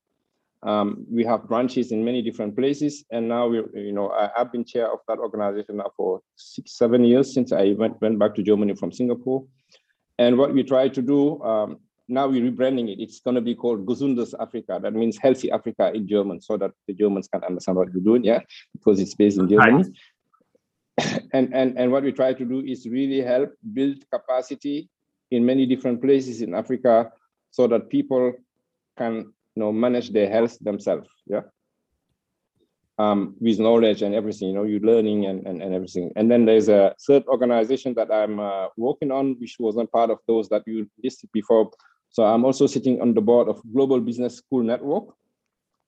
um, 0.63 1.07
we 1.11 1.25
have 1.25 1.49
branches 1.49 1.91
in 1.91 2.05
many 2.05 2.21
different 2.21 2.55
places, 2.55 3.05
and 3.11 3.27
now 3.27 3.49
we, 3.49 3.63
you 3.75 3.93
know, 3.93 4.11
I, 4.11 4.31
have 4.37 4.53
been 4.53 4.65
chair 4.65 4.93
of 4.93 4.99
that 5.09 5.19
organization 5.19 5.79
now 5.79 5.91
for 5.97 6.21
six, 6.37 6.77
seven 6.77 7.05
years 7.05 7.33
since 7.33 7.51
I 7.53 7.73
went 7.79 8.01
went 8.03 8.19
back 8.19 8.35
to 8.35 8.43
Germany 8.43 8.75
from 8.75 8.93
Singapore. 8.93 9.47
And 10.19 10.37
what 10.37 10.53
we 10.53 10.63
try 10.63 10.89
to 10.89 11.01
do 11.01 11.43
um, 11.43 11.79
now, 12.11 12.29
we're 12.29 12.51
rebranding 12.51 12.91
it. 12.91 13.01
It's 13.01 13.21
going 13.21 13.37
to 13.37 13.41
be 13.41 13.55
called 13.55 13.87
Gesundes 13.87 14.35
Afrika. 14.35 14.81
That 14.83 14.95
means 14.95 15.17
healthy 15.17 15.51
Africa 15.51 15.93
in 15.95 16.07
German, 16.07 16.41
so 16.41 16.57
that 16.57 16.73
the 16.87 16.95
Germans 16.95 17.29
can 17.29 17.43
understand 17.45 17.77
what 17.79 17.93
we're 17.93 18.01
doing. 18.01 18.25
Yeah, 18.25 18.41
because 18.73 19.01
it's 19.01 19.15
based 19.15 19.39
in 19.39 19.49
Germany. 19.49 19.85
Right. 20.99 21.23
and 21.33 21.55
and 21.55 21.79
and 21.79 21.93
what 21.93 22.03
we 22.03 22.13
try 22.13 22.35
to 22.35 22.45
do 22.45 22.61
is 22.61 22.87
really 22.87 23.23
help 23.23 23.55
build 23.73 23.99
capacity 24.13 24.91
in 25.31 25.47
many 25.47 25.65
different 25.65 26.03
places 26.03 26.43
in 26.43 26.55
Africa, 26.55 27.13
so 27.51 27.67
that 27.69 27.89
people 27.89 28.33
can 28.97 29.33
you 29.55 29.61
know 29.63 29.73
manage 29.73 30.11
their 30.11 30.31
health 30.31 30.59
themselves 30.61 31.09
yeah 31.27 31.43
um, 32.99 33.35
with 33.41 33.59
knowledge 33.59 34.03
and 34.03 34.15
everything 34.15 34.49
you 34.49 34.55
know 34.55 34.65
you're 34.65 34.81
learning 34.81 35.27
and, 35.27 35.47
and, 35.47 35.63
and 35.63 35.75
everything 35.75 36.13
and 36.17 36.31
then 36.31 36.45
there's 36.45 36.69
a 36.69 36.95
third 37.07 37.25
organization 37.27 37.95
that 37.95 38.13
i'm 38.13 38.39
uh, 38.39 38.67
working 38.77 39.11
on 39.11 39.37
which 39.41 39.57
wasn't 39.59 39.91
part 39.91 40.11
of 40.11 40.19
those 40.29 40.49
that 40.49 40.63
you 40.67 40.89
listed 41.03 41.31
before 41.33 41.71
so 42.11 42.25
i'm 42.25 42.45
also 42.45 42.67
sitting 42.67 43.01
on 43.01 43.15
the 43.15 43.21
board 43.21 43.49
of 43.49 43.61
global 43.73 44.01
business 44.01 44.37
school 44.37 44.63
network 44.63 45.05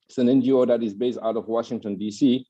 it's 0.07 0.17
an 0.17 0.27
ngo 0.27 0.65
that 0.67 0.81
is 0.83 0.93
based 0.93 1.19
out 1.23 1.37
of 1.37 1.47
washington 1.47 1.97
dc 1.97 2.45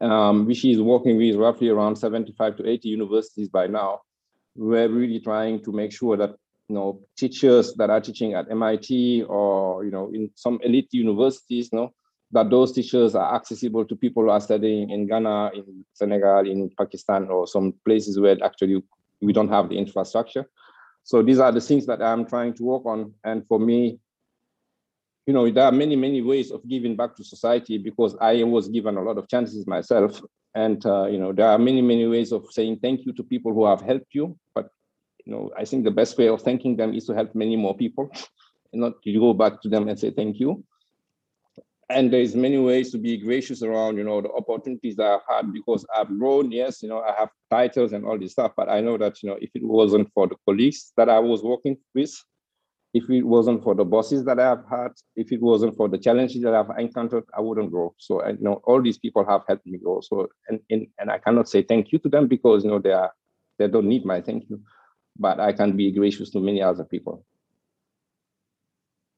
um, 0.00 0.44
which 0.46 0.64
is 0.64 0.80
working 0.80 1.16
with 1.16 1.36
roughly 1.36 1.68
around 1.68 1.96
75 1.96 2.56
to 2.56 2.68
80 2.68 2.88
universities 2.88 3.48
by 3.48 3.66
now 3.66 4.00
we're 4.56 4.88
really 4.88 5.20
trying 5.20 5.62
to 5.62 5.72
make 5.72 5.92
sure 5.92 6.16
that 6.16 6.34
you 6.68 6.74
know 6.74 7.00
teachers 7.16 7.74
that 7.74 7.90
are 7.90 8.00
teaching 8.00 8.34
at 8.34 8.50
MIT 8.50 9.24
or 9.24 9.84
you 9.84 9.90
know 9.90 10.10
in 10.12 10.30
some 10.34 10.58
elite 10.62 10.88
universities, 10.92 11.68
you 11.72 11.78
know, 11.78 11.92
that 12.32 12.50
those 12.50 12.72
teachers 12.72 13.14
are 13.14 13.34
accessible 13.34 13.84
to 13.84 13.96
people 13.96 14.22
who 14.22 14.30
are 14.30 14.40
studying 14.40 14.90
in 14.90 15.06
Ghana, 15.06 15.52
in 15.54 15.84
Senegal, 15.92 16.48
in 16.48 16.70
Pakistan, 16.78 17.28
or 17.28 17.46
some 17.46 17.74
places 17.84 18.18
where 18.18 18.36
actually 18.42 18.82
we 19.20 19.32
don't 19.32 19.48
have 19.48 19.68
the 19.68 19.78
infrastructure. 19.78 20.46
So 21.04 21.22
these 21.22 21.38
are 21.38 21.52
the 21.52 21.60
things 21.60 21.86
that 21.86 22.02
I'm 22.02 22.26
trying 22.26 22.54
to 22.54 22.64
work 22.64 22.86
on. 22.86 23.14
And 23.22 23.46
for 23.46 23.58
me, 23.58 23.98
you 25.26 25.32
know, 25.32 25.50
there 25.50 25.64
are 25.64 25.72
many, 25.72 25.96
many 25.96 26.20
ways 26.22 26.50
of 26.50 26.66
giving 26.68 26.96
back 26.96 27.14
to 27.16 27.24
society 27.24 27.78
because 27.78 28.16
I 28.20 28.42
was 28.42 28.68
given 28.68 28.96
a 28.96 29.02
lot 29.02 29.18
of 29.18 29.28
chances 29.28 29.66
myself. 29.66 30.20
And, 30.54 30.84
uh, 30.84 31.06
you 31.06 31.18
know, 31.18 31.32
there 31.32 31.48
are 31.48 31.58
many, 31.58 31.82
many 31.82 32.06
ways 32.06 32.32
of 32.32 32.46
saying 32.50 32.80
thank 32.82 33.06
you 33.06 33.12
to 33.12 33.22
people 33.22 33.52
who 33.52 33.66
have 33.66 33.80
helped 33.80 34.14
you. 34.14 34.36
But 34.54 34.68
you 35.24 35.32
know, 35.32 35.50
I 35.56 35.64
think 35.64 35.84
the 35.84 35.90
best 35.90 36.18
way 36.18 36.28
of 36.28 36.42
thanking 36.42 36.76
them 36.76 36.94
is 36.94 37.06
to 37.06 37.14
help 37.14 37.34
many 37.34 37.56
more 37.56 37.76
people, 37.76 38.10
and 38.72 38.80
not 38.82 39.02
to 39.02 39.12
go 39.12 39.32
back 39.32 39.62
to 39.62 39.68
them 39.68 39.88
and 39.88 39.98
say 39.98 40.10
thank 40.10 40.38
you. 40.38 40.64
And 41.90 42.12
there's 42.12 42.34
many 42.34 42.58
ways 42.58 42.90
to 42.92 42.98
be 42.98 43.16
gracious 43.16 43.62
around, 43.62 43.98
you 43.98 44.04
know, 44.04 44.20
the 44.20 44.32
opportunities 44.32 44.96
that 44.96 45.06
I've 45.06 45.36
had 45.36 45.52
because 45.52 45.84
I've 45.94 46.08
grown. 46.18 46.50
Yes, 46.50 46.82
you 46.82 46.88
know, 46.88 47.00
I 47.00 47.14
have 47.18 47.28
titles 47.50 47.92
and 47.92 48.04
all 48.04 48.18
this 48.18 48.32
stuff, 48.32 48.52
but 48.56 48.68
I 48.68 48.80
know 48.80 48.96
that 48.98 49.22
you 49.22 49.28
know, 49.28 49.38
if 49.40 49.50
it 49.54 49.62
wasn't 49.62 50.10
for 50.14 50.26
the 50.26 50.36
colleagues 50.46 50.92
that 50.96 51.08
I 51.08 51.18
was 51.18 51.42
working 51.42 51.76
with, 51.94 52.12
if 52.94 53.08
it 53.10 53.24
wasn't 53.24 53.62
for 53.62 53.74
the 53.74 53.84
bosses 53.84 54.24
that 54.24 54.40
I've 54.40 54.64
had, 54.70 54.92
if 55.16 55.30
it 55.32 55.42
wasn't 55.42 55.76
for 55.76 55.88
the 55.88 55.98
challenges 55.98 56.42
that 56.42 56.54
I've 56.54 56.78
encountered, 56.78 57.24
I 57.36 57.40
wouldn't 57.40 57.70
grow. 57.70 57.94
So 57.98 58.22
I 58.22 58.30
you 58.30 58.38
know 58.40 58.62
all 58.64 58.80
these 58.80 58.98
people 58.98 59.24
have 59.26 59.42
helped 59.46 59.66
me 59.66 59.78
grow. 59.78 60.00
So 60.00 60.28
and, 60.48 60.60
and 60.70 60.86
and 60.98 61.10
I 61.10 61.18
cannot 61.18 61.48
say 61.48 61.62
thank 61.62 61.92
you 61.92 61.98
to 61.98 62.08
them 62.08 62.28
because 62.28 62.64
you 62.64 62.70
know 62.70 62.78
they 62.78 62.92
are 62.92 63.12
they 63.58 63.68
don't 63.68 63.86
need 63.86 64.04
my 64.04 64.20
thank 64.20 64.48
you 64.48 64.60
but 65.18 65.40
I 65.40 65.52
can 65.52 65.76
be 65.76 65.90
gracious 65.92 66.30
to 66.30 66.40
many 66.40 66.62
other 66.62 66.84
people. 66.84 67.24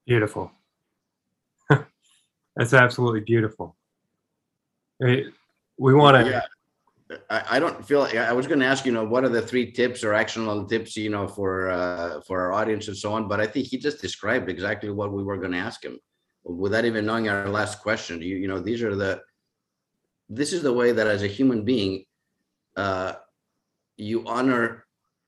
Beautiful. 0.06 0.52
That's 2.56 2.72
absolutely 2.72 3.20
beautiful. 3.20 3.76
We 5.00 5.30
want 5.78 6.24
to. 6.24 6.30
Yeah. 6.30 6.42
I, 7.30 7.42
I 7.52 7.58
don't 7.60 7.86
feel 7.86 8.02
I 8.02 8.32
was 8.32 8.46
going 8.46 8.58
to 8.60 8.66
ask, 8.66 8.84
you 8.84 8.92
know, 8.92 9.04
what 9.04 9.22
are 9.24 9.28
the 9.28 9.42
three 9.42 9.70
tips 9.70 10.02
or 10.02 10.14
actionable 10.14 10.64
tips, 10.64 10.96
you 10.96 11.10
know, 11.10 11.28
for 11.28 11.70
uh, 11.70 12.20
for 12.22 12.40
our 12.40 12.52
audience 12.52 12.88
and 12.88 12.96
so 12.96 13.12
on. 13.12 13.28
But 13.28 13.40
I 13.40 13.46
think 13.46 13.66
he 13.66 13.78
just 13.78 14.00
described 14.00 14.48
exactly 14.48 14.90
what 14.90 15.12
we 15.12 15.22
were 15.22 15.36
going 15.36 15.52
to 15.52 15.58
ask 15.58 15.84
him, 15.84 16.00
without 16.42 16.84
even 16.84 17.06
knowing 17.06 17.28
our 17.28 17.48
last 17.48 17.80
question. 17.80 18.20
You 18.22 18.36
you 18.36 18.48
know, 18.48 18.58
these 18.58 18.82
are 18.82 18.96
the. 18.96 19.20
This 20.28 20.52
is 20.52 20.62
the 20.62 20.72
way 20.72 20.90
that 20.90 21.06
as 21.06 21.22
a 21.22 21.28
human 21.28 21.64
being, 21.64 22.04
uh, 22.74 23.12
you 23.96 24.26
honor 24.26 24.84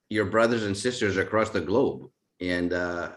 your 0.08 0.24
brothers 0.24 0.64
and 0.64 0.76
sisters 0.76 1.16
across 1.18 1.50
the 1.50 1.60
globe. 1.60 2.10
And, 2.40 2.72
uh, 2.72 3.12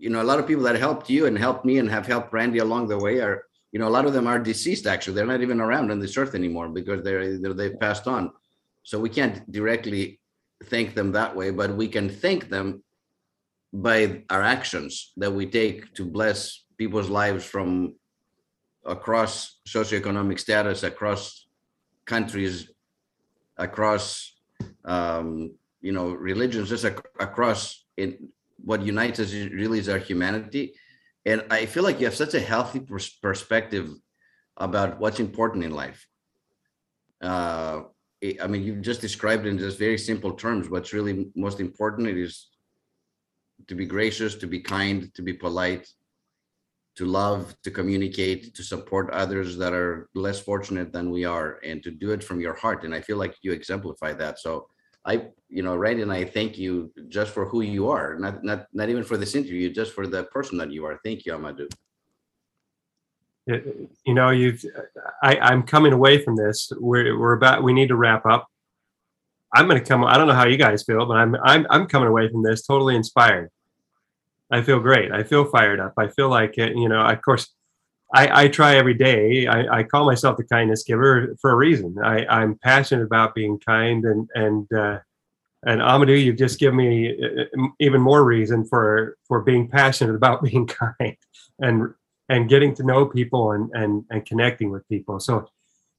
you 0.00 0.08
know, 0.08 0.22
a 0.22 0.28
lot 0.30 0.38
of 0.38 0.46
people 0.46 0.62
that 0.64 0.76
helped 0.76 1.10
you 1.10 1.26
and 1.26 1.36
helped 1.38 1.64
me 1.66 1.78
and 1.78 1.88
have 1.90 2.06
helped 2.06 2.32
Randy 2.32 2.58
along 2.58 2.88
the 2.88 2.96
way 2.96 3.20
are, 3.20 3.44
you 3.70 3.78
know, 3.78 3.86
a 3.86 3.96
lot 3.96 4.06
of 4.06 4.14
them 4.14 4.26
are 4.26 4.38
deceased, 4.38 4.86
actually. 4.86 5.14
They're 5.14 5.26
not 5.26 5.42
even 5.42 5.60
around 5.60 5.92
on 5.92 6.00
this 6.00 6.16
earth 6.16 6.34
anymore 6.34 6.70
because 6.70 7.04
they're, 7.04 7.38
they're 7.38 7.52
they've 7.52 7.78
passed 7.78 8.08
on. 8.08 8.32
So 8.82 8.98
we 8.98 9.10
can't 9.10 9.38
directly 9.52 10.18
thank 10.64 10.94
them 10.94 11.12
that 11.12 11.36
way, 11.36 11.50
but 11.50 11.76
we 11.76 11.86
can 11.86 12.08
thank 12.08 12.48
them 12.48 12.82
by 13.74 14.24
our 14.30 14.42
actions 14.42 15.12
that 15.18 15.30
we 15.30 15.46
take 15.46 15.92
to 15.94 16.04
bless 16.06 16.64
people's 16.78 17.10
lives 17.10 17.44
from 17.44 17.94
across 18.86 19.60
socioeconomic 19.68 20.40
status, 20.40 20.82
across 20.82 21.46
countries, 22.06 22.70
across 23.58 24.32
um, 24.86 25.52
you 25.82 25.92
know 25.92 26.10
religions 26.10 26.70
just 26.70 26.84
ac- 26.84 26.96
across 27.18 27.84
in 27.96 28.28
what 28.64 28.82
unites 28.82 29.20
us 29.20 29.32
really 29.32 29.78
is 29.78 29.88
our 29.88 29.98
humanity. 29.98 30.74
And 31.26 31.44
i 31.50 31.66
feel 31.66 31.82
like 31.82 32.00
you 32.00 32.06
have 32.06 32.14
such 32.14 32.34
a 32.34 32.40
healthy 32.40 32.80
pers- 32.80 33.18
perspective 33.22 33.90
about 34.56 34.98
what's 35.00 35.20
important 35.20 35.64
in 35.64 35.72
life. 35.72 36.06
Uh 37.20 37.82
i 38.44 38.46
mean 38.46 38.62
you 38.62 38.76
just 38.76 39.00
described 39.00 39.46
in 39.46 39.58
just 39.58 39.78
very 39.78 39.98
simple 39.98 40.32
terms. 40.32 40.68
What's 40.68 40.92
really 40.92 41.30
most 41.34 41.60
important 41.60 42.08
it 42.08 42.18
is 42.18 42.48
to 43.68 43.74
be 43.74 43.86
gracious 43.86 44.34
to 44.36 44.46
be 44.46 44.60
kind 44.60 45.12
to 45.14 45.22
be 45.22 45.32
polite 45.32 45.86
to 46.96 47.04
love 47.04 47.54
to 47.62 47.70
communicate 47.70 48.54
to 48.54 48.62
support 48.62 49.10
others 49.10 49.56
that 49.56 49.72
are 49.72 50.08
less 50.14 50.40
fortunate 50.40 50.92
than 50.92 51.10
we 51.10 51.24
are 51.24 51.58
and 51.64 51.82
to 51.82 51.90
do 51.90 52.10
it 52.10 52.22
from 52.22 52.40
your 52.40 52.54
heart. 52.54 52.84
And 52.84 52.94
i 52.94 53.00
feel 53.00 53.16
like 53.16 53.34
you 53.42 53.52
exemplify 53.52 54.12
that. 54.14 54.38
So 54.38 54.68
I, 55.04 55.28
you 55.48 55.62
know, 55.62 55.76
Randy 55.76 56.02
and 56.02 56.12
I 56.12 56.24
thank 56.24 56.58
you 56.58 56.92
just 57.08 57.32
for 57.32 57.46
who 57.46 57.62
you 57.62 57.88
are, 57.88 58.16
not 58.18 58.44
not 58.44 58.66
not 58.72 58.88
even 58.88 59.04
for 59.04 59.16
this 59.16 59.34
interview, 59.34 59.72
just 59.72 59.92
for 59.92 60.06
the 60.06 60.24
person 60.24 60.58
that 60.58 60.70
you 60.70 60.84
are. 60.84 61.00
Thank 61.04 61.24
you, 61.26 61.32
Amadou. 61.32 61.68
You 63.46 64.14
know, 64.14 64.30
you've. 64.30 64.64
I, 65.22 65.36
I'm 65.36 65.62
coming 65.62 65.92
away 65.92 66.22
from 66.22 66.36
this. 66.36 66.70
We're 66.78 67.18
we're 67.18 67.32
about. 67.32 67.62
We 67.62 67.72
need 67.72 67.88
to 67.88 67.96
wrap 67.96 68.24
up. 68.26 68.46
I'm 69.54 69.66
going 69.66 69.82
to 69.82 69.88
come. 69.88 70.04
I 70.04 70.16
don't 70.16 70.28
know 70.28 70.34
how 70.34 70.46
you 70.46 70.56
guys 70.56 70.84
feel, 70.84 71.06
but 71.06 71.14
I'm 71.14 71.34
I'm 71.42 71.66
I'm 71.70 71.86
coming 71.86 72.08
away 72.08 72.28
from 72.30 72.42
this 72.42 72.62
totally 72.62 72.94
inspired. 72.94 73.50
I 74.50 74.62
feel 74.62 74.80
great. 74.80 75.10
I 75.12 75.22
feel 75.22 75.44
fired 75.44 75.80
up. 75.80 75.94
I 75.96 76.08
feel 76.08 76.28
like 76.28 76.54
uh, 76.58 76.66
you 76.66 76.88
know. 76.88 77.00
Of 77.00 77.22
course, 77.22 77.52
I, 78.12 78.44
I 78.44 78.48
try 78.48 78.76
every 78.76 78.94
day. 78.94 79.46
I, 79.46 79.78
I 79.78 79.82
call 79.84 80.04
myself 80.04 80.36
the 80.36 80.44
kindness 80.44 80.82
giver 80.82 81.36
for 81.40 81.50
a 81.50 81.56
reason. 81.56 81.96
I, 82.02 82.26
I'm 82.26 82.58
passionate 82.58 83.04
about 83.04 83.34
being 83.34 83.58
kind, 83.58 84.04
and 84.04 84.28
and 84.34 84.72
uh, 84.72 84.98
and 85.64 85.80
Amadou, 85.80 86.22
you've 86.22 86.38
just 86.38 86.58
given 86.58 86.76
me 86.76 87.16
uh, 87.22 87.68
even 87.78 88.00
more 88.00 88.24
reason 88.24 88.64
for 88.64 89.16
for 89.28 89.42
being 89.42 89.68
passionate 89.68 90.14
about 90.14 90.42
being 90.44 90.66
kind 90.66 91.16
and 91.60 91.94
and 92.28 92.48
getting 92.48 92.74
to 92.74 92.82
know 92.82 93.06
people 93.06 93.52
and 93.52 93.70
and 93.74 94.04
and 94.10 94.26
connecting 94.26 94.70
with 94.70 94.88
people. 94.88 95.20
So 95.20 95.48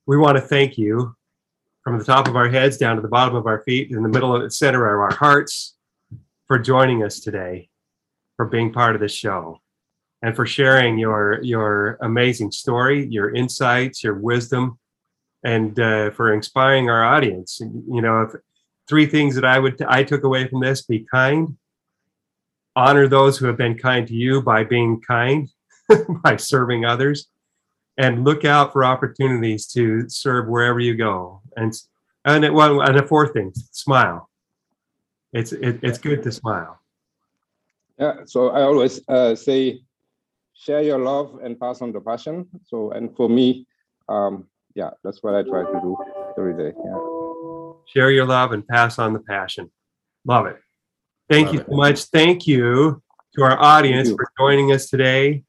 we 0.05 0.17
want 0.17 0.37
to 0.37 0.41
thank 0.41 0.77
you 0.77 1.15
from 1.83 1.97
the 1.97 2.05
top 2.05 2.27
of 2.27 2.35
our 2.35 2.49
heads 2.49 2.77
down 2.77 2.95
to 2.95 3.01
the 3.01 3.07
bottom 3.07 3.35
of 3.35 3.47
our 3.47 3.61
feet, 3.63 3.91
in 3.91 4.03
the 4.03 4.09
middle 4.09 4.35
of 4.35 4.43
the 4.43 4.51
center 4.51 4.93
of 4.93 4.99
our 4.99 5.15
hearts, 5.15 5.75
for 6.47 6.59
joining 6.59 7.03
us 7.03 7.19
today, 7.19 7.69
for 8.35 8.45
being 8.45 8.71
part 8.71 8.93
of 8.93 9.01
this 9.01 9.13
show, 9.13 9.59
and 10.21 10.35
for 10.35 10.45
sharing 10.45 10.97
your 10.97 11.41
your 11.43 11.97
amazing 12.01 12.51
story, 12.51 13.07
your 13.07 13.33
insights, 13.33 14.03
your 14.03 14.15
wisdom, 14.15 14.79
and 15.43 15.79
uh, 15.79 16.11
for 16.11 16.33
inspiring 16.33 16.89
our 16.89 17.03
audience. 17.03 17.59
You 17.59 18.01
know, 18.01 18.23
if, 18.23 18.31
three 18.87 19.05
things 19.05 19.35
that 19.35 19.45
I 19.45 19.59
would 19.59 19.81
I 19.83 20.03
took 20.03 20.23
away 20.23 20.47
from 20.47 20.61
this: 20.61 20.83
be 20.83 21.05
kind, 21.11 21.57
honor 22.75 23.07
those 23.07 23.37
who 23.37 23.47
have 23.47 23.57
been 23.57 23.77
kind 23.77 24.07
to 24.07 24.13
you 24.13 24.41
by 24.41 24.63
being 24.63 25.01
kind, 25.01 25.49
by 26.23 26.35
serving 26.35 26.85
others, 26.85 27.27
and 27.97 28.23
look 28.23 28.45
out 28.45 28.73
for 28.73 28.83
opportunities 28.83 29.67
to 29.67 30.07
serve 30.09 30.47
wherever 30.47 30.79
you 30.79 30.95
go. 30.95 31.41
And 31.55 31.73
and 32.25 32.45
it, 32.45 32.53
well, 32.53 32.81
and 32.81 32.97
the 32.97 33.03
fourth 33.03 33.33
thing, 33.33 33.51
smile. 33.71 34.29
It's 35.33 35.51
it, 35.53 35.79
it's 35.81 35.97
good 35.97 36.23
to 36.23 36.31
smile. 36.31 36.79
Yeah. 37.97 38.25
So 38.25 38.49
I 38.49 38.63
always 38.63 38.99
uh, 39.07 39.35
say, 39.35 39.81
share 40.61 40.83
your 40.83 40.99
love 40.99 41.39
and 41.43 41.59
pass 41.59 41.81
on 41.81 41.91
the 41.91 41.99
passion. 41.99 42.47
So 42.67 42.91
and 42.91 43.15
for 43.15 43.27
me, 43.27 43.65
um, 44.07 44.47
yeah, 44.75 44.91
that's 45.03 45.23
what 45.23 45.33
I 45.33 45.41
try 45.41 45.63
to 45.63 45.79
do 45.81 45.97
every 46.37 46.55
day. 46.55 46.77
Yeah. 46.77 46.99
Share 47.87 48.11
your 48.11 48.25
love 48.25 48.51
and 48.51 48.65
pass 48.67 48.99
on 48.99 49.13
the 49.13 49.19
passion. 49.19 49.71
Love 50.25 50.45
it. 50.45 50.57
Thank 51.29 51.47
Love 51.47 51.55
you 51.55 51.61
it. 51.61 51.67
so 51.69 51.75
much. 51.75 52.03
Thank 52.05 52.47
you 52.47 53.01
to 53.35 53.43
our 53.43 53.59
audience 53.59 54.09
for 54.11 54.27
joining 54.37 54.71
us 54.71 54.89
today. 54.89 55.43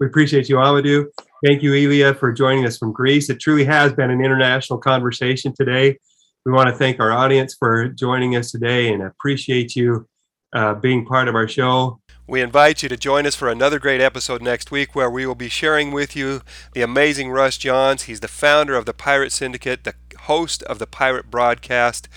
We 0.00 0.06
appreciate 0.06 0.48
you, 0.48 0.56
Amadou. 0.56 1.06
Thank 1.44 1.62
you, 1.62 1.74
Elia, 1.74 2.14
for 2.14 2.32
joining 2.32 2.66
us 2.66 2.78
from 2.78 2.92
Greece. 2.92 3.28
It 3.28 3.40
truly 3.40 3.64
has 3.64 3.92
been 3.92 4.10
an 4.10 4.24
international 4.24 4.78
conversation 4.78 5.54
today. 5.54 5.98
We 6.44 6.52
want 6.52 6.68
to 6.68 6.74
thank 6.74 6.98
our 6.98 7.12
audience 7.12 7.54
for 7.58 7.88
joining 7.88 8.36
us 8.36 8.50
today 8.50 8.92
and 8.92 9.02
appreciate 9.02 9.76
you 9.76 10.08
uh, 10.54 10.74
being 10.74 11.04
part 11.04 11.28
of 11.28 11.34
our 11.34 11.48
show. 11.48 12.00
We 12.28 12.42
invite 12.42 12.82
you 12.82 12.88
to 12.88 12.96
join 12.96 13.24
us 13.24 13.36
for 13.36 13.48
another 13.48 13.78
great 13.78 14.00
episode 14.00 14.42
next 14.42 14.72
week 14.72 14.96
where 14.96 15.08
we 15.08 15.26
will 15.26 15.36
be 15.36 15.48
sharing 15.48 15.92
with 15.92 16.16
you 16.16 16.42
the 16.72 16.82
amazing 16.82 17.30
Russ 17.30 17.56
Johns. 17.56 18.02
He's 18.02 18.18
the 18.18 18.26
founder 18.26 18.74
of 18.74 18.84
the 18.84 18.92
Pirate 18.92 19.30
Syndicate, 19.30 19.84
the 19.84 19.94
host 20.22 20.64
of 20.64 20.80
the 20.80 20.88
Pirate 20.88 21.30
Broadcast, 21.30 22.08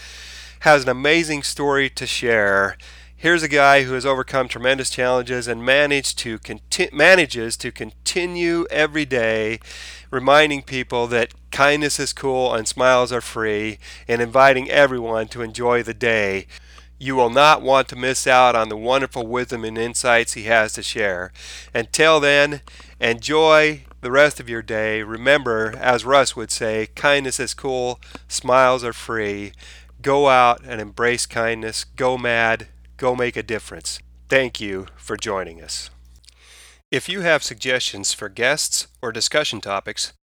has 0.62 0.82
an 0.82 0.90
amazing 0.90 1.44
story 1.44 1.92
to 1.92 2.08
share. 2.08 2.76
Here's 3.16 3.44
a 3.44 3.48
guy 3.48 3.84
who 3.84 3.94
has 3.94 4.04
overcome 4.04 4.48
tremendous 4.48 4.90
challenges 4.90 5.48
and 5.48 5.64
managed 5.64 6.18
to 6.20 6.40
conti- 6.40 6.90
manages 6.92 7.56
to 7.58 7.72
continue 7.72 8.66
every 8.72 9.06
day 9.06 9.60
reminding 10.10 10.64
people 10.64 11.06
that 11.06 11.36
kindness 11.52 12.00
is 12.00 12.14
cool 12.14 12.52
and 12.56 12.68
smiles 12.68 13.12
are 13.12 13.22
free 13.22 13.78
and 14.08 14.24
inviting 14.24 14.72
everyone 14.72 15.28
to 15.28 15.44
enjoy 15.44 15.84
the 15.84 15.94
day. 15.94 16.48
You 17.00 17.16
will 17.16 17.30
not 17.30 17.62
want 17.62 17.88
to 17.90 17.96
miss 17.96 18.28
out 18.28 18.56
on 18.56 18.68
the 18.68 18.78
wonderful 18.78 19.26
wisdom 19.26 19.64
and 19.64 19.78
insights 19.78 20.34
he 20.34 20.44
has 20.44 20.74
to 20.74 20.84
share. 20.84 21.32
Until 21.74 22.20
then, 22.20 22.62
enjoy 23.00 23.86
the 24.02 24.12
rest 24.12 24.42
of 24.42 24.50
your 24.50 24.62
day. 24.62 25.02
Remember, 25.02 25.74
as 25.78 26.04
Russ 26.04 26.36
would 26.36 26.52
say, 26.52 26.88
kindness 26.96 27.40
is 27.40 27.54
cool, 27.54 28.02
smiles 28.28 28.84
are 28.84 28.94
free. 28.94 29.54
Go 30.02 30.28
out 30.28 30.62
and 30.66 30.80
embrace 30.80 31.26
kindness. 31.26 31.84
Go 31.84 32.18
mad. 32.18 32.68
Go 32.98 33.16
make 33.16 33.36
a 33.36 33.44
difference. 33.44 34.00
Thank 34.30 34.60
you 34.60 34.88
for 34.96 35.18
joining 35.18 35.62
us. 35.62 35.90
If 36.92 37.08
you 37.08 37.22
have 37.22 37.44
suggestions 37.44 38.14
for 38.14 38.30
guests 38.30 38.88
or 39.02 39.12
discussion 39.12 39.62
topics, 39.62 40.14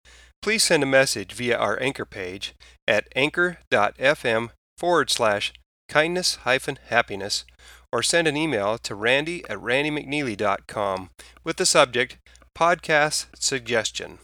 please 0.42 0.62
send 0.62 0.82
a 0.82 0.86
message 0.86 1.32
via 1.32 1.56
our 1.56 1.80
anchor 1.82 2.04
page 2.04 2.54
at 2.88 3.08
anchor.fm 3.14 4.50
forward 4.78 5.10
slash 5.10 5.52
kindness 5.88 6.36
hyphen 6.36 6.78
happiness 6.88 7.44
or 7.92 8.02
send 8.02 8.28
an 8.28 8.36
email 8.36 8.78
to 8.78 8.94
randy 8.94 9.44
at 9.48 9.58
randymcneely.com 9.58 11.10
with 11.44 11.56
the 11.56 11.66
subject 11.66 12.18
podcast 12.54 13.26
suggestion. 13.38 14.18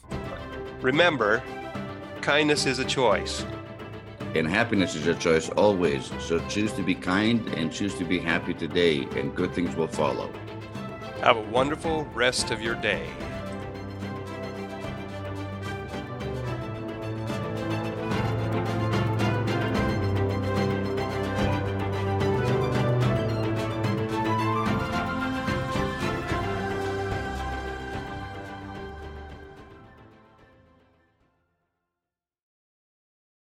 Remember, 0.80 1.42
kindness 2.20 2.66
is 2.66 2.78
a 2.78 2.84
choice. 2.84 3.44
And 4.34 4.48
happiness 4.48 4.94
is 4.94 5.06
a 5.06 5.14
choice 5.14 5.50
always. 5.50 6.10
So 6.18 6.38
choose 6.48 6.72
to 6.72 6.82
be 6.82 6.94
kind 6.94 7.46
and 7.48 7.70
choose 7.70 7.94
to 7.96 8.04
be 8.04 8.18
happy 8.18 8.54
today, 8.54 9.06
and 9.16 9.34
good 9.34 9.52
things 9.52 9.76
will 9.76 9.88
follow. 9.88 10.32
Have 11.20 11.36
a 11.36 11.42
wonderful 11.42 12.04
rest 12.14 12.50
of 12.50 12.62
your 12.62 12.74
day. 12.76 13.06